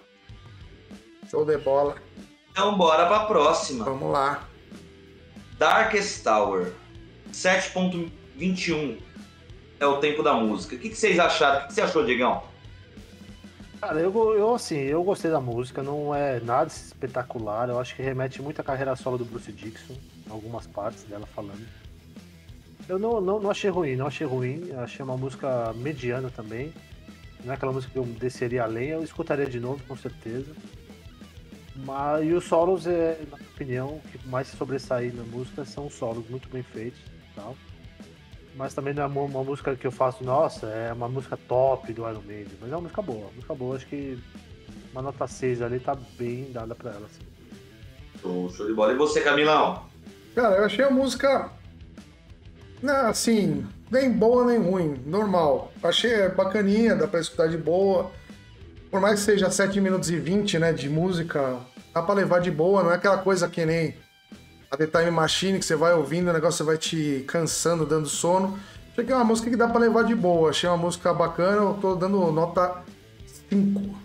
Show 1.29 1.45
de 1.45 1.57
bola. 1.57 1.95
Então 2.51 2.75
bora 2.75 3.05
pra 3.05 3.25
próxima. 3.25 3.85
Vamos 3.85 4.11
lá. 4.11 4.47
Darkest 5.59 6.23
Tower. 6.23 6.73
7.21 7.31 8.97
é 9.79 9.85
o 9.85 9.97
tempo 9.97 10.23
da 10.23 10.33
música. 10.33 10.75
O 10.75 10.79
que, 10.79 10.89
que 10.89 10.95
vocês 10.95 11.19
acharam? 11.19 11.59
O 11.59 11.61
que, 11.61 11.67
que 11.67 11.73
você 11.75 11.81
achou, 11.81 12.03
Diegão? 12.03 12.43
Cara, 13.79 13.99
eu, 13.99 14.11
eu 14.35 14.55
assim, 14.55 14.75
eu 14.75 15.01
gostei 15.03 15.31
da 15.31 15.39
música, 15.39 15.81
não 15.81 16.13
é 16.13 16.39
nada 16.41 16.67
espetacular, 16.67 17.69
eu 17.69 17.79
acho 17.79 17.95
que 17.95 18.01
remete 18.01 18.41
muito 18.41 18.59
à 18.59 18.63
carreira 18.63 18.93
solo 18.97 19.17
do 19.17 19.23
Bruce 19.23 19.53
Dixon, 19.53 19.95
algumas 20.29 20.67
partes 20.67 21.03
dela 21.03 21.25
falando. 21.25 21.65
Eu 22.89 22.97
não, 22.97 23.21
não, 23.21 23.39
não 23.39 23.51
achei 23.51 23.69
ruim, 23.69 23.95
não 23.95 24.07
achei 24.07 24.25
ruim, 24.25 24.71
achei 24.75 25.05
uma 25.05 25.15
música 25.15 25.71
mediana 25.75 26.31
também. 26.35 26.73
Não 27.45 27.53
é 27.53 27.55
aquela 27.55 27.71
música 27.71 27.93
que 27.93 27.99
eu 27.99 28.03
desceria 28.03 28.63
além, 28.63 28.89
eu 28.89 29.03
escutaria 29.03 29.45
de 29.45 29.59
novo, 29.59 29.79
com 29.87 29.95
certeza. 29.95 30.51
Mas, 31.75 32.25
e 32.25 32.33
os 32.33 32.45
solos, 32.45 32.87
é, 32.87 33.19
na 33.29 33.37
minha 33.37 33.49
opinião, 33.51 33.87
o 33.89 34.01
que 34.01 34.27
mais 34.27 34.47
se 34.47 34.57
sobressair 34.57 35.13
na 35.13 35.21
música 35.21 35.63
são 35.63 35.85
os 35.85 35.93
solos 35.93 36.27
muito 36.29 36.49
bem 36.49 36.63
feitos 36.63 36.99
e 36.99 37.35
tal. 37.35 37.55
Mas 38.55 38.73
também 38.73 38.95
não 38.95 39.03
é 39.03 39.05
uma, 39.05 39.21
uma 39.21 39.43
música 39.43 39.75
que 39.75 39.85
eu 39.85 39.91
faço, 39.91 40.23
nossa, 40.23 40.65
é 40.65 40.91
uma 40.91 41.07
música 41.07 41.37
top 41.37 41.93
do 41.93 42.09
Iron 42.09 42.23
Maiden. 42.25 42.57
Mas 42.59 42.71
é 42.71 42.75
uma 42.75 42.81
música 42.81 43.03
boa, 43.03 43.19
uma 43.19 43.31
música 43.33 43.53
boa, 43.53 43.75
acho 43.75 43.85
que 43.85 44.17
uma 44.91 45.03
nota 45.03 45.27
6 45.27 45.61
ali 45.61 45.79
tá 45.79 45.95
bem 46.17 46.51
dada 46.51 46.73
pra 46.73 46.89
ela. 46.89 47.05
Assim. 47.05 47.21
Show, 48.19 48.49
show 48.49 48.65
de 48.65 48.73
bola. 48.73 48.93
E 48.93 48.97
você, 48.97 49.21
Camilão? 49.21 49.85
Cara, 50.33 50.55
eu 50.55 50.65
achei 50.65 50.83
a 50.83 50.89
música. 50.89 51.58
Né, 52.81 52.93
assim, 52.93 53.65
nem 53.91 54.11
boa 54.11 54.45
nem 54.45 54.57
ruim, 54.57 55.01
normal. 55.05 55.71
Achei 55.83 56.29
bacaninha, 56.29 56.95
dá 56.95 57.07
pra 57.07 57.19
escutar 57.19 57.47
de 57.47 57.57
boa. 57.57 58.11
Por 58.89 59.01
mais 59.01 59.19
que 59.19 59.25
seja 59.25 59.51
7 59.51 59.79
minutos 59.81 60.09
e 60.09 60.17
20, 60.17 60.57
né, 60.57 60.73
de 60.73 60.89
música, 60.89 61.57
dá 61.93 62.01
pra 62.01 62.15
levar 62.15 62.39
de 62.39 62.49
boa, 62.49 62.83
não 62.83 62.91
é 62.91 62.95
aquela 62.95 63.17
coisa 63.17 63.47
que 63.47 63.65
nem 63.65 63.95
a 64.71 64.77
The 64.77 64.87
Time 64.87 65.11
Machine, 65.11 65.59
que 65.59 65.65
você 65.65 65.75
vai 65.75 65.93
ouvindo, 65.93 66.29
o 66.29 66.33
negócio 66.33 66.65
vai 66.65 66.77
te 66.77 67.23
cansando, 67.27 67.85
dando 67.85 68.07
sono. 68.07 68.57
Achei 68.91 69.05
que 69.05 69.11
é 69.11 69.15
uma 69.15 69.25
música 69.25 69.49
que 69.49 69.55
dá 69.55 69.67
pra 69.67 69.79
levar 69.79 70.03
de 70.03 70.15
boa. 70.15 70.49
Achei 70.49 70.69
uma 70.69 70.77
música 70.77 71.13
bacana, 71.13 71.57
eu 71.57 71.73
tô 71.81 71.95
dando 71.95 72.31
nota 72.31 72.83
5. 73.49 73.95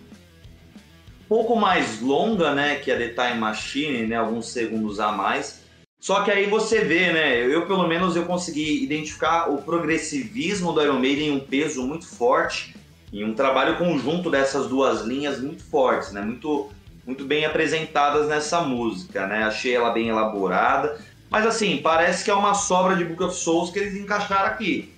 pouco 1.27 1.55
mais 1.55 2.01
longa, 2.01 2.53
né, 2.53 2.75
que 2.75 2.91
a 2.91 2.97
The 2.97 3.09
Time 3.09 3.39
Machine, 3.39 4.07
né, 4.07 4.15
alguns 4.15 4.49
segundos 4.49 4.99
a 4.99 5.11
mais. 5.11 5.64
Só 6.05 6.21
que 6.21 6.29
aí 6.29 6.45
você 6.45 6.81
vê, 6.81 7.11
né, 7.11 7.35
eu 7.39 7.65
pelo 7.65 7.87
menos 7.87 8.15
eu 8.15 8.25
consegui 8.25 8.83
identificar 8.83 9.49
o 9.49 9.63
progressivismo 9.63 10.71
do 10.71 10.79
Iron 10.79 10.99
Maiden 10.99 11.29
em 11.29 11.31
um 11.31 11.39
peso 11.39 11.81
muito 11.81 12.07
forte 12.07 12.75
e 13.11 13.23
um 13.23 13.33
trabalho 13.33 13.75
conjunto 13.79 14.29
dessas 14.29 14.67
duas 14.67 15.01
linhas 15.01 15.41
muito 15.41 15.63
fortes, 15.63 16.11
né, 16.11 16.21
muito 16.21 16.69
muito 17.07 17.25
bem 17.25 17.43
apresentadas 17.43 18.27
nessa 18.27 18.61
música, 18.61 19.25
né? 19.25 19.45
Achei 19.45 19.73
ela 19.73 19.89
bem 19.89 20.09
elaborada, 20.09 21.01
mas 21.27 21.43
assim, 21.43 21.77
parece 21.77 22.23
que 22.23 22.29
é 22.29 22.35
uma 22.35 22.53
sobra 22.53 22.95
de 22.95 23.03
Book 23.03 23.23
of 23.23 23.35
Souls 23.35 23.71
que 23.71 23.79
eles 23.79 23.95
encaixaram 23.95 24.45
aqui. 24.45 24.93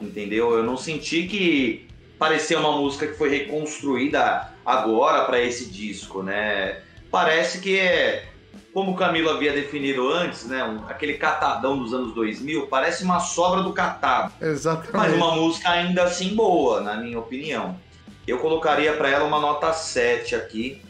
Entendeu? 0.00 0.52
Eu 0.52 0.62
não 0.62 0.76
senti 0.76 1.24
que 1.26 1.88
parecia 2.20 2.60
uma 2.60 2.76
música 2.76 3.08
que 3.08 3.18
foi 3.18 3.30
reconstruída 3.30 4.52
agora 4.64 5.24
para 5.24 5.40
esse 5.40 5.68
disco, 5.68 6.22
né? 6.22 6.82
Parece 7.10 7.60
que 7.60 7.80
é, 7.80 8.31
como 8.72 8.92
o 8.92 8.96
Camilo 8.96 9.28
havia 9.30 9.52
definido 9.52 10.08
antes, 10.08 10.46
né? 10.46 10.64
um- 10.64 10.86
aquele 10.88 11.14
catadão 11.14 11.78
dos 11.78 11.92
anos 11.92 12.14
2000, 12.14 12.66
parece 12.68 13.04
uma 13.04 13.20
sobra 13.20 13.62
do 13.62 13.72
catado, 13.72 14.32
mas 14.40 14.48
Exatamente. 14.50 15.14
uma 15.16 15.36
música 15.36 15.70
ainda 15.70 16.04
assim 16.04 16.34
boa, 16.34 16.80
na 16.80 16.96
minha 16.96 17.18
opinião. 17.18 17.78
Eu 18.26 18.38
colocaria 18.38 18.92
para 18.94 19.08
ela 19.10 19.24
uma 19.24 19.38
nota 19.40 19.72
7 19.72 20.34
aqui, 20.34 20.80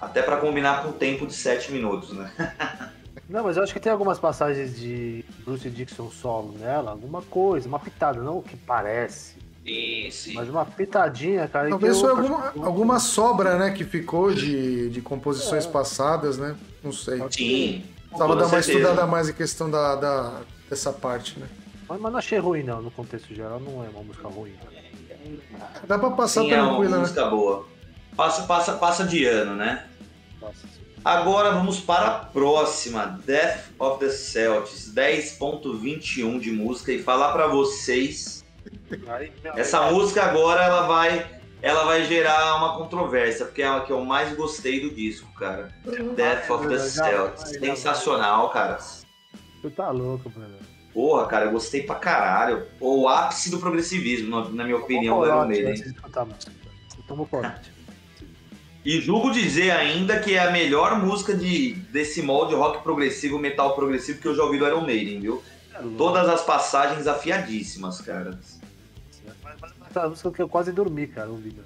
até 0.00 0.22
para 0.22 0.38
combinar 0.38 0.82
com 0.82 0.88
o 0.90 0.92
tempo 0.92 1.26
de 1.26 1.34
7 1.34 1.70
minutos, 1.72 2.12
né? 2.12 2.30
Não, 3.28 3.44
mas 3.44 3.58
eu 3.58 3.62
acho 3.62 3.74
que 3.74 3.80
tem 3.80 3.92
algumas 3.92 4.18
passagens 4.18 4.74
de 4.78 5.22
Bruce 5.44 5.68
Dixon 5.68 6.10
solo 6.10 6.54
nela, 6.58 6.92
alguma 6.92 7.20
coisa, 7.20 7.68
uma 7.68 7.78
pitada, 7.78 8.22
não 8.22 8.38
o 8.38 8.42
que 8.42 8.56
parece, 8.56 9.36
Sim, 9.68 10.10
sim. 10.10 10.34
mas 10.34 10.48
uma 10.48 10.64
pitadinha, 10.64 11.46
cara. 11.48 11.68
Talvez 11.68 11.94
que 11.96 12.00
foi 12.00 12.10
alguma, 12.10 12.52
alguma 12.64 12.98
sobra, 13.00 13.58
né, 13.58 13.70
que 13.70 13.84
ficou 13.84 14.32
de, 14.32 14.88
de 14.90 15.00
composições 15.02 15.66
É. 15.66 15.68
passadas, 15.68 16.38
né? 16.38 16.56
Não 16.82 16.92
sei. 16.92 17.18
Sim. 17.30 17.84
Precisava 18.08 18.32
toda 18.32 18.40
dar 18.42 18.46
uma 18.46 18.58
estudada 18.60 19.06
mais 19.06 19.28
em 19.28 19.32
questão 19.34 19.70
da, 19.70 19.94
da- 19.96 20.40
dessa 20.70 20.92
parte, 20.92 21.38
né? 21.38 21.46
Mas, 21.88 22.00
mas 22.00 22.12
não 22.12 22.18
achei 22.18 22.38
ruim, 22.38 22.62
não, 22.62 22.80
no 22.82 22.90
contexto 22.90 23.34
geral, 23.34 23.60
não 23.60 23.84
é 23.84 23.88
uma 23.88 24.02
música 24.02 24.28
ruim. 24.28 24.52
Dá 25.86 25.98
pra 25.98 26.10
passar 26.10 26.42
Sim, 26.42 26.52
é 26.52 26.60
uma 26.62 26.68
tranquila, 26.70 26.96
né? 26.96 27.02
música 27.02 27.24
boa. 27.26 27.66
Passa, 28.16 28.42
passa, 28.44 28.72
passa 28.74 29.04
de 29.04 29.24
ano, 29.26 29.54
né? 29.54 29.84
Nossa, 30.40 30.66
Agora 31.04 31.52
vamos 31.52 31.78
para 31.80 32.06
a 32.06 32.18
próxima, 32.18 33.20
Death 33.24 33.66
of 33.78 34.00
the 34.00 34.10
Celtics, 34.10 34.92
10.21 34.92 36.40
de 36.40 36.50
música 36.50 36.92
e 36.92 37.02
falar 37.02 37.32
pra 37.32 37.46
vocês, 37.46 38.37
essa 39.56 39.90
música 39.90 40.22
agora 40.24 40.62
ela 40.64 40.82
vai 40.86 41.38
ela 41.60 41.84
vai 41.84 42.04
gerar 42.04 42.54
uma 42.56 42.76
controvérsia, 42.76 43.44
porque 43.44 43.62
é 43.62 43.66
a 43.68 43.80
que 43.80 43.90
eu 43.92 44.04
mais 44.04 44.32
gostei 44.36 44.80
do 44.80 44.90
disco, 44.90 45.26
cara. 45.34 45.74
Death 46.14 46.48
of 46.50 46.68
the 46.68 46.78
já- 46.88 47.36
sensacional, 47.36 48.50
cara. 48.50 48.78
Tu 49.60 49.70
tá 49.70 49.90
louco, 49.90 50.32
mano. 50.36 50.54
Porra, 50.94 51.26
cara, 51.26 51.46
eu 51.46 51.50
gostei 51.52 51.82
pra 51.82 51.96
caralho. 51.96 52.64
O 52.80 53.08
ápice 53.08 53.50
do 53.50 53.58
progressivismo, 53.58 54.50
na- 54.50 54.62
minha 54.64 54.76
opinião, 54.76 55.18
do 55.18 55.24
Iron 55.26 55.32
Corote 55.34 55.48
Maiden. 55.48 55.70
antes 55.70 55.82
de 55.82 55.88
escutar 55.90 56.20
a 56.20 56.24
música. 56.26 56.52
Tomou 57.08 57.26
corote. 57.26 57.72
E 58.84 59.00
julgo 59.00 59.32
dizer 59.32 59.70
ainda 59.72 60.18
que 60.20 60.34
é 60.36 60.38
a 60.46 60.50
melhor 60.52 60.98
música 61.04 61.34
de, 61.34 61.72
desse 61.90 62.22
molde 62.22 62.54
rock 62.54 62.82
progressivo, 62.82 63.38
metal 63.38 63.74
progressivo 63.74 64.20
que 64.20 64.28
eu 64.28 64.34
já 64.34 64.44
ouvi 64.44 64.58
do 64.58 64.66
Iron 64.66 64.82
Maiden, 64.82 65.20
viu? 65.20 65.42
É. 65.74 65.78
Todas 65.96 66.28
as 66.28 66.42
passagens 66.42 67.06
afiadíssimas, 67.06 68.00
cara. 68.00 68.38
Mas, 69.88 69.94
mas, 69.94 69.94
mas 69.94 70.04
a 70.04 70.08
música 70.08 70.30
que 70.30 70.42
eu 70.42 70.48
quase 70.48 70.72
dormi, 70.72 71.06
cara, 71.06 71.30
ouvindo. 71.30 71.64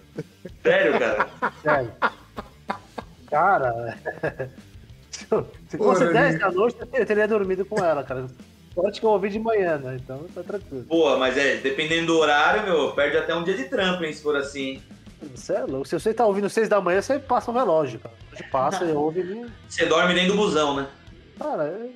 Sério, 0.62 0.98
cara? 0.98 1.28
Sério. 1.62 1.92
Cara, 3.30 3.98
se 5.68 5.76
fosse 5.78 6.04
Dani. 6.04 6.12
10 6.12 6.38
da 6.38 6.50
noite, 6.50 6.76
eu 6.92 7.06
teria 7.06 7.26
dormido 7.26 7.64
com 7.64 7.82
ela, 7.82 8.04
cara. 8.04 8.26
Sorte 8.74 9.00
que 9.00 9.06
eu 9.06 9.10
ouvi 9.10 9.28
de 9.28 9.38
manhã, 9.38 9.78
né? 9.78 9.98
Então 10.02 10.24
tá 10.34 10.42
tranquilo. 10.42 10.84
Pô, 10.84 11.16
mas 11.18 11.36
é, 11.36 11.56
dependendo 11.56 12.08
do 12.08 12.18
horário, 12.18 12.64
meu, 12.64 12.92
perde 12.92 13.18
até 13.18 13.34
um 13.34 13.42
dia 13.42 13.56
de 13.56 13.64
trampo, 13.64 14.04
hein, 14.04 14.12
se 14.12 14.22
for 14.22 14.36
assim. 14.36 14.82
Você 15.34 15.54
é 15.54 15.64
louco. 15.64 15.86
Se 15.86 15.98
você 15.98 16.12
tá 16.12 16.26
ouvindo 16.26 16.48
6 16.48 16.68
da 16.68 16.80
manhã, 16.80 17.00
você 17.00 17.18
passa 17.18 17.50
o 17.50 17.54
relógio, 17.54 18.00
cara. 18.00 18.14
Você 18.34 18.42
passa 18.44 18.84
e 18.84 18.92
ouve. 18.92 19.46
Você 19.68 19.86
dorme 19.86 20.14
dentro 20.14 20.32
do 20.32 20.36
busão, 20.36 20.74
né? 20.76 20.88
Cara, 21.38 21.64
eu 21.64 21.92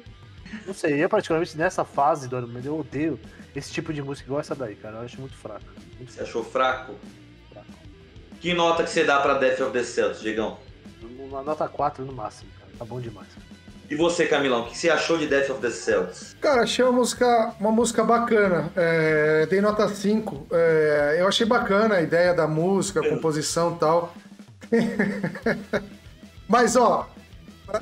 não 0.66 0.74
sei, 0.74 1.02
eu 1.02 1.08
particularmente 1.08 1.56
nessa 1.56 1.84
fase 1.84 2.28
do 2.28 2.46
Man, 2.46 2.60
eu 2.64 2.78
odeio 2.78 3.18
esse 3.54 3.72
tipo 3.72 3.92
de 3.92 4.02
música 4.02 4.26
igual 4.26 4.40
essa 4.40 4.54
daí, 4.54 4.74
cara. 4.76 4.98
Eu 4.98 5.02
acho 5.02 5.20
muito 5.20 5.36
fraca. 5.36 5.64
Você 6.00 6.22
achou 6.22 6.44
fraco? 6.44 6.94
fraca. 7.52 7.66
Que 8.40 8.54
nota 8.54 8.82
que 8.84 8.90
você 8.90 9.04
dá 9.04 9.20
pra 9.20 9.34
Death 9.34 9.60
of 9.60 9.72
the 9.72 9.82
Celtics, 9.82 10.20
Diegão? 10.22 10.58
Uma 11.18 11.42
nota 11.42 11.66
4 11.68 12.04
no 12.04 12.12
máximo, 12.12 12.50
cara. 12.58 12.72
Tá 12.78 12.84
bom 12.84 13.00
demais. 13.00 13.28
E 13.88 13.94
você, 13.94 14.26
Camilão, 14.26 14.62
o 14.62 14.66
que 14.66 14.76
você 14.76 14.90
achou 14.90 15.16
de 15.16 15.26
Death 15.28 15.50
of 15.50 15.60
the 15.60 15.70
Celtics? 15.70 16.36
Cara, 16.40 16.62
achei 16.62 16.84
uma 16.84 16.92
música, 16.92 17.54
uma 17.60 17.70
música 17.70 18.02
bacana. 18.04 18.70
É, 18.74 19.46
dei 19.46 19.60
nota 19.60 19.88
5. 19.88 20.46
É, 20.50 21.16
eu 21.20 21.28
achei 21.28 21.46
bacana 21.46 21.96
a 21.96 22.02
ideia 22.02 22.34
da 22.34 22.46
música, 22.48 23.00
a 23.00 23.08
composição 23.08 23.74
e 23.74 23.78
tal. 23.78 24.14
Mas, 26.48 26.76
ó, 26.76 27.08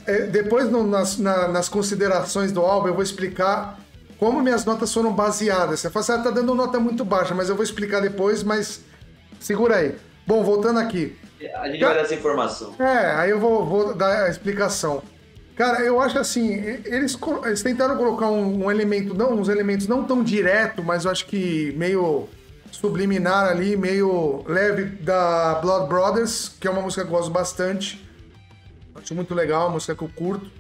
é, 0.06 0.22
depois 0.26 0.70
no- 0.70 0.86
nas, 0.86 1.18
na- 1.18 1.48
nas 1.48 1.68
considerações 1.68 2.52
do 2.52 2.60
álbum 2.60 2.88
eu 2.88 2.94
vou 2.94 3.02
explicar 3.02 3.78
como 4.24 4.40
minhas 4.40 4.64
notas 4.64 4.90
foram 4.90 5.12
baseadas. 5.12 5.80
Você 5.80 5.90
fala 5.90 6.02
assim, 6.02 6.12
ah, 6.12 6.18
tá 6.18 6.30
dando 6.30 6.54
nota 6.54 6.80
muito 6.80 7.04
baixa, 7.04 7.34
mas 7.34 7.50
eu 7.50 7.54
vou 7.54 7.62
explicar 7.62 8.00
depois, 8.00 8.42
mas 8.42 8.80
segura 9.38 9.76
aí. 9.76 9.96
Bom, 10.26 10.42
voltando 10.42 10.80
aqui. 10.80 11.14
A 11.56 11.68
gente 11.68 11.84
vai 11.84 11.94
dar 11.94 12.00
essa 12.00 12.14
informação. 12.14 12.74
É, 12.78 13.16
aí 13.16 13.28
eu 13.28 13.38
vou, 13.38 13.66
vou 13.66 13.94
dar 13.94 14.24
a 14.24 14.30
explicação. 14.30 15.02
Cara, 15.54 15.82
eu 15.82 16.00
acho 16.00 16.18
assim, 16.18 16.54
eles, 16.86 17.18
eles 17.44 17.62
tentaram 17.62 17.98
colocar 17.98 18.30
um, 18.30 18.64
um 18.64 18.70
elemento, 18.70 19.12
não, 19.12 19.34
uns 19.34 19.50
elementos 19.50 19.86
não 19.86 20.04
tão 20.04 20.24
direto, 20.24 20.82
mas 20.82 21.04
eu 21.04 21.10
acho 21.10 21.26
que 21.26 21.74
meio 21.76 22.26
subliminar 22.72 23.50
ali, 23.50 23.76
meio 23.76 24.42
leve 24.48 24.84
da 24.84 25.56
Blood 25.56 25.86
Brothers, 25.86 26.56
que 26.58 26.66
é 26.66 26.70
uma 26.70 26.80
música 26.80 27.02
que 27.02 27.08
eu 27.08 27.14
gosto 27.14 27.30
bastante. 27.30 28.02
Acho 28.94 29.14
muito 29.14 29.34
legal, 29.34 29.66
uma 29.66 29.74
música 29.74 29.94
que 29.94 30.02
eu 30.02 30.10
curto. 30.16 30.50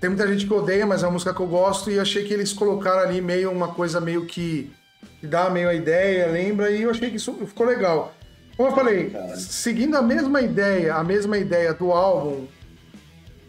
Tem 0.00 0.08
muita 0.08 0.26
gente 0.26 0.46
que 0.46 0.52
odeia, 0.52 0.86
mas 0.86 1.02
é 1.02 1.06
uma 1.06 1.12
música 1.12 1.34
que 1.34 1.40
eu 1.40 1.46
gosto 1.46 1.90
e 1.90 2.00
achei 2.00 2.24
que 2.24 2.32
eles 2.32 2.52
colocaram 2.54 3.00
ali 3.00 3.20
meio 3.20 3.50
uma 3.50 3.68
coisa 3.68 4.00
meio 4.00 4.24
que, 4.24 4.72
que 5.20 5.26
dá 5.26 5.50
meio 5.50 5.68
a 5.68 5.74
ideia, 5.74 6.26
lembra, 6.26 6.70
e 6.70 6.82
eu 6.82 6.90
achei 6.90 7.10
que 7.10 7.16
isso 7.16 7.34
ficou 7.46 7.66
legal. 7.66 8.14
Como 8.56 8.70
eu 8.70 8.74
falei, 8.74 9.14
seguindo 9.36 9.96
a 9.96 10.02
mesma 10.02 10.40
ideia, 10.40 10.94
a 10.94 11.04
mesma 11.04 11.36
ideia 11.36 11.74
do 11.74 11.92
álbum, 11.92 12.46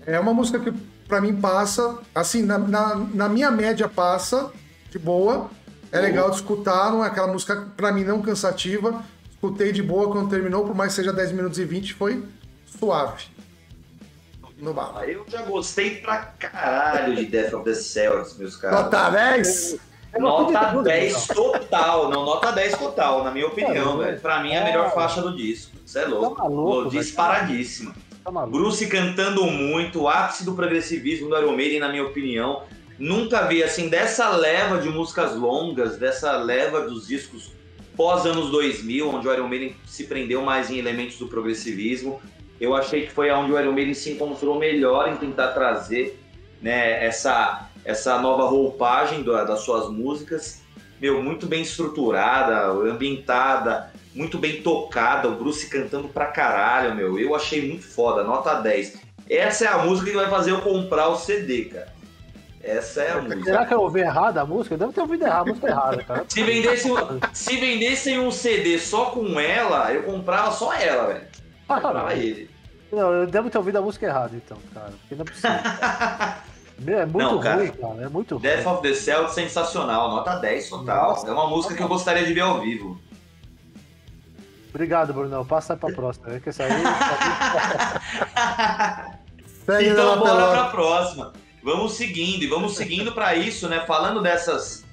é 0.06 0.20
uma 0.20 0.34
música 0.34 0.60
que 0.60 0.74
pra 1.08 1.22
mim 1.22 1.36
passa, 1.36 1.98
assim, 2.14 2.44
na, 2.44 2.58
na, 2.58 2.96
na 2.96 3.30
minha 3.30 3.50
média 3.50 3.88
passa, 3.88 4.52
de 4.90 5.00
boa. 5.00 5.50
É 5.92 6.00
legal 6.00 6.30
de 6.30 6.38
escutar, 6.38 6.92
não 6.92 7.04
é 7.04 7.08
aquela 7.08 7.28
música 7.28 7.68
pra 7.76 7.92
mim 7.92 8.04
não 8.04 8.22
cansativa. 8.22 9.04
Escutei 9.30 9.72
de 9.72 9.82
boa 9.82 10.10
quando 10.12 10.30
terminou, 10.30 10.66
por 10.66 10.76
mais 10.76 10.92
que 10.92 10.98
seja 10.98 11.12
10 11.12 11.32
minutos 11.34 11.60
e 11.60 11.66
20, 11.66 11.94
foi 11.94 12.24
suave. 12.66 13.26
No 14.62 14.74
bala. 14.74 15.06
Eu 15.06 15.26
já 15.28 15.42
gostei 15.42 15.96
pra 15.98 16.18
caralho 16.18 17.16
de 17.16 17.26
Death 17.26 17.54
of 17.54 17.66
the 17.66 17.74
Celtics, 17.74 18.38
meus 18.38 18.56
caras. 18.56 18.84
Nota 18.84 19.10
10? 19.10 19.80
Nota 20.20 20.84
10 20.84 21.28
total, 21.28 22.10
não, 22.10 22.26
nota 22.26 22.52
10 22.52 22.78
total, 22.78 23.24
na 23.24 23.32
minha 23.32 23.48
opinião, 23.48 24.02
É, 24.04 24.06
velho. 24.06 24.20
Pra 24.20 24.44
mim 24.44 24.52
é 24.52 24.62
a 24.62 24.66
melhor 24.66 24.94
faixa 24.94 25.22
do 25.22 25.36
disco. 25.36 25.72
Você 25.86 26.00
é 26.00 26.06
louco. 26.06 26.36
Tá 26.36 26.44
maluco. 26.44 26.90
Disparadíssima. 26.90 27.96
Tá 28.24 28.30
maluco. 28.30 28.58
Bruce 28.58 28.86
cantando 28.88 29.46
muito, 29.46 30.02
o 30.02 30.10
ápice 30.10 30.44
do 30.44 30.54
progressivismo 30.54 31.30
do 31.30 31.38
Iron 31.38 31.56
Maiden, 31.56 31.80
na 31.80 31.90
minha 31.90 32.06
opinião. 32.06 32.64
Nunca 33.00 33.48
vi, 33.48 33.64
assim, 33.64 33.90
dessa 33.90 34.30
leva 34.30 34.80
de 34.80 34.90
músicas 34.90 35.36
longas, 35.36 35.98
dessa 35.98 36.34
leva 36.34 36.82
dos 36.82 37.08
discos 37.08 37.52
pós 37.96 38.26
anos 38.26 38.52
2000, 38.52 39.10
onde 39.10 39.28
o 39.28 39.34
Iron 39.34 39.48
Maiden 39.48 39.76
se 39.86 40.04
prendeu 40.04 40.42
mais 40.44 40.70
em 40.70 40.78
elementos 40.78 41.18
do 41.18 41.28
progressivismo. 41.28 42.22
Eu 42.62 42.76
achei 42.76 43.08
que 43.08 43.12
foi 43.12 43.32
onde 43.32 43.52
o 43.52 43.60
Iron 43.60 43.72
Maiden 43.74 43.94
se 43.96 44.12
encontrou 44.12 44.58
melhor 44.60 45.10
em 45.10 45.16
tentar 45.18 45.48
trazer 45.50 46.18
né, 46.62 47.04
essa, 47.04 47.68
essa 47.84 48.20
nova 48.20 48.44
roupagem 48.44 49.24
do- 49.24 49.34
das 49.46 49.62
suas 49.62 49.90
músicas. 49.90 50.62
Meu, 51.02 51.24
muito 51.24 51.48
bem 51.48 51.64
estruturada, 51.64 52.68
ambientada, 52.68 53.92
muito 54.14 54.38
bem 54.38 54.62
tocada, 54.62 55.28
o 55.28 55.36
Bruce 55.36 55.68
cantando 55.68 56.08
pra 56.08 56.28
caralho, 56.28 56.94
meu. 56.94 57.18
Eu 57.18 57.36
achei 57.36 57.68
muito 57.68 57.84
foda, 57.84 58.24
nota 58.24 58.54
10. 58.62 59.00
Essa 59.28 59.66
é 59.66 59.68
a 59.70 59.80
música 59.80 60.12
que 60.12 60.16
vai 60.16 60.30
fazer 60.30 60.52
eu 60.52 60.62
comprar 60.62 61.08
o 61.08 61.16
CD, 61.16 61.66
cara. 61.66 61.92
Essa 62.64 63.02
é 63.02 63.12
a 63.14 63.22
música. 63.22 63.44
Será 63.44 63.66
que 63.66 63.74
eu 63.74 63.82
ouvi 63.82 64.02
errado 64.02 64.38
a 64.38 64.46
música? 64.46 64.76
Eu 64.76 64.80
devo 64.80 64.94
ter 64.94 65.02
ouvido 65.02 65.24
errado 65.26 65.48
a 65.48 65.50
música 65.50 65.68
errada, 65.68 66.04
cara. 66.04 66.26
Se 66.30 66.44
vendesse, 66.44 66.92
um- 66.92 67.20
se 67.34 67.58
vendessem 67.58 68.20
um 68.20 68.30
CD 68.30 68.78
só 68.78 69.06
com 69.06 69.40
ela, 69.40 69.92
eu 69.92 70.04
comprava 70.04 70.52
só 70.52 70.72
ela, 70.76 71.08
velho. 71.08 71.26
Comprava 71.68 72.14
ele. 72.14 72.51
Não, 72.92 73.14
eu 73.14 73.28
devo 73.28 73.50
ter 73.50 73.58
ouvido 73.58 73.78
a 73.78 73.82
música 73.82 74.06
errada, 74.06 74.36
então, 74.36 74.58
cara. 74.74 74.92
Porque 75.02 75.16
não 75.16 75.22
é 75.22 75.26
possível. 75.26 75.58
Meu, 76.80 77.00
é 77.00 77.06
muito 77.06 77.18
Não, 77.20 77.40
cara. 77.40 77.58
ruim, 77.58 77.72
cara. 77.72 78.02
É 78.02 78.10
muito 78.10 78.36
ruim. 78.36 78.42
Death 78.42 78.66
of 78.66 78.82
the 78.82 78.94
Celtics, 78.96 79.36
sensacional, 79.36 80.10
nota 80.10 80.36
10 80.38 80.70
total. 80.70 81.10
Nossa. 81.12 81.28
É 81.28 81.32
uma 81.32 81.48
música 81.48 81.76
que 81.76 81.84
eu 81.84 81.88
gostaria 81.88 82.26
de 82.26 82.34
ver 82.34 82.42
ao 82.42 82.60
vivo. 82.60 83.00
Obrigado, 84.70 85.14
Brunão. 85.14 85.46
Passa 85.46 85.78
pra 85.78 85.94
próxima. 85.94 86.34
É 86.34 86.40
que 86.40 86.50
essa 86.50 86.64
aí. 86.64 86.72
Então 89.64 90.20
bora 90.20 90.36
pelota. 90.36 90.52
pra 90.54 90.66
próxima. 90.70 91.34
Vamos 91.64 91.94
seguindo, 91.94 92.44
e 92.44 92.48
vamos 92.48 92.76
seguindo 92.76 93.12
pra 93.12 93.36
isso, 93.36 93.70
né? 93.70 93.82
Falando 93.86 94.22
dessas. 94.22 94.84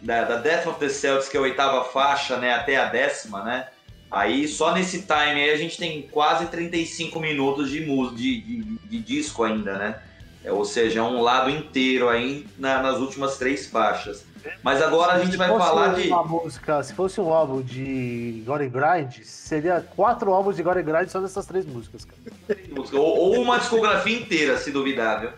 Da, 0.00 0.24
da 0.24 0.36
Death 0.36 0.66
of 0.66 0.78
the 0.78 0.88
Celtics, 0.88 1.28
que 1.28 1.36
é 1.36 1.40
a 1.40 1.42
oitava 1.42 1.84
faixa, 1.84 2.36
né? 2.36 2.54
Até 2.54 2.76
a 2.76 2.86
décima, 2.86 3.42
né? 3.42 3.68
Aí 4.12 4.46
só 4.46 4.74
nesse 4.74 5.02
time 5.02 5.40
aí 5.42 5.50
a 5.50 5.56
gente 5.56 5.78
tem 5.78 6.02
quase 6.02 6.46
35 6.46 7.18
minutos 7.18 7.70
de, 7.70 7.80
de, 8.14 8.40
de, 8.40 8.62
de 8.90 8.98
disco 8.98 9.42
ainda, 9.42 9.78
né? 9.78 10.02
É, 10.44 10.52
ou 10.52 10.64
seja, 10.66 11.00
é 11.00 11.02
um 11.02 11.22
lado 11.22 11.48
inteiro 11.48 12.08
aí 12.10 12.46
na- 12.58 12.82
nas 12.82 12.98
últimas 12.98 13.38
três 13.38 13.66
faixas. 13.68 14.24
Mas 14.62 14.82
agora 14.82 15.12
a 15.12 15.24
gente 15.24 15.36
vai 15.36 15.48
falar 15.48 15.94
de. 15.94 16.08
Uma 16.08 16.24
música, 16.24 16.82
se 16.82 16.92
fosse 16.94 17.20
um 17.20 17.32
álbum 17.32 17.62
de 17.62 18.42
Gore 18.44 18.68
Grind, 18.68 19.22
seria 19.22 19.80
quatro 19.80 20.32
álbuns 20.32 20.56
de 20.56 20.62
Gore 20.64 20.82
Grind 20.82 21.08
só 21.08 21.20
dessas 21.20 21.46
três 21.46 21.64
músicas, 21.64 22.04
cara. 22.04 22.58
ou, 22.92 23.00
ou 23.36 23.40
uma 23.40 23.58
discografia 23.58 24.18
inteira, 24.18 24.58
se 24.58 24.72
duvidar, 24.72 25.20
viu? 25.20 25.30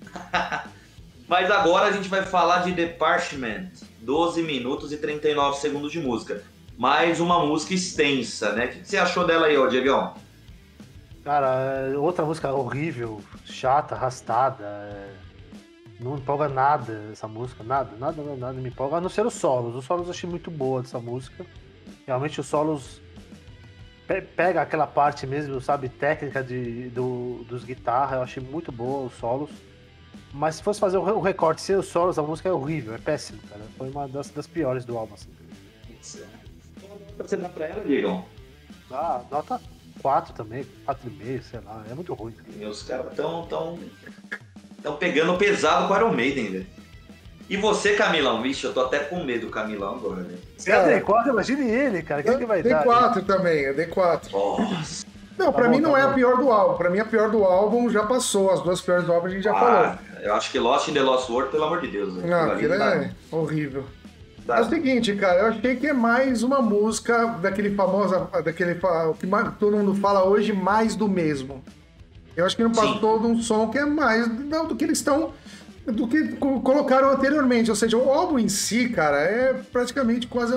Mas 1.28 1.50
agora 1.50 1.86
a 1.86 1.92
gente 1.92 2.08
vai 2.08 2.22
falar 2.24 2.58
de 2.64 2.72
The 2.72 2.86
Parchment, 2.86 3.68
12 4.00 4.42
minutos 4.42 4.92
e 4.92 4.96
39 4.96 5.58
segundos 5.58 5.92
de 5.92 6.00
música. 6.00 6.42
Mais 6.82 7.20
uma 7.20 7.46
música 7.46 7.74
extensa, 7.74 8.54
né? 8.54 8.64
O 8.64 8.68
que 8.70 8.88
você 8.88 8.96
achou 8.96 9.24
dela 9.24 9.46
aí, 9.46 9.56
ô 9.56 9.68
Diegão? 9.68 10.14
Cara, 11.22 11.46
é 11.92 11.96
outra 11.96 12.24
música 12.24 12.52
horrível, 12.52 13.22
chata, 13.44 13.94
arrastada. 13.94 14.64
é, 14.64 15.12
Não 16.00 16.16
empolga 16.16 16.48
nada 16.48 17.08
essa 17.12 17.28
música, 17.28 17.62
nada, 17.62 17.96
nada, 18.00 18.20
nada, 18.20 18.36
nada 18.36 18.52
me 18.54 18.68
empolga, 18.68 18.96
a 18.96 19.00
não 19.00 19.08
ser 19.08 19.24
os 19.24 19.34
solos. 19.34 19.76
Os 19.76 19.84
solos 19.84 20.06
eu 20.06 20.10
achei 20.10 20.28
muito 20.28 20.50
boa 20.50 20.82
dessa 20.82 20.98
música. 20.98 21.46
Realmente 22.04 22.40
os 22.40 22.48
solos 22.48 23.00
pe- 24.08 24.20
pega 24.22 24.60
aquela 24.62 24.88
parte 24.88 25.24
mesmo, 25.24 25.60
sabe, 25.60 25.88
técnica 25.88 26.42
de, 26.42 26.90
do, 26.90 27.44
dos 27.48 27.62
guitarras, 27.62 28.14
eu 28.16 28.22
achei 28.22 28.42
muito 28.42 28.72
boa 28.72 29.06
os 29.06 29.12
solos. 29.14 29.50
Mas 30.32 30.56
se 30.56 30.64
fosse 30.64 30.80
fazer 30.80 30.96
o 30.98 31.04
re- 31.04 31.12
o 31.12 31.20
recorte 31.20 31.62
sem 31.62 31.76
os 31.76 31.86
solos, 31.86 32.18
a 32.18 32.22
música 32.24 32.48
é 32.48 32.52
horrível, 32.52 32.92
é 32.92 32.98
péssimo, 32.98 33.38
cara. 33.48 33.62
Foi 33.78 33.88
uma 33.88 34.08
das, 34.08 34.30
das 34.30 34.48
piores 34.48 34.84
do 34.84 34.98
álbum. 34.98 35.14
Assim. 35.14 35.30
Nota 37.22 37.28
você 37.28 37.36
dá 37.36 37.48
pra 37.48 37.66
ela, 37.66 37.84
Diego? 37.84 38.24
Ah, 38.90 39.20
nota 39.30 39.60
4 40.02 40.34
também, 40.34 40.66
4,5, 40.86 41.42
sei 41.42 41.60
lá, 41.64 41.82
é 41.90 41.94
muito 41.94 42.12
ruim. 42.14 42.34
Os 42.68 42.82
caras 42.82 43.06
estão 43.10 43.46
tão, 43.46 43.78
tão 44.82 44.96
pegando 44.96 45.36
pesado 45.38 45.88
com 45.88 45.94
o 45.94 45.96
Iron 45.96 46.12
Maiden, 46.12 46.50
velho. 46.50 46.66
E 47.48 47.56
você, 47.56 47.94
Camilão? 47.94 48.40
Vixe, 48.42 48.64
eu 48.64 48.72
tô 48.72 48.80
até 48.82 49.00
com 49.00 49.24
medo 49.24 49.46
do 49.46 49.52
Camilão 49.52 49.96
agora, 49.96 50.22
velho. 50.22 50.38
Você 50.56 50.72
é 50.72 51.00
D4, 51.00 51.28
imagine 51.28 51.70
ele, 51.70 52.02
cara. 52.02 52.20
O 52.20 52.24
que, 52.24 52.36
que 52.38 52.46
vai 52.46 52.62
dar? 52.62 52.84
D4 52.84 53.24
também, 53.24 53.64
é 53.66 53.72
D4. 53.72 54.30
Nossa. 54.32 55.06
Não, 55.38 55.52
pra 55.52 55.64
Tá 55.64 55.68
mim 55.70 55.80
bom, 55.80 55.88
não 55.88 55.92
tá 55.92 55.98
é 56.00 56.02
a 56.02 56.12
pior 56.12 56.36
do 56.36 56.50
álbum. 56.52 56.76
Pra 56.76 56.90
mim 56.90 56.98
a 56.98 57.04
pior 57.04 57.30
do 57.30 57.44
álbum 57.44 57.90
já 57.90 58.04
passou. 58.06 58.50
As 58.50 58.60
duas 58.62 58.80
piores 58.80 59.04
do 59.06 59.12
álbum 59.12 59.26
a 59.26 59.30
gente 59.30 59.42
já 59.42 59.52
falou. 59.54 59.84
Ah, 59.84 59.98
eu 60.20 60.34
acho 60.34 60.50
que 60.52 60.58
Lost 60.58 60.88
in 60.88 60.94
the 60.94 61.00
Lost 61.02 61.28
World, 61.30 61.50
pelo 61.50 61.64
amor 61.64 61.80
de 61.80 61.88
Deus. 61.88 62.14
velho. 62.14 62.28
Não, 62.28 62.52
aquilo 62.52 62.74
é 62.74 63.10
horrível. 63.30 63.84
Dá- 64.46 64.58
É 64.58 64.60
o 64.62 64.68
seguinte, 64.68 65.14
cara, 65.16 65.40
eu 65.40 65.46
achei 65.46 65.76
que 65.76 65.86
é 65.86 65.92
mais 65.92 66.42
uma 66.42 66.60
música 66.60 67.26
daquele 67.40 67.74
famoso, 67.74 68.28
daquele 68.44 68.78
o 69.10 69.14
que 69.14 69.26
todo 69.58 69.76
mundo 69.76 69.94
fala 69.94 70.24
hoje, 70.24 70.52
mais 70.52 70.94
do 70.94 71.08
mesmo. 71.08 71.62
Eu 72.36 72.46
acho 72.46 72.56
que 72.56 72.62
não 72.62 72.72
Sim. 72.72 72.80
passou 72.80 73.20
de 73.20 73.26
um 73.26 73.40
som 73.42 73.68
que 73.68 73.78
é 73.78 73.84
mais 73.84 74.26
não, 74.46 74.66
do 74.66 74.74
que 74.74 74.84
eles 74.84 74.98
estão 74.98 75.32
do 75.84 76.06
que 76.06 76.28
co- 76.36 76.60
colocaram 76.60 77.10
anteriormente, 77.10 77.68
ou 77.68 77.74
seja, 77.74 77.96
o 77.96 78.08
álbum 78.08 78.38
em 78.38 78.48
si, 78.48 78.88
cara, 78.88 79.18
é 79.18 79.52
praticamente 79.72 80.28
quase 80.28 80.54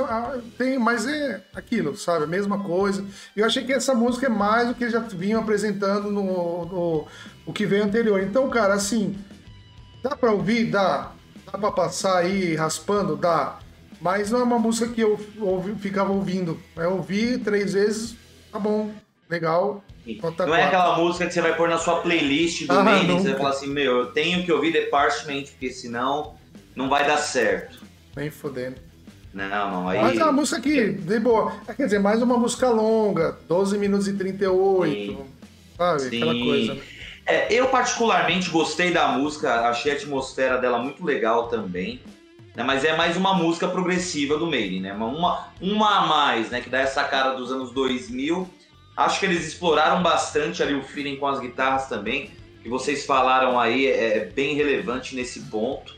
tem, 0.56 0.78
mas 0.78 1.08
é 1.08 1.42
aquilo, 1.56 1.98
sabe, 1.98 2.26
a 2.26 2.28
mesma 2.28 2.60
coisa. 2.64 3.04
Eu 3.36 3.44
achei 3.44 3.64
que 3.66 3.74
essa 3.74 3.96
música 3.96 4.28
é 4.28 4.30
mais 4.30 4.68
do 4.68 4.76
que 4.76 4.84
eles 4.84 4.94
já 4.94 5.00
vinham 5.00 5.42
apresentando 5.42 6.12
no, 6.12 6.66
no 6.66 7.08
o 7.44 7.52
que 7.52 7.66
veio 7.66 7.84
anterior. 7.84 8.22
Então, 8.22 8.48
cara, 8.50 8.74
assim, 8.76 9.16
Dá 10.04 10.16
pra 10.16 10.32
ouvir? 10.32 10.66
Dá. 10.66 11.10
Dá 11.52 11.58
pra 11.58 11.72
passar 11.72 12.18
aí 12.20 12.54
raspando? 12.56 13.16
Dá. 13.16 13.58
Mas 14.06 14.30
não 14.30 14.42
é 14.42 14.44
uma 14.44 14.60
música 14.60 14.88
que 14.88 15.02
eu 15.02 15.20
ouvi, 15.42 15.74
ficava 15.82 16.12
ouvindo. 16.14 16.60
Eu 16.78 16.98
ouvi 16.98 17.40
três 17.40 17.74
vezes, 17.74 18.16
tá 18.52 18.60
bom, 18.60 18.92
legal. 19.28 19.84
Não 20.06 20.14
é 20.14 20.20
quatro. 20.20 20.54
aquela 20.54 20.96
música 21.00 21.26
que 21.26 21.34
você 21.34 21.42
vai 21.42 21.56
pôr 21.56 21.68
na 21.68 21.80
sua 21.80 22.02
playlist 22.02 22.68
do 22.68 22.72
Ah, 22.72 22.84
nunca. 22.84 23.14
você 23.14 23.30
vai 23.30 23.38
falar 23.38 23.50
assim, 23.50 23.66
meu, 23.66 24.02
eu 24.02 24.06
tenho 24.12 24.46
que 24.46 24.52
ouvir 24.52 24.72
The 24.74 24.82
Parchment, 24.92 25.46
porque 25.46 25.72
senão 25.72 26.36
não 26.76 26.88
vai 26.88 27.08
dar 27.08 27.18
certo. 27.18 27.82
Nem 28.16 28.30
fodendo. 28.30 28.76
Não, 29.34 29.72
não, 29.72 29.90
aí... 29.90 30.00
Mas 30.00 30.20
é 30.20 30.24
uma 30.24 30.34
música 30.34 30.62
que, 30.62 30.92
de 30.92 31.20
boa. 31.20 31.56
É, 31.68 31.74
Quer 31.74 31.86
dizer, 31.86 32.00
mais 32.00 32.22
uma 32.22 32.38
música 32.38 32.70
longa, 32.70 33.36
12 33.50 33.76
minutos 33.80 34.08
e 34.08 34.14
38. 34.14 34.92
Sim. 34.94 35.26
Sabe? 35.76 36.06
Aquela 36.06 36.34
Sim. 36.34 36.46
coisa. 36.46 36.78
É, 37.26 37.52
eu 37.52 37.70
particularmente 37.70 38.52
gostei 38.52 38.92
da 38.92 39.08
música, 39.08 39.62
achei 39.62 39.94
a 39.94 39.96
atmosfera 39.96 40.60
dela 40.60 40.78
muito 40.78 41.04
legal 41.04 41.48
também. 41.48 42.00
Né, 42.56 42.64
Mas 42.64 42.86
é 42.86 42.96
mais 42.96 43.18
uma 43.18 43.34
música 43.34 43.68
progressiva 43.68 44.38
do 44.38 44.48
Maiden, 44.48 44.82
né? 44.82 44.94
Uma, 44.94 45.50
uma, 45.60 45.98
a 45.98 46.08
mais, 46.08 46.50
né? 46.50 46.62
Que 46.62 46.70
dá 46.70 46.80
essa 46.80 47.04
cara 47.04 47.34
dos 47.34 47.52
anos 47.52 47.72
2000. 47.72 48.50
Acho 48.96 49.20
que 49.20 49.26
eles 49.26 49.46
exploraram 49.46 50.02
bastante 50.02 50.64
ali 50.64 50.74
o 50.74 50.82
feeling 50.82 51.18
com 51.18 51.28
as 51.28 51.40
guitarras 51.40 51.88
também. 51.88 52.32
Que 52.64 52.70
vocês 52.70 53.06
falaram 53.06 53.60
aí 53.60 53.88
é, 53.88 54.18
é 54.18 54.26
bem 54.26 54.56
relevante 54.56 55.16
nesse 55.16 55.42
ponto. 55.42 55.96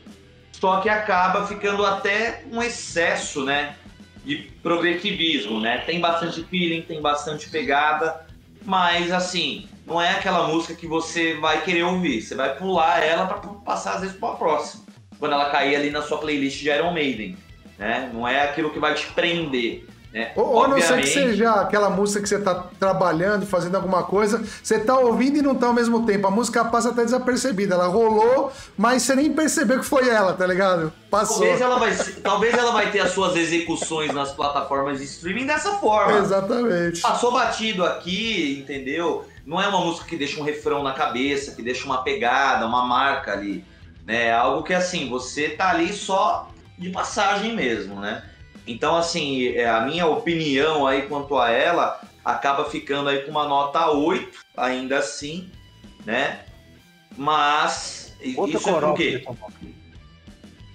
Só 0.50 0.80
que 0.80 0.88
acaba 0.88 1.46
ficando 1.46 1.86
até 1.86 2.44
um 2.50 2.60
excesso, 2.60 3.44
né? 3.44 3.76
De 4.24 4.50
progressivismo, 4.60 5.60
né? 5.60 5.78
Tem 5.78 6.00
bastante 6.00 6.42
feeling, 6.42 6.82
tem 6.82 7.00
bastante 7.00 7.48
pegada. 7.48 8.26
Mas 8.64 9.12
assim, 9.12 9.68
não 9.86 10.02
é 10.02 10.10
aquela 10.10 10.48
música 10.48 10.74
que 10.74 10.88
você 10.88 11.34
vai 11.34 11.62
querer 11.62 11.84
ouvir. 11.84 12.20
Você 12.20 12.34
vai 12.34 12.56
pular 12.56 13.00
ela 13.00 13.26
para 13.26 13.38
passar 13.38 13.94
às 13.94 14.00
vezes 14.00 14.16
para 14.16 14.30
a 14.30 14.36
próxima. 14.36 14.87
Quando 15.18 15.32
ela 15.32 15.50
cair 15.50 15.76
ali 15.76 15.90
na 15.90 16.02
sua 16.02 16.18
playlist 16.18 16.60
de 16.60 16.68
Iron 16.68 16.92
Maiden, 16.92 17.36
né? 17.78 18.10
Não 18.12 18.26
é 18.26 18.42
aquilo 18.42 18.70
que 18.70 18.78
vai 18.78 18.94
te 18.94 19.06
prender, 19.08 19.86
né? 20.12 20.32
Ou, 20.34 20.46
ou 20.46 20.68
não 20.68 20.80
ser 20.80 21.00
que 21.00 21.06
seja 21.06 21.52
aquela 21.60 21.90
música 21.90 22.22
que 22.22 22.28
você 22.28 22.38
tá 22.40 22.54
trabalhando, 22.78 23.46
fazendo 23.46 23.76
alguma 23.76 24.02
coisa, 24.02 24.42
você 24.62 24.78
tá 24.78 24.98
ouvindo 24.98 25.38
e 25.38 25.42
não 25.42 25.54
tá 25.54 25.66
ao 25.66 25.74
mesmo 25.74 26.06
tempo. 26.06 26.26
A 26.26 26.30
música 26.30 26.64
passa 26.64 26.90
até 26.90 27.04
desapercebida. 27.04 27.74
Ela 27.74 27.86
rolou, 27.86 28.50
mas 28.76 29.02
você 29.02 29.14
nem 29.14 29.32
percebeu 29.32 29.78
que 29.78 29.84
foi 29.84 30.08
ela, 30.08 30.32
tá 30.32 30.46
ligado? 30.46 30.92
Passou. 31.10 31.38
Talvez 31.38 31.60
ela, 31.60 31.78
vai, 31.78 31.94
talvez 32.22 32.54
ela 32.54 32.72
vai 32.72 32.90
ter 32.90 33.00
as 33.00 33.12
suas 33.12 33.36
execuções 33.36 34.12
nas 34.12 34.32
plataformas 34.32 34.98
de 34.98 35.04
streaming 35.04 35.46
dessa 35.46 35.72
forma. 35.72 36.18
Exatamente. 36.18 37.00
Passou 37.00 37.30
batido 37.30 37.84
aqui, 37.84 38.60
entendeu? 38.60 39.26
Não 39.44 39.60
é 39.60 39.68
uma 39.68 39.80
música 39.80 40.06
que 40.06 40.16
deixa 40.16 40.40
um 40.40 40.44
refrão 40.44 40.82
na 40.82 40.92
cabeça, 40.92 41.54
que 41.54 41.62
deixa 41.62 41.84
uma 41.84 42.02
pegada, 42.02 42.66
uma 42.66 42.84
marca 42.84 43.32
ali. 43.32 43.64
Né? 44.08 44.28
É 44.28 44.32
algo 44.32 44.64
que 44.64 44.72
assim, 44.72 45.06
você 45.06 45.50
tá 45.50 45.68
ali 45.68 45.92
só 45.92 46.50
de 46.78 46.88
passagem 46.88 47.54
mesmo, 47.54 48.00
né? 48.00 48.24
Então, 48.66 48.96
assim, 48.96 49.48
é, 49.48 49.68
a 49.68 49.82
minha 49.82 50.06
opinião 50.06 50.86
aí 50.86 51.02
quanto 51.02 51.36
a 51.36 51.50
ela 51.50 52.00
acaba 52.24 52.64
ficando 52.70 53.10
aí 53.10 53.18
com 53.20 53.30
uma 53.30 53.46
nota 53.46 53.90
8, 53.90 54.38
ainda 54.56 54.98
assim, 54.98 55.50
né? 56.06 56.40
Mas. 57.16 58.14
Outro 58.34 58.56
isso 58.56 58.68
é 58.68 58.80
por 58.80 58.94
quê? 58.94 59.24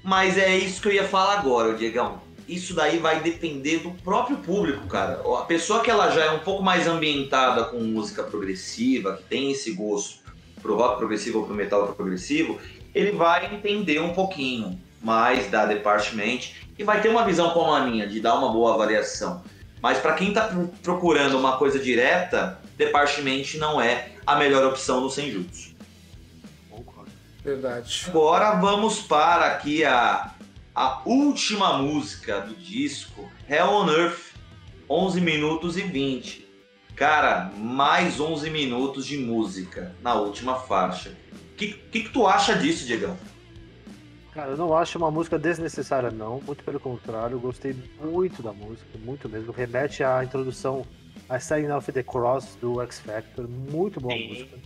Mas 0.03 0.37
é 0.37 0.55
isso 0.55 0.81
que 0.81 0.89
eu 0.89 0.93
ia 0.93 1.07
falar 1.07 1.39
agora, 1.39 1.73
Diegão. 1.73 2.21
Isso 2.47 2.75
daí 2.75 2.99
vai 2.99 3.21
depender 3.21 3.79
do 3.79 3.91
próprio 3.91 4.37
público, 4.37 4.85
cara. 4.87 5.21
A 5.39 5.45
pessoa 5.45 5.81
que 5.81 5.89
ela 5.89 6.11
já 6.11 6.25
é 6.25 6.31
um 6.31 6.39
pouco 6.39 6.61
mais 6.61 6.87
ambientada 6.87 7.63
com 7.63 7.79
música 7.79 8.21
progressiva, 8.21 9.17
que 9.17 9.23
tem 9.23 9.51
esse 9.51 9.71
gosto 9.71 10.23
pro 10.61 10.75
rock 10.75 10.97
progressivo 10.97 11.39
ou 11.39 11.45
pro 11.45 11.53
metal 11.53 11.93
progressivo, 11.93 12.59
ele 12.93 13.11
vai 13.11 13.53
entender 13.53 13.99
um 13.99 14.13
pouquinho 14.13 14.79
mais 15.01 15.49
da 15.49 15.65
Department 15.65 16.39
e 16.77 16.83
vai 16.83 17.01
ter 17.01 17.09
uma 17.09 17.25
visão 17.25 17.51
como 17.51 17.71
a 17.73 17.81
minha, 17.81 18.07
de 18.07 18.19
dar 18.19 18.35
uma 18.35 18.51
boa 18.51 18.73
avaliação. 18.73 19.43
Mas 19.81 19.99
para 19.99 20.13
quem 20.13 20.31
tá 20.31 20.47
pro- 20.47 20.67
procurando 20.81 21.37
uma 21.37 21.57
coisa 21.57 21.77
direta, 21.77 22.59
Department 22.77 23.57
não 23.57 23.81
é 23.81 24.11
a 24.25 24.35
melhor 24.37 24.65
opção 24.65 25.01
no 25.01 25.09
Senjutsu. 25.09 25.73
Verdade. 27.43 28.05
Agora 28.07 28.55
vamos 28.55 29.01
para 29.01 29.47
aqui 29.47 29.83
a, 29.83 30.31
a 30.73 31.01
última 31.05 31.73
música 31.77 32.39
do 32.39 32.55
disco, 32.55 33.29
Hell 33.49 33.67
on 33.69 33.89
Earth, 33.89 34.33
11 34.89 35.19
minutos 35.19 35.77
e 35.77 35.81
20. 35.81 36.47
Cara, 36.95 37.51
mais 37.57 38.19
11 38.21 38.49
minutos 38.49 39.05
de 39.05 39.17
música 39.17 39.93
na 40.01 40.13
última 40.13 40.55
faixa. 40.55 41.11
O 41.53 41.55
que, 41.55 41.67
que, 41.91 42.03
que 42.03 42.09
tu 42.09 42.25
acha 42.25 42.55
disso, 42.55 42.85
Diegão? 42.85 43.15
Cara, 44.33 44.51
eu 44.51 44.57
não 44.57 44.75
acho 44.75 44.97
uma 44.97 45.11
música 45.11 45.37
desnecessária, 45.37 46.09
não. 46.09 46.41
Muito 46.41 46.63
pelo 46.63 46.79
contrário, 46.79 47.35
eu 47.35 47.39
gostei 47.39 47.75
muito 48.01 48.41
da 48.41 48.51
música, 48.51 48.87
muito 49.05 49.29
mesmo. 49.29 49.51
Remete 49.51 50.03
à 50.03 50.23
introdução 50.23 50.83
a 51.29 51.39
Signing 51.39 51.71
of 51.71 51.91
the 51.91 52.01
Cross 52.01 52.57
do 52.59 52.81
X 52.81 52.99
Factor. 52.99 53.47
Muito 53.47 54.01
boa 54.01 54.13
Sim. 54.15 54.29
música. 54.29 54.57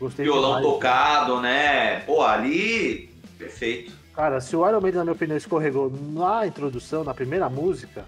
Gostei 0.00 0.24
Violão 0.24 0.56
demais. 0.56 0.64
tocado, 0.74 1.40
né? 1.42 2.00
Pô, 2.00 2.22
ali, 2.22 3.10
perfeito. 3.36 3.92
Cara, 4.14 4.40
se 4.40 4.56
o 4.56 4.66
Iron 4.66 4.80
Maiden, 4.80 4.98
na 5.00 5.04
minha 5.04 5.14
opinião, 5.14 5.36
escorregou 5.36 5.90
na 5.90 6.46
introdução, 6.46 7.04
na 7.04 7.12
primeira 7.12 7.50
música, 7.50 8.06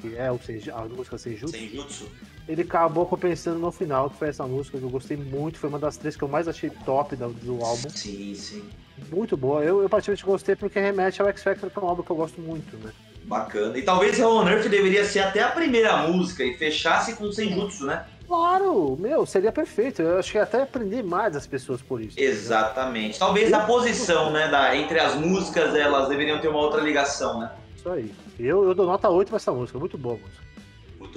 que 0.00 0.16
é 0.16 0.32
o 0.32 0.38
Senju- 0.38 0.74
a 0.74 0.80
música 0.86 1.18
Senjutsu, 1.18 1.54
Senjutsu. 1.56 2.08
Ele 2.50 2.62
acabou 2.62 3.06
compensando 3.06 3.60
no 3.60 3.70
final, 3.70 4.10
que 4.10 4.16
foi 4.16 4.28
essa 4.28 4.44
música 4.44 4.76
que 4.76 4.82
eu 4.82 4.90
gostei 4.90 5.16
muito. 5.16 5.58
Foi 5.58 5.68
uma 5.68 5.78
das 5.78 5.96
três 5.96 6.16
que 6.16 6.22
eu 6.22 6.28
mais 6.28 6.48
achei 6.48 6.68
top 6.84 7.14
do, 7.14 7.28
do 7.28 7.64
álbum. 7.64 7.88
Sim, 7.90 8.34
sim. 8.34 8.64
Muito 9.12 9.36
boa. 9.36 9.62
Eu, 9.62 9.82
eu 9.82 9.88
particularmente 9.88 10.26
gostei 10.26 10.56
porque 10.56 10.80
remete 10.80 11.22
ao 11.22 11.28
X 11.28 11.44
Factor, 11.44 11.70
que 11.70 11.78
é 11.78 11.82
um 11.82 11.86
álbum 11.86 12.02
que 12.02 12.10
eu 12.10 12.16
gosto 12.16 12.40
muito, 12.40 12.76
né? 12.78 12.92
Bacana. 13.22 13.78
E 13.78 13.82
talvez 13.82 14.18
Hell 14.18 14.30
on 14.30 14.48
Earth 14.48 14.66
deveria 14.66 15.04
ser 15.04 15.20
até 15.20 15.44
a 15.44 15.48
primeira 15.50 15.96
música 16.08 16.42
e 16.42 16.56
fechasse 16.56 17.14
com 17.14 17.30
Senjutsu, 17.30 17.86
né? 17.86 18.04
Claro, 18.26 18.96
meu, 18.98 19.24
seria 19.24 19.52
perfeito. 19.52 20.02
Eu 20.02 20.18
acho 20.18 20.32
que 20.32 20.38
até 20.38 20.62
aprendi 20.62 21.04
mais 21.04 21.36
as 21.36 21.46
pessoas 21.46 21.80
por 21.80 22.00
isso. 22.00 22.12
entendeu? 22.16 22.32
Exatamente. 22.32 23.18
Talvez 23.18 23.48
na 23.48 23.60
posição, 23.60 24.32
né, 24.32 24.48
da, 24.48 24.74
entre 24.76 24.98
as 24.98 25.14
músicas, 25.14 25.72
elas 25.74 26.08
deveriam 26.08 26.40
ter 26.40 26.48
uma 26.48 26.58
outra 26.58 26.80
ligação, 26.80 27.38
né? 27.38 27.50
Isso 27.76 27.88
aí. 27.88 28.12
Eu, 28.38 28.64
eu 28.64 28.74
dou 28.74 28.86
nota 28.86 29.08
8 29.08 29.28
pra 29.28 29.36
essa 29.36 29.52
música, 29.52 29.78
muito 29.78 29.96
boa 29.96 30.16
a 30.16 30.18
música. 30.18 30.39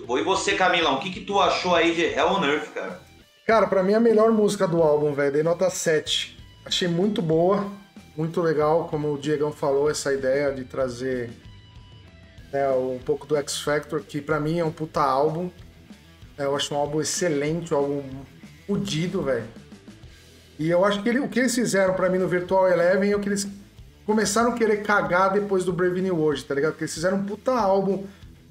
Muito 0.03 0.07
bom. 0.07 0.17
E 0.17 0.23
você, 0.23 0.55
Camilão, 0.55 0.95
o 0.95 0.99
que, 0.99 1.09
que 1.11 1.21
tu 1.21 1.39
achou 1.39 1.73
aí 1.75 1.95
de 1.95 2.01
Hell 2.03 2.27
on 2.27 2.43
Earth, 2.43 2.73
cara? 2.73 2.99
Cara, 3.47 3.67
pra 3.67 3.81
mim 3.83 3.93
a 3.93 3.99
melhor 3.99 4.31
música 4.31 4.67
do 4.67 4.81
álbum, 4.81 5.13
velho, 5.13 5.31
dei 5.31 5.43
nota 5.43 5.69
7. 5.69 6.37
Achei 6.65 6.87
muito 6.87 7.21
boa, 7.21 7.67
muito 8.15 8.41
legal, 8.41 8.87
como 8.89 9.13
o 9.13 9.17
Diegão 9.17 9.51
falou, 9.51 9.89
essa 9.89 10.13
ideia 10.13 10.51
de 10.53 10.63
trazer 10.65 11.29
né, 12.51 12.69
um 12.69 12.99
pouco 13.03 13.25
do 13.25 13.35
X 13.37 13.59
Factor, 13.61 14.01
que 14.01 14.21
pra 14.21 14.39
mim 14.39 14.59
é 14.59 14.65
um 14.65 14.71
puta 14.71 15.01
álbum. 15.01 15.49
É, 16.37 16.45
eu 16.45 16.55
acho 16.55 16.73
um 16.73 16.77
álbum 16.77 17.01
excelente, 17.01 17.73
um 17.73 17.77
álbum 17.77 18.03
fudido, 18.67 19.21
velho. 19.23 19.45
E 20.59 20.69
eu 20.69 20.85
acho 20.85 21.01
que 21.01 21.09
ele- 21.09 21.19
o 21.19 21.27
que 21.27 21.39
eles 21.39 21.53
fizeram 21.55 21.93
pra 21.95 22.09
mim 22.09 22.17
no 22.19 22.27
Virtual 22.27 22.67
Eleven 22.69 23.11
é 23.11 23.15
o 23.15 23.19
que 23.19 23.27
eles 23.29 23.47
começaram 24.05 24.51
a 24.51 24.53
querer 24.55 24.83
cagar 24.83 25.31
depois 25.33 25.63
do 25.65 25.73
Brave 25.73 26.01
New 26.01 26.15
World, 26.15 26.43
tá 26.45 26.53
ligado? 26.55 26.71
Porque 26.71 26.83
eles 26.85 26.93
fizeram 26.93 27.17
um 27.17 27.25
puta 27.25 27.51
álbum, 27.53 28.05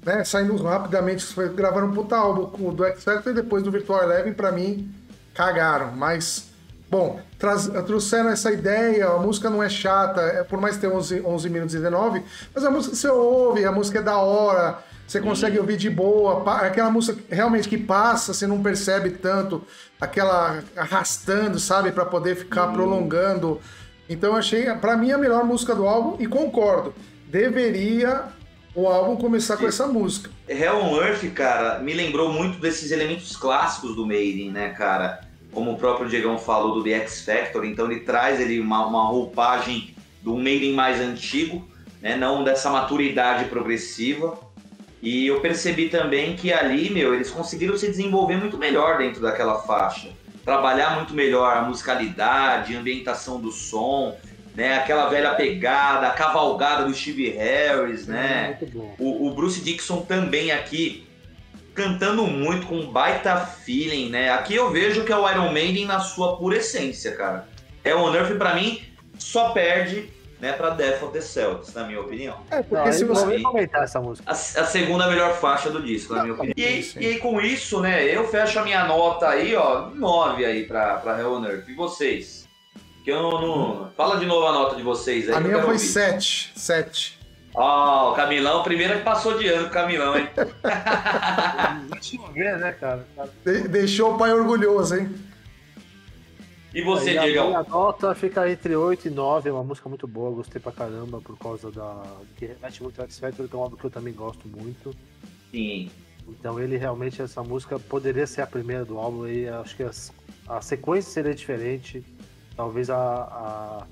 né? 0.05 0.23
Saindo 0.23 0.55
rapidamente, 0.61 1.23
foi- 1.25 1.49
gravaram 1.49 1.87
um 1.87 1.93
puta 1.93 2.15
álbum 2.15 2.73
do 2.73 2.85
X 2.85 3.03
Factor 3.03 3.31
e 3.31 3.35
depois 3.35 3.63
do 3.63 3.71
Virtual 3.71 4.03
Eleven, 4.03 4.33
pra 4.33 4.51
mim, 4.51 4.93
cagaram. 5.33 5.91
Mas, 5.91 6.49
bom, 6.89 7.19
traz- 7.39 7.67
trouxeram 7.85 8.29
essa 8.29 8.51
ideia, 8.51 9.07
a 9.07 9.17
música 9.17 9.49
não 9.49 9.63
é 9.63 9.69
chata, 9.69 10.21
é, 10.21 10.43
por 10.43 10.59
mais 10.59 10.77
ter 10.77 10.87
11, 10.87 11.21
11 11.25 11.49
minutos 11.49 11.73
e 11.73 11.77
19, 11.77 12.23
mas 12.53 12.63
a 12.63 12.69
música 12.71 12.95
você 12.95 13.07
ouve, 13.07 13.65
a 13.65 13.71
música 13.71 13.99
é 13.99 14.01
da 14.01 14.17
hora, 14.17 14.79
você 15.07 15.19
consegue 15.19 15.59
ouvir 15.59 15.77
de 15.77 15.89
boa, 15.89 16.43
aquela 16.61 16.89
música 16.89 17.19
realmente 17.29 17.67
que 17.67 17.77
passa, 17.77 18.33
você 18.33 18.47
não 18.47 18.63
percebe 18.63 19.11
tanto, 19.11 19.61
aquela 19.99 20.63
arrastando, 20.75 21.59
sabe, 21.59 21.91
para 21.91 22.05
poder 22.05 22.35
ficar 22.35 22.67
uhum. 22.67 22.73
prolongando. 22.73 23.59
Então 24.09 24.35
achei, 24.35 24.65
para 24.75 24.97
mim, 24.97 25.11
a 25.11 25.17
melhor 25.17 25.43
música 25.43 25.75
do 25.75 25.87
álbum 25.87 26.15
e 26.19 26.27
concordo. 26.27 26.93
Deveria 27.27 28.23
o 28.75 28.87
álbum 28.87 29.15
começar 29.15 29.57
com 29.57 29.67
essa 29.67 29.85
música. 29.87 30.29
Hell 30.47 30.77
on 30.77 30.97
Earth, 30.97 31.23
cara, 31.33 31.79
me 31.79 31.93
lembrou 31.93 32.31
muito 32.31 32.59
desses 32.59 32.91
elementos 32.91 33.35
clássicos 33.35 33.95
do 33.95 34.05
Maiden, 34.05 34.49
né, 34.51 34.69
cara? 34.69 35.21
Como 35.51 35.71
o 35.71 35.77
próprio 35.77 36.09
Diegão 36.09 36.39
falou 36.39 36.73
do 36.73 36.83
The 36.83 36.91
X 37.01 37.23
Factor, 37.23 37.65
então 37.65 37.89
ele 37.89 38.01
traz 38.01 38.39
ele 38.39 38.59
uma, 38.59 38.85
uma 38.85 39.05
roupagem 39.05 39.95
do 40.23 40.35
Maiden 40.35 40.73
mais 40.73 40.99
antigo, 40.99 41.67
né, 42.01 42.15
não 42.15 42.43
dessa 42.43 42.71
maturidade 42.71 43.45
progressiva. 43.45 44.37
E 45.01 45.27
eu 45.27 45.41
percebi 45.41 45.89
também 45.89 46.35
que 46.35 46.51
ali, 46.51 46.89
meu, 46.89 47.13
eles 47.13 47.29
conseguiram 47.29 47.77
se 47.77 47.87
desenvolver 47.87 48.37
muito 48.37 48.57
melhor 48.57 48.97
dentro 48.97 49.21
daquela 49.21 49.61
faixa. 49.61 50.09
Trabalhar 50.43 50.95
muito 50.95 51.13
melhor 51.13 51.55
a 51.55 51.61
musicalidade, 51.61 52.75
a 52.75 52.79
ambientação 52.79 53.39
do 53.39 53.51
som, 53.51 54.17
né? 54.55 54.77
Aquela 54.77 55.09
velha 55.09 55.33
pegada, 55.35 56.07
a 56.07 56.11
cavalgada 56.11 56.85
do 56.85 56.93
Steve 56.93 57.29
Harris, 57.29 58.07
né? 58.07 58.57
O, 58.99 59.27
o, 59.27 59.33
Bruce 59.33 59.61
Dixon 59.61 60.01
também 60.01 60.51
aqui 60.51 61.07
cantando 61.73 62.27
muito 62.27 62.67
com 62.67 62.91
baita 62.91 63.35
feeling, 63.37 64.09
né? 64.09 64.31
Aqui 64.31 64.55
eu 64.55 64.69
vejo 64.71 65.03
que 65.03 65.11
é 65.11 65.17
o 65.17 65.29
Iron 65.29 65.51
Maiden 65.51 65.85
na 65.85 65.99
sua 65.99 66.37
pura 66.37 66.57
essência, 66.57 67.15
cara. 67.15 67.47
É 67.83 67.95
o 67.95 68.11
Nerf 68.11 68.35
para 68.35 68.55
mim 68.55 68.81
só 69.17 69.49
perde 69.49 70.09
né, 70.43 70.51
para 70.51 70.71
Death 70.71 71.01
of 71.03 71.13
the 71.13 71.21
Celtics, 71.21 71.73
na 71.73 71.85
minha 71.85 72.01
opinião. 72.01 72.37
É, 72.51 72.61
porque 72.61 72.75
Não, 72.75 72.91
se 72.91 73.05
você 73.05 73.39
comentar 73.39 73.81
essa 73.81 74.01
música. 74.01 74.29
A, 74.29 74.33
a, 74.33 74.35
segunda 74.35 75.07
melhor 75.07 75.33
faixa 75.35 75.69
do 75.69 75.81
disco, 75.81 76.13
na 76.13 76.23
minha 76.23 76.35
opinião. 76.35 76.53
E, 76.57 76.65
aí, 76.65 76.91
e 76.99 77.05
aí, 77.05 77.17
com 77.19 77.39
isso, 77.39 77.79
né, 77.79 78.05
eu 78.05 78.27
fecho 78.27 78.59
a 78.59 78.63
minha 78.63 78.83
nota 78.85 79.29
aí, 79.29 79.55
ó, 79.55 79.87
9 79.91 80.43
aí 80.43 80.65
pra, 80.65 80.97
pra 80.97 81.17
Hell 81.17 81.31
on 81.31 81.45
Earth. 81.45 81.69
E 81.69 81.73
vocês? 81.73 82.42
Que 83.03 83.11
eu 83.11 83.21
não, 83.21 83.41
não... 83.41 83.91
Fala 83.97 84.17
de 84.17 84.25
novo 84.25 84.47
a 84.47 84.53
nota 84.53 84.75
de 84.75 84.81
vocês 84.81 85.29
aí. 85.29 85.35
A 85.35 85.39
minha 85.39 85.61
foi 85.61 85.77
7. 85.77 86.53
7. 86.55 87.19
Ó, 87.55 88.11
o 88.11 88.15
Camilão, 88.15 88.63
primeira 88.63 88.97
que 88.97 89.03
passou 89.03 89.37
de 89.37 89.47
ano, 89.47 89.69
Camilão, 89.69 90.17
hein? 90.17 90.27
Deixa 91.91 92.15
eu 92.15 92.27
ver, 92.31 92.57
né, 92.57 92.71
cara? 92.71 93.05
De 93.45 93.67
deixou 93.67 94.15
o 94.15 94.17
pai 94.17 94.31
orgulhoso, 94.33 94.95
hein? 94.95 95.13
E 96.73 96.81
você, 96.81 97.11
Diego? 97.11 97.41
A 97.41 97.47
minha 97.47 97.63
nota 97.63 98.15
fica 98.15 98.49
entre 98.49 98.75
8 98.75 99.07
e 99.07 99.11
9, 99.11 99.49
é 99.49 99.53
uma 99.53 99.63
música 99.63 99.87
muito 99.87 100.07
boa, 100.07 100.31
gostei 100.31 100.59
pra 100.59 100.71
caramba 100.71 101.21
por 101.21 101.37
causa 101.37 101.69
da. 101.69 102.01
que 102.35 102.47
remete 102.47 102.81
muito 102.81 102.99
ao 102.99 103.05
X 103.05 103.19
Factor, 103.19 103.47
que 103.47 103.55
é 103.55 103.57
um 103.59 103.61
álbum 103.61 103.75
que 103.75 103.85
eu 103.85 103.91
também 103.91 104.13
gosto 104.13 104.47
muito. 104.47 104.95
Sim. 105.51 105.91
Então 106.27 106.59
ele 106.59 106.77
realmente, 106.77 107.21
essa 107.21 107.43
música 107.43 107.77
poderia 107.77 108.25
ser 108.25 108.41
a 108.41 108.47
primeira 108.47 108.83
do 108.83 108.97
álbum 108.97 109.27
e 109.27 109.47
acho 109.47 109.75
que 109.75 109.83
as, 109.83 110.11
a 110.47 110.59
sequência 110.61 111.11
seria 111.11 111.35
diferente. 111.35 112.03
Talvez 112.55 112.89
a, 112.89 112.97
a, 112.97 113.87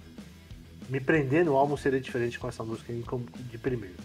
me 0.89 0.99
prender 0.99 1.45
no 1.45 1.55
álbum 1.55 1.75
seria 1.75 1.99
diferente 1.99 2.37
com 2.37 2.47
essa 2.47 2.63
música 2.63 2.93
de 2.93 3.57
primeiro. 3.57 3.95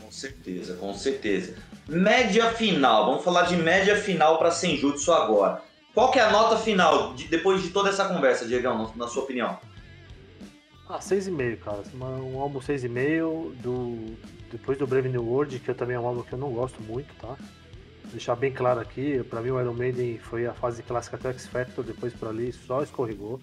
Com 0.00 0.10
certeza, 0.10 0.76
com 0.76 0.94
certeza. 0.94 1.54
Média 1.88 2.50
final, 2.52 3.06
vamos 3.06 3.24
falar 3.24 3.42
de 3.42 3.56
média 3.56 3.96
final 3.96 4.38
para 4.38 4.50
Senjutsu 4.50 5.12
agora. 5.12 5.62
Qual 5.94 6.10
que 6.10 6.18
é 6.18 6.22
a 6.22 6.30
nota 6.30 6.58
final 6.58 7.14
de, 7.14 7.26
depois 7.28 7.62
de 7.62 7.70
toda 7.70 7.88
essa 7.88 8.04
conversa, 8.06 8.46
Diegão, 8.46 8.92
na 8.96 9.08
sua 9.08 9.22
opinião? 9.22 9.58
Ah, 10.88 10.98
6,5, 10.98 11.58
cara. 11.58 11.82
Um 11.98 12.38
álbum 12.38 12.60
6,5 12.60 13.54
do 13.56 14.16
depois 14.50 14.78
do 14.78 14.86
Brave 14.86 15.08
New 15.08 15.24
World, 15.24 15.58
que 15.58 15.68
eu 15.68 15.74
também 15.74 15.96
é 15.96 16.00
um 16.00 16.06
álbum 16.06 16.22
que 16.22 16.32
eu 16.32 16.38
não 16.38 16.50
gosto 16.50 16.80
muito, 16.82 17.12
tá? 17.16 17.36
Deixar 18.12 18.36
bem 18.36 18.52
claro 18.52 18.80
aqui, 18.80 19.22
para 19.24 19.40
mim 19.40 19.50
o 19.50 19.60
Iron 19.60 19.74
Maiden 19.74 20.18
foi 20.18 20.46
a 20.46 20.54
fase 20.54 20.82
clássica 20.82 21.16
até 21.16 21.30
X 21.30 21.48
Factor, 21.48 21.84
depois 21.84 22.14
para 22.14 22.28
ali 22.28 22.52
só 22.52 22.82
escorregou 22.82 23.40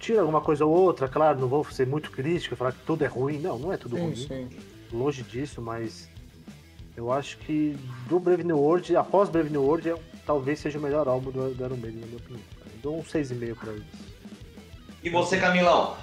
tira 0.00 0.20
alguma 0.20 0.40
coisa 0.40 0.64
ou 0.64 0.72
outra, 0.72 1.06
claro, 1.06 1.38
não 1.38 1.46
vou 1.46 1.62
ser 1.64 1.86
muito 1.86 2.10
crítico, 2.10 2.56
falar 2.56 2.72
que 2.72 2.80
tudo 2.84 3.04
é 3.04 3.06
ruim. 3.06 3.38
Não, 3.38 3.58
não 3.58 3.72
é 3.72 3.76
tudo 3.76 3.96
sim, 3.96 4.02
ruim. 4.02 4.16
Sim. 4.16 4.48
Longe 4.92 5.22
disso, 5.22 5.60
mas 5.60 6.08
eu 6.96 7.12
acho 7.12 7.38
que 7.38 7.76
do 8.08 8.18
Brave 8.18 8.42
New 8.42 8.58
World, 8.58 8.96
após 8.96 9.28
Brave 9.28 9.50
New 9.50 9.62
World, 9.62 9.90
é, 9.90 9.94
talvez 10.26 10.58
seja 10.58 10.78
o 10.78 10.82
melhor 10.82 11.06
álbum 11.06 11.30
do, 11.30 11.54
do 11.54 11.64
Iron 11.64 11.76
Maiden, 11.76 12.00
na 12.00 12.06
minha 12.06 12.18
opinião. 12.18 12.42
Eu 12.64 12.80
dou 12.82 12.98
um 12.98 13.02
6,5 13.02 13.54
pra 13.54 13.72
eles. 13.72 13.84
E 15.02 15.10
você, 15.10 15.38
Camilão? 15.38 15.96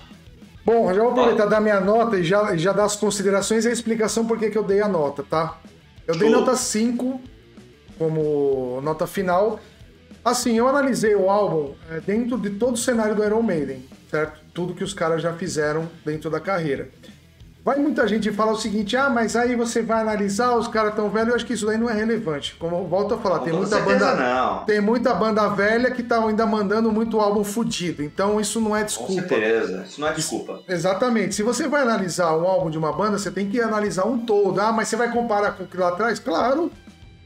Bom, 0.64 0.94
já 0.94 1.02
vou 1.02 1.12
aproveitar 1.12 1.46
da 1.46 1.60
minha 1.60 1.80
nota 1.80 2.18
e 2.18 2.24
já, 2.24 2.56
já 2.56 2.74
dar 2.74 2.86
as 2.86 2.96
considerações 2.96 3.66
e 3.66 3.70
a 3.70 3.72
explicação 3.72 4.26
por 4.26 4.38
que 4.38 4.56
eu 4.56 4.64
dei 4.64 4.82
a 4.82 4.88
nota, 4.88 5.24
tá? 5.24 5.60
Eu 6.06 6.14
Show. 6.14 6.24
dei 6.24 6.30
nota 6.30 6.56
5 6.56 7.22
como 7.98 8.80
nota 8.82 9.08
final, 9.08 9.60
Assim, 10.28 10.58
eu 10.58 10.68
analisei 10.68 11.16
o 11.16 11.30
álbum 11.30 11.74
é, 11.90 12.02
dentro 12.02 12.38
de 12.38 12.50
todo 12.50 12.74
o 12.74 12.78
cenário 12.78 13.16
do 13.16 13.24
Iron 13.24 13.42
Maiden, 13.42 13.86
certo? 14.12 14.42
Tudo 14.54 14.74
que 14.74 14.84
os 14.84 14.94
caras 14.94 15.22
já 15.22 15.32
fizeram 15.34 15.90
dentro 16.06 16.30
da 16.30 16.40
carreira. 16.40 16.90
Vai 17.64 17.78
muita 17.78 18.06
gente 18.08 18.30
falar 18.32 18.52
o 18.52 18.58
seguinte: 18.58 18.96
ah, 18.98 19.10
mas 19.10 19.38
aí 19.38 19.56
você 19.56 19.82
vai 19.82 20.02
analisar, 20.02 20.56
os 20.56 20.68
caras 20.68 20.96
tão 20.96 21.10
velhos, 21.10 21.30
eu 21.30 21.36
acho 21.36 21.46
que 21.46 21.54
isso 21.54 21.66
daí 21.66 21.78
não 21.78 21.90
é 21.90 21.94
relevante. 21.94 22.56
Como 22.60 22.76
eu 22.76 22.88
volto 22.88 23.14
a 23.14 23.18
falar, 23.18 23.40
tem 23.40 23.54
muita 23.54 23.80
banda. 23.80 24.16
Não. 24.16 24.66
Tem 24.66 24.82
muita 24.82 25.14
banda 25.14 25.48
velha 25.50 25.92
que 25.92 26.04
tá 26.04 26.18
ainda 26.22 26.46
mandando 26.46 26.92
muito 26.92 27.20
álbum 27.22 27.44
fudido. 27.44 28.04
Então 28.04 28.40
isso 28.40 28.60
não 28.60 28.76
é 28.76 28.84
desculpa. 28.84 29.22
Com 29.22 29.30
certeza, 29.30 29.86
isso 29.88 30.02
não 30.02 30.08
é 30.10 30.14
desculpa. 30.14 30.62
Exatamente. 30.68 31.36
Se 31.36 31.44
você 31.44 31.70
vai 31.70 31.84
analisar 31.84 32.36
um 32.38 32.46
álbum 32.46 32.70
de 32.70 32.78
uma 32.78 32.92
banda, 32.92 33.18
você 33.18 33.32
tem 33.32 33.50
que 33.50 33.62
analisar 33.62 34.06
um 34.06 34.18
todo. 34.18 34.60
Ah, 34.60 34.74
mas 34.74 34.90
você 34.90 34.98
vai 34.98 35.10
comparar 35.10 35.52
com 35.52 35.64
o 35.64 35.68
que 35.68 35.78
lá 35.78 35.88
atrás? 35.90 36.20
Claro. 36.20 36.70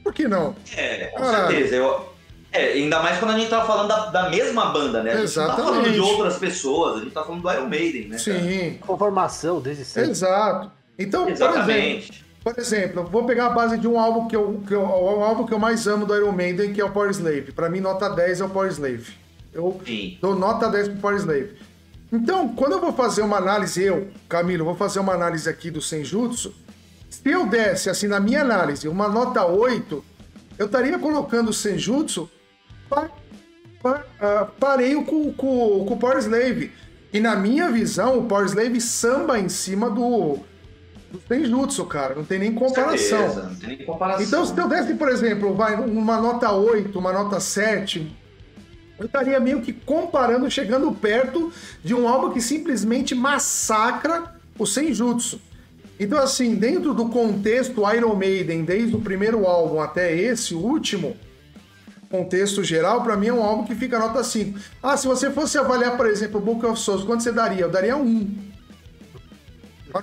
Por 0.04 0.14
que 0.14 0.28
não? 0.28 0.56
É, 0.76 1.06
com 1.14 1.20
Caralho. 1.20 1.48
certeza. 1.52 1.76
Eu, 1.76 2.11
é, 2.52 2.74
ainda 2.74 3.02
mais 3.02 3.18
quando 3.18 3.32
a 3.32 3.40
gente 3.40 3.50
tá 3.50 3.64
falando 3.64 3.88
da, 3.88 4.06
da 4.08 4.30
mesma 4.30 4.66
banda, 4.68 5.02
né? 5.02 5.12
A 5.12 5.16
gente 5.16 5.24
Exatamente. 5.26 5.58
não 5.58 5.66
tá 5.66 5.74
falando 5.74 5.94
de 5.94 6.00
outras 6.00 6.38
pessoas, 6.38 6.98
a 6.98 7.00
gente 7.00 7.12
tá 7.12 7.24
falando 7.24 7.42
do 7.42 7.52
Iron 7.52 7.68
Maiden, 7.68 8.08
né? 8.10 8.18
Sim. 8.18 8.78
Conformação 8.86 9.62
desde 9.62 9.86
sempre. 9.86 10.12
Exato. 10.12 10.72
Então, 11.00 11.30
Exatamente. 11.30 11.62
por 11.64 11.72
exemplo, 11.72 12.32
por 12.44 12.60
exemplo, 12.60 13.04
vou 13.06 13.26
pegar 13.26 13.48
a 13.48 13.50
base 13.52 13.78
de 13.78 13.88
um 13.88 14.00
álbum 14.00 14.28
que 14.28 14.36
eu, 14.36 14.62
que 14.68 14.74
eu, 14.74 14.82
um 14.82 15.24
álbum 15.24 15.46
que 15.46 15.54
eu 15.54 15.60
mais 15.60 15.88
amo 15.88 16.06
do 16.06 16.16
Iron 16.16 16.32
Maiden, 16.32 16.74
que 16.74 16.82
é 16.82 16.86
o 16.86 16.92
Power 16.92 17.12
Slave. 17.12 17.52
Pra 17.54 17.70
mim, 17.70 17.80
nota 17.80 18.10
10 18.10 18.42
é 18.42 18.46
o 18.46 18.50
Power 18.50 18.70
Slave. 18.70 19.14
Eu 19.54 19.80
Sim. 19.86 20.18
dou 20.20 20.36
nota 20.36 20.68
10 20.68 20.90
pro 20.90 20.98
Power 20.98 21.18
Slave. 21.18 21.52
Então, 22.12 22.50
quando 22.50 22.74
eu 22.74 22.82
vou 22.82 22.92
fazer 22.92 23.22
uma 23.22 23.38
análise, 23.38 23.82
eu, 23.82 24.10
Camilo, 24.28 24.66
vou 24.66 24.76
fazer 24.76 25.00
uma 25.00 25.14
análise 25.14 25.48
aqui 25.48 25.72
do 25.72 25.82
Senjutsu, 25.82 26.54
se 27.10 27.30
eu 27.30 27.46
desse, 27.46 27.90
assim, 27.90 28.08
na 28.08 28.20
minha 28.20 28.42
análise, 28.42 28.88
uma 28.88 29.08
nota 29.08 29.46
8, 29.46 30.04
eu 30.58 30.66
estaria 30.66 30.98
colocando 30.98 31.50
o 31.50 31.54
Senjutsu 31.54 32.30
uh, 32.92 34.52
pareio 34.60 35.04
com, 35.06 35.32
com, 35.34 35.86
com 35.86 35.94
o 35.94 35.98
Power 35.98 36.18
Slave. 36.18 36.72
E 37.14 37.20
na 37.20 37.36
minha 37.36 37.70
visão, 37.70 38.20
o 38.20 38.26
Power 38.26 38.46
Slave 38.46 38.80
samba 38.80 39.40
em 39.40 39.50
cima 39.50 39.90
do, 39.90 40.38
do 41.12 41.18
Tenjutsu, 41.28 41.86
cara. 41.86 42.16
Não 42.16 42.24
tem 42.24 42.40
nem 42.40 42.54
comparação. 42.54 43.20
Certeza, 43.20 43.44
não 43.44 43.56
tem 43.56 43.70
nem 43.70 43.86
comparação. 43.86 44.26
Então, 44.26 44.46
se 44.46 44.58
eu 44.58 44.68
desse, 44.68 44.94
por 44.94 45.10
exemplo, 45.10 45.54
vai 45.54 45.76
uma 45.76 46.22
nota 46.22 46.52
8, 46.52 46.98
uma 46.98 47.12
nota 47.12 47.40
7, 47.40 48.16
eu 48.98 49.06
estaria 49.06 49.40
meio 49.40 49.62
que 49.62 49.74
comparando, 49.74 50.50
chegando 50.50 50.92
perto 50.92 51.52
de 51.84 51.94
um 51.94 52.08
álbum 52.08 52.32
que 52.32 52.40
simplesmente 52.40 53.14
massacra 53.14 54.36
o 54.58 54.66
Senjutsu. 54.66 55.42
Então, 56.00 56.18
assim, 56.18 56.56
dentro 56.56 56.94
do 56.94 57.10
contexto 57.10 57.84
Iron 57.94 58.16
Maiden, 58.16 58.64
desde 58.64 58.96
o 58.96 59.02
primeiro 59.02 59.46
álbum 59.46 59.82
até 59.82 60.16
esse 60.16 60.56
último, 60.56 61.16
contexto 62.12 62.64
geral, 62.64 63.02
para 63.02 63.16
mim 63.16 63.28
é 63.28 63.34
um 63.34 63.42
álbum 63.42 63.64
que 63.64 63.74
fica 63.74 63.98
nota 63.98 64.24
5. 64.24 64.60
Ah, 64.84 64.98
se 64.98 65.08
você 65.08 65.32
fosse 65.32 65.58
avaliar, 65.58 65.96
por 65.96 66.06
exemplo, 66.06 66.40
o 66.40 66.44
Book 66.44 66.66
of 66.66 66.80
Souls, 66.80 67.04
quanto 67.04 67.24
você 67.24 67.32
daria? 67.32 67.62
Eu 67.62 67.72
daria 67.72 67.96
1. 67.96 68.02
Um. 68.02 68.52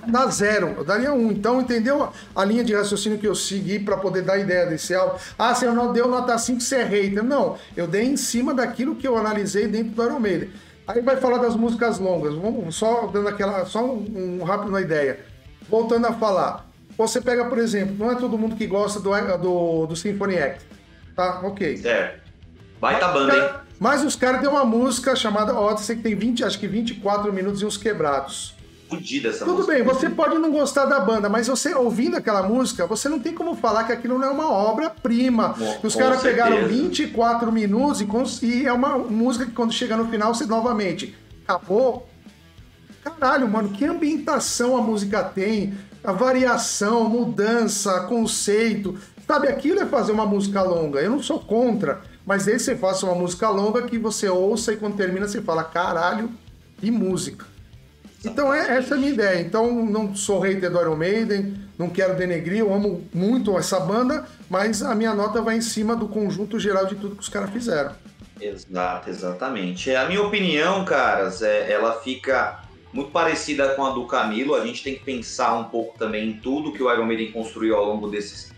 Dá 0.07 0.27
zero, 0.27 0.75
eu 0.77 0.83
daria 0.83 1.13
um. 1.13 1.31
Então, 1.31 1.61
entendeu 1.61 2.09
a 2.35 2.45
linha 2.45 2.63
de 2.63 2.75
raciocínio 2.75 3.17
que 3.17 3.27
eu 3.27 3.33
segui 3.33 3.79
para 3.79 3.97
poder 3.97 4.21
dar 4.21 4.37
ideia 4.37 4.65
desse 4.65 4.93
álbum? 4.93 5.17
Ah, 5.37 5.55
se 5.55 5.65
eu 5.65 5.73
não 5.73 5.93
deu 5.93 6.07
nota 6.07 6.37
5, 6.37 6.59
você 6.59 6.77
é 6.77 6.83
hater. 6.83 7.23
Não, 7.23 7.57
eu 7.75 7.87
dei 7.87 8.03
em 8.03 8.17
cima 8.17 8.53
daquilo 8.53 8.95
que 8.95 9.07
eu 9.07 9.17
analisei 9.17 9.67
dentro 9.67 9.91
do 9.91 10.03
Iron 10.03 10.19
Maiden. 10.19 10.49
Aí 10.87 11.01
vai 11.01 11.17
falar 11.17 11.37
das 11.37 11.55
músicas 11.55 11.99
longas, 11.99 12.33
vamos 12.33 12.75
só 12.75 13.07
dando 13.07 13.29
aquela, 13.29 13.65
só 13.65 13.85
um, 13.85 14.39
um 14.41 14.43
rápido 14.43 14.71
na 14.71 14.81
ideia. 14.81 15.19
Voltando 15.69 16.07
a 16.07 16.13
falar, 16.13 16.67
você 16.97 17.21
pega, 17.21 17.45
por 17.45 17.59
exemplo, 17.59 17.95
não 17.97 18.11
é 18.11 18.15
todo 18.15 18.37
mundo 18.37 18.55
que 18.55 18.65
gosta 18.65 18.99
do, 18.99 19.11
do, 19.37 19.85
do 19.87 19.95
Symphony 19.95 20.39
Act. 20.39 20.65
Tá, 21.19 21.41
ok. 21.43 21.75
Certo. 21.75 22.21
Baita 22.79 23.07
mas, 23.07 23.13
banda, 23.13 23.35
hein? 23.35 23.49
Mas 23.77 24.05
os 24.05 24.15
caras 24.15 24.39
têm 24.39 24.49
uma 24.49 24.63
música 24.63 25.13
chamada 25.17 25.53
Odyssey 25.53 25.97
que 25.97 26.01
tem 26.01 26.15
20, 26.15 26.45
acho 26.45 26.57
que 26.57 26.65
24 26.65 27.33
minutos 27.33 27.61
e 27.61 27.65
uns 27.65 27.75
quebrados. 27.75 28.55
Fudida 28.89 29.27
essa 29.27 29.43
Tudo 29.43 29.57
música. 29.57 29.73
bem, 29.73 29.83
você 29.83 30.09
pode 30.09 30.37
não 30.37 30.49
gostar 30.49 30.85
da 30.85 30.97
banda, 30.97 31.27
mas 31.27 31.49
você 31.49 31.75
ouvindo 31.75 32.15
aquela 32.15 32.41
música, 32.41 32.87
você 32.87 33.09
não 33.09 33.19
tem 33.19 33.33
como 33.33 33.53
falar 33.53 33.83
que 33.83 33.91
aquilo 33.91 34.17
não 34.17 34.29
é 34.29 34.31
uma 34.31 34.49
obra-prima. 34.49 35.55
Os 35.83 35.93
caras 35.93 36.21
pegaram 36.21 36.65
24 36.65 37.51
minutos 37.51 38.41
e, 38.41 38.45
e 38.45 38.65
é 38.65 38.71
uma 38.71 38.97
música 38.97 39.45
que 39.45 39.51
quando 39.51 39.73
chega 39.73 39.97
no 39.97 40.07
final, 40.07 40.33
você 40.33 40.45
novamente 40.45 41.13
acabou. 41.45 42.07
Caralho, 43.03 43.45
mano, 43.49 43.69
que 43.69 43.83
ambientação 43.83 44.77
a 44.77 44.81
música 44.81 45.21
tem 45.21 45.73
a 46.01 46.13
variação, 46.13 47.09
mudança, 47.09 47.99
conceito. 48.03 48.97
Sabe, 49.29 49.47
aquilo 49.47 49.79
é 49.79 49.85
fazer 49.85 50.11
uma 50.11 50.25
música 50.25 50.63
longa. 50.63 50.99
Eu 50.99 51.11
não 51.11 51.21
sou 51.21 51.39
contra, 51.39 52.01
mas 52.25 52.45
desde 52.45 52.63
que 52.63 52.71
você 52.71 52.75
faça 52.75 53.05
uma 53.05 53.13
música 53.13 53.47
longa 53.47 53.83
que 53.83 53.95
você 53.99 54.27
ouça 54.27 54.73
e 54.73 54.77
quando 54.77 54.97
termina 54.97 55.27
você 55.27 55.39
fala, 55.39 55.63
caralho, 55.63 56.31
e 56.81 56.89
música. 56.89 57.45
Então 58.25 58.51
é, 58.51 58.75
essa 58.79 58.95
é 58.95 58.97
a 58.97 58.99
minha 58.99 59.11
ideia. 59.11 59.39
Então 59.39 59.85
não 59.85 60.15
sou 60.15 60.39
hater 60.39 60.71
do 60.71 60.81
Iron 60.81 60.95
Maiden, 60.95 61.53
não 61.77 61.91
quero 61.91 62.15
denegrir, 62.15 62.61
eu 62.61 62.73
amo 62.73 63.07
muito 63.13 63.55
essa 63.55 63.79
banda, 63.79 64.25
mas 64.49 64.81
a 64.81 64.95
minha 64.95 65.13
nota 65.13 65.43
vai 65.43 65.57
em 65.57 65.61
cima 65.61 65.95
do 65.95 66.07
conjunto 66.07 66.59
geral 66.59 66.87
de 66.87 66.95
tudo 66.95 67.15
que 67.15 67.21
os 67.21 67.29
caras 67.29 67.51
fizeram. 67.51 67.91
Exato, 68.41 69.11
exatamente. 69.11 69.93
A 69.93 70.07
minha 70.07 70.23
opinião, 70.23 70.83
caras, 70.85 71.43
é, 71.43 71.71
ela 71.71 71.99
fica 71.99 72.63
muito 72.91 73.11
parecida 73.11 73.75
com 73.75 73.85
a 73.85 73.91
do 73.91 74.07
Camilo. 74.07 74.55
A 74.55 74.65
gente 74.65 74.83
tem 74.83 74.95
que 74.95 75.03
pensar 75.03 75.55
um 75.55 75.65
pouco 75.65 75.99
também 75.99 76.29
em 76.29 76.33
tudo 76.33 76.73
que 76.73 76.81
o 76.81 76.91
Iron 76.91 77.05
Maiden 77.05 77.31
construiu 77.31 77.75
ao 77.75 77.85
longo 77.85 78.07
desses 78.07 78.57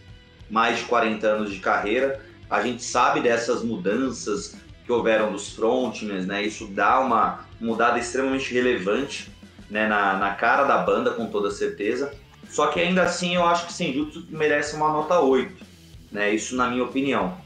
mais 0.52 0.80
de 0.80 0.84
40 0.84 1.26
anos 1.26 1.52
de 1.52 1.60
carreira. 1.60 2.24
A 2.50 2.62
gente 2.62 2.84
sabe 2.84 3.22
dessas 3.22 3.64
mudanças 3.64 4.58
que 4.86 4.92
houveram 4.92 5.32
dos 5.32 5.50
frontmen, 5.50 6.24
né? 6.24 6.44
Isso 6.44 6.68
dá 6.68 7.00
uma 7.00 7.46
mudada 7.60 7.98
extremamente 7.98 8.54
relevante 8.54 9.32
né? 9.70 9.88
na, 9.88 10.18
na 10.18 10.32
cara 10.36 10.66
da 10.66 10.80
banda, 10.80 11.12
com 11.12 11.28
toda 11.28 11.50
certeza. 11.50 12.14
Só 12.50 12.68
que 12.68 12.82
ainda 12.82 13.04
assim 13.04 13.36
eu 13.36 13.46
acho 13.46 13.68
que 13.68 13.74
Senjutsu 13.74 14.28
merece 14.30 14.76
uma 14.76 14.92
nota 14.92 15.20
8, 15.22 15.66
né? 16.12 16.36
Isso 16.36 16.56
na 16.58 16.68
minha 16.68 16.84
opinião. 16.84 17.38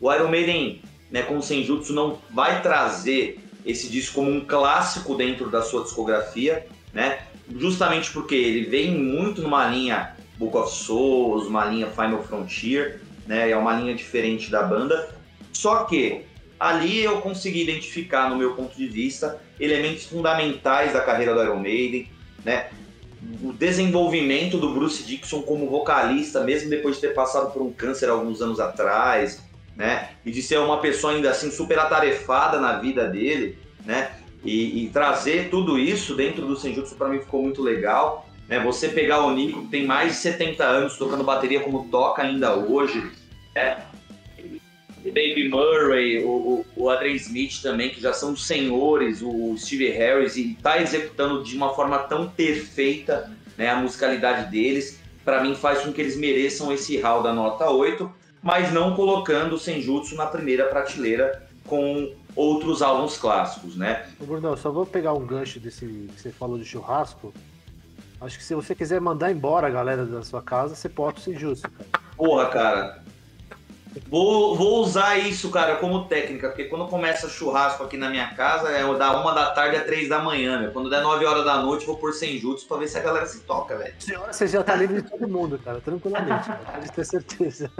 O 0.00 0.10
Iron 0.12 0.28
Maiden, 0.28 0.80
né, 1.10 1.22
com 1.22 1.40
Senjutsu 1.42 1.92
não 1.92 2.18
vai 2.30 2.62
trazer 2.62 3.38
esse 3.64 3.88
disco 3.90 4.14
como 4.14 4.30
um 4.30 4.40
clássico 4.40 5.14
dentro 5.14 5.50
da 5.50 5.60
sua 5.60 5.82
discografia, 5.82 6.66
né? 6.94 7.18
Justamente 7.58 8.10
porque 8.10 8.34
ele 8.34 8.64
vem 8.64 8.96
muito 8.96 9.42
numa 9.42 9.66
linha 9.66 10.15
Book 10.38 10.56
of 10.56 10.74
Souls, 10.74 11.46
uma 11.46 11.64
linha 11.64 11.86
Final 11.88 12.22
Frontier, 12.22 13.00
né? 13.26 13.50
É 13.50 13.56
uma 13.56 13.74
linha 13.74 13.94
diferente 13.94 14.50
da 14.50 14.62
banda. 14.62 15.08
Só 15.52 15.84
que 15.84 16.24
ali 16.58 17.02
eu 17.02 17.20
consegui 17.20 17.62
identificar, 17.62 18.30
no 18.30 18.36
meu 18.36 18.54
ponto 18.54 18.76
de 18.76 18.86
vista, 18.86 19.40
elementos 19.58 20.04
fundamentais 20.04 20.92
da 20.92 21.00
carreira 21.00 21.34
do 21.34 21.42
Iron 21.42 21.58
Maiden, 21.58 22.08
né? 22.44 22.68
O 23.42 23.52
desenvolvimento 23.52 24.58
do 24.58 24.72
Bruce 24.72 25.02
Dixon 25.02 25.42
como 25.42 25.68
vocalista, 25.68 26.44
mesmo 26.44 26.70
depois 26.70 26.96
de 26.96 27.02
ter 27.02 27.14
passado 27.14 27.52
por 27.52 27.62
um 27.62 27.72
câncer 27.72 28.08
alguns 28.08 28.40
anos 28.40 28.60
atrás, 28.60 29.42
né? 29.74 30.10
E 30.24 30.30
de 30.30 30.42
ser 30.42 30.58
uma 30.58 30.80
pessoa 30.80 31.12
ainda 31.12 31.30
assim 31.30 31.50
super 31.50 31.78
atarefada 31.78 32.60
na 32.60 32.78
vida 32.78 33.08
dele, 33.08 33.58
né? 33.84 34.12
E, 34.44 34.84
e 34.84 34.90
trazer 34.90 35.50
tudo 35.50 35.78
isso 35.78 36.14
dentro 36.14 36.46
do 36.46 36.56
Senjutsu 36.56 36.94
para 36.94 37.08
mim 37.08 37.18
ficou 37.18 37.42
muito 37.42 37.62
legal. 37.62 38.25
Né? 38.48 38.60
Você 38.60 38.88
pegar 38.88 39.24
o 39.24 39.34
Nico, 39.34 39.62
que 39.62 39.68
tem 39.68 39.86
mais 39.86 40.12
de 40.12 40.18
70 40.18 40.64
anos 40.64 40.96
tocando 40.96 41.24
bateria 41.24 41.60
como 41.60 41.88
toca 41.88 42.22
ainda 42.22 42.54
hoje, 42.54 43.10
né? 43.54 43.82
Dave 45.12 45.48
Murray, 45.48 46.24
o, 46.24 46.28
o, 46.28 46.66
o 46.76 46.90
Adrian 46.90 47.14
Smith 47.14 47.62
também, 47.62 47.90
que 47.90 48.00
já 48.00 48.12
são 48.12 48.36
senhores, 48.36 49.22
o 49.22 49.56
Steve 49.56 49.88
Harris, 49.90 50.36
e 50.36 50.56
tá 50.60 50.80
executando 50.80 51.44
de 51.44 51.56
uma 51.56 51.72
forma 51.74 51.98
tão 52.00 52.28
perfeita 52.28 53.30
né, 53.56 53.68
a 53.68 53.76
musicalidade 53.76 54.50
deles, 54.50 55.00
para 55.24 55.42
mim 55.42 55.54
faz 55.54 55.82
com 55.82 55.92
que 55.92 56.00
eles 56.00 56.16
mereçam 56.16 56.72
esse 56.72 56.98
hall 56.98 57.22
da 57.22 57.32
nota 57.32 57.70
8, 57.70 58.10
mas 58.42 58.72
não 58.72 58.94
colocando 58.94 59.54
o 59.54 59.58
Senjutsu 59.58 60.14
na 60.14 60.26
primeira 60.26 60.66
prateleira 60.66 61.46
com 61.66 62.12
outros 62.34 62.82
álbuns 62.82 63.16
clássicos, 63.16 63.76
né? 63.76 64.06
Bruno, 64.20 64.56
só 64.56 64.70
vou 64.70 64.86
pegar 64.86 65.14
um 65.14 65.26
gancho 65.26 65.58
desse 65.58 65.86
que 65.86 66.20
você 66.20 66.30
falou 66.30 66.58
de 66.58 66.64
churrasco. 66.64 67.32
Acho 68.26 68.38
que 68.38 68.44
se 68.44 68.54
você 68.54 68.74
quiser 68.74 69.00
mandar 69.00 69.30
embora 69.30 69.68
a 69.68 69.70
galera 69.70 70.04
da 70.04 70.22
sua 70.22 70.42
casa, 70.42 70.74
você 70.74 70.88
pode 70.88 71.20
ser 71.20 71.38
justo, 71.38 71.70
cara. 71.70 71.88
Porra, 72.16 72.46
cara. 72.46 73.04
Vou, 74.08 74.54
vou 74.56 74.82
usar 74.82 75.16
isso, 75.16 75.50
cara, 75.50 75.76
como 75.76 76.04
técnica, 76.04 76.48
porque 76.48 76.64
quando 76.64 76.86
começa 76.86 77.30
churrasco 77.30 77.82
aqui 77.82 77.96
na 77.96 78.10
minha 78.10 78.34
casa, 78.34 78.68
é 78.68 78.82
da 78.94 79.20
uma 79.20 79.32
da 79.32 79.50
tarde 79.52 79.76
a 79.76 79.84
três 79.84 80.08
da 80.08 80.18
manhã, 80.18 80.60
né? 80.60 80.70
Quando 80.70 80.90
der 80.90 81.00
nove 81.00 81.24
horas 81.24 81.44
da 81.44 81.62
noite, 81.62 81.86
vou 81.86 81.96
pôr 81.96 82.12
sem 82.12 82.38
jutsu 82.38 82.68
pra 82.68 82.76
ver 82.76 82.88
se 82.88 82.98
a 82.98 83.02
galera 83.02 83.24
se 83.24 83.40
toca, 83.40 83.76
velho. 83.76 83.94
Você 84.30 84.46
já 84.46 84.62
tá 84.62 84.74
livre 84.74 85.00
de 85.00 85.08
todo 85.08 85.26
mundo, 85.26 85.58
cara, 85.58 85.80
tranquilamente, 85.80 86.46
cara, 86.46 86.60
pode 86.74 86.92
ter 86.92 87.04
certeza. 87.06 87.70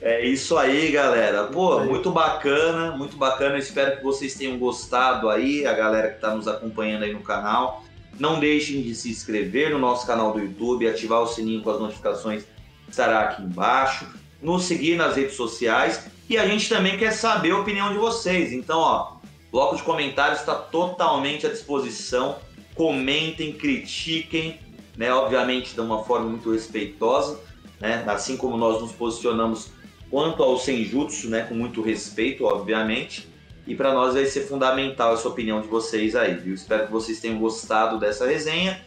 É 0.00 0.24
isso 0.24 0.56
aí, 0.56 0.92
galera. 0.92 1.44
Pô, 1.44 1.80
muito 1.80 2.10
bacana, 2.10 2.92
muito 2.92 3.16
bacana. 3.16 3.58
Espero 3.58 3.96
que 3.96 4.04
vocês 4.04 4.34
tenham 4.34 4.58
gostado 4.58 5.28
aí, 5.28 5.66
a 5.66 5.72
galera 5.72 6.10
que 6.10 6.16
está 6.16 6.34
nos 6.34 6.46
acompanhando 6.46 7.02
aí 7.02 7.12
no 7.12 7.22
canal. 7.22 7.82
Não 8.18 8.40
deixem 8.40 8.82
de 8.82 8.94
se 8.94 9.10
inscrever 9.10 9.70
no 9.70 9.78
nosso 9.78 10.06
canal 10.06 10.32
do 10.32 10.40
YouTube, 10.40 10.88
ativar 10.88 11.22
o 11.22 11.26
sininho 11.26 11.62
com 11.62 11.70
as 11.70 11.80
notificações 11.80 12.44
que 12.84 12.90
estará 12.90 13.20
aqui 13.20 13.42
embaixo, 13.42 14.06
nos 14.40 14.64
seguir 14.64 14.96
nas 14.96 15.16
redes 15.16 15.34
sociais 15.34 16.06
e 16.28 16.36
a 16.36 16.46
gente 16.46 16.68
também 16.68 16.98
quer 16.98 17.12
saber 17.12 17.52
a 17.52 17.58
opinião 17.58 17.92
de 17.92 17.98
vocês. 17.98 18.52
Então, 18.52 18.78
ó, 18.78 19.16
bloco 19.50 19.76
de 19.76 19.82
comentários 19.82 20.40
está 20.40 20.54
totalmente 20.54 21.46
à 21.46 21.50
disposição. 21.50 22.36
Comentem, 22.74 23.52
critiquem, 23.52 24.58
né? 24.96 25.12
Obviamente 25.12 25.74
de 25.74 25.80
uma 25.80 26.04
forma 26.04 26.26
muito 26.28 26.52
respeitosa, 26.52 27.38
né? 27.80 28.04
Assim 28.06 28.36
como 28.36 28.56
nós 28.56 28.80
nos 28.80 28.92
posicionamos 28.92 29.70
quanto 30.10 30.42
ao 30.42 30.58
Senjutsu, 30.58 31.28
né, 31.28 31.42
com 31.42 31.54
muito 31.54 31.82
respeito, 31.82 32.44
obviamente. 32.44 33.28
E 33.66 33.74
para 33.74 33.92
nós 33.92 34.14
vai 34.14 34.24
ser 34.26 34.42
fundamental 34.42 35.14
essa 35.14 35.28
opinião 35.28 35.60
de 35.60 35.66
vocês 35.66 36.14
aí, 36.14 36.34
viu? 36.34 36.54
Espero 36.54 36.86
que 36.86 36.92
vocês 36.92 37.20
tenham 37.20 37.38
gostado 37.38 37.98
dessa 37.98 38.26
resenha. 38.26 38.80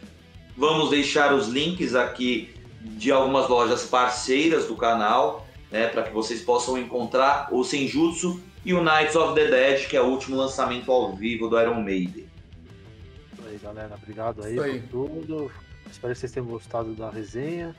Vamos 0.55 0.89
deixar 0.89 1.34
os 1.34 1.47
links 1.47 1.95
aqui 1.95 2.53
de 2.82 3.11
algumas 3.11 3.49
lojas 3.49 3.86
parceiras 3.86 4.67
do 4.67 4.75
canal, 4.75 5.45
né, 5.69 5.88
para 5.88 6.03
que 6.03 6.13
vocês 6.13 6.41
possam 6.41 6.77
encontrar 6.77 7.49
o 7.51 7.63
Senjutsu 7.63 8.41
e 8.63 8.73
o 8.73 8.82
Knights 8.82 9.15
of 9.15 9.36
the 9.36 9.47
Dead, 9.47 9.88
que 9.88 9.97
é 9.97 10.01
o 10.01 10.05
último 10.05 10.38
lançamento 10.38 10.91
ao 10.91 11.13
vivo 11.13 11.49
do 11.49 11.59
Iron 11.59 11.82
Maiden. 11.82 12.25
Isso 13.34 13.47
aí, 13.47 13.59
galera. 13.61 13.95
Obrigado 14.01 14.43
aí, 14.43 14.59
aí. 14.59 14.80
por 14.80 15.07
tudo. 15.07 15.51
Espero 15.91 16.13
que 16.13 16.19
vocês 16.19 16.32
tenham 16.32 16.47
gostado 16.47 16.93
da 16.93 17.09
resenha. 17.09 17.75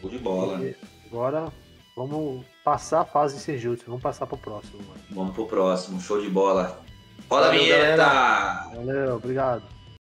Show 0.00 0.10
de 0.10 0.18
bola. 0.18 0.62
E 0.62 0.76
agora 1.06 1.50
Vamos 1.98 2.46
passar 2.68 3.00
a 3.00 3.04
fase 3.04 3.40
Senjutsu, 3.40 3.84
vamos 3.86 4.02
passar 4.02 4.26
pro 4.26 4.36
próximo. 4.36 4.78
Mano. 4.86 5.00
Vamos 5.10 5.34
pro 5.34 5.46
próximo, 5.46 5.98
show 6.00 6.20
de 6.20 6.28
bola. 6.28 6.78
Roda 7.30 7.46
a 7.46 7.50
vinheta! 7.50 8.70
Valeu, 8.74 9.16
obrigado. 9.16 9.62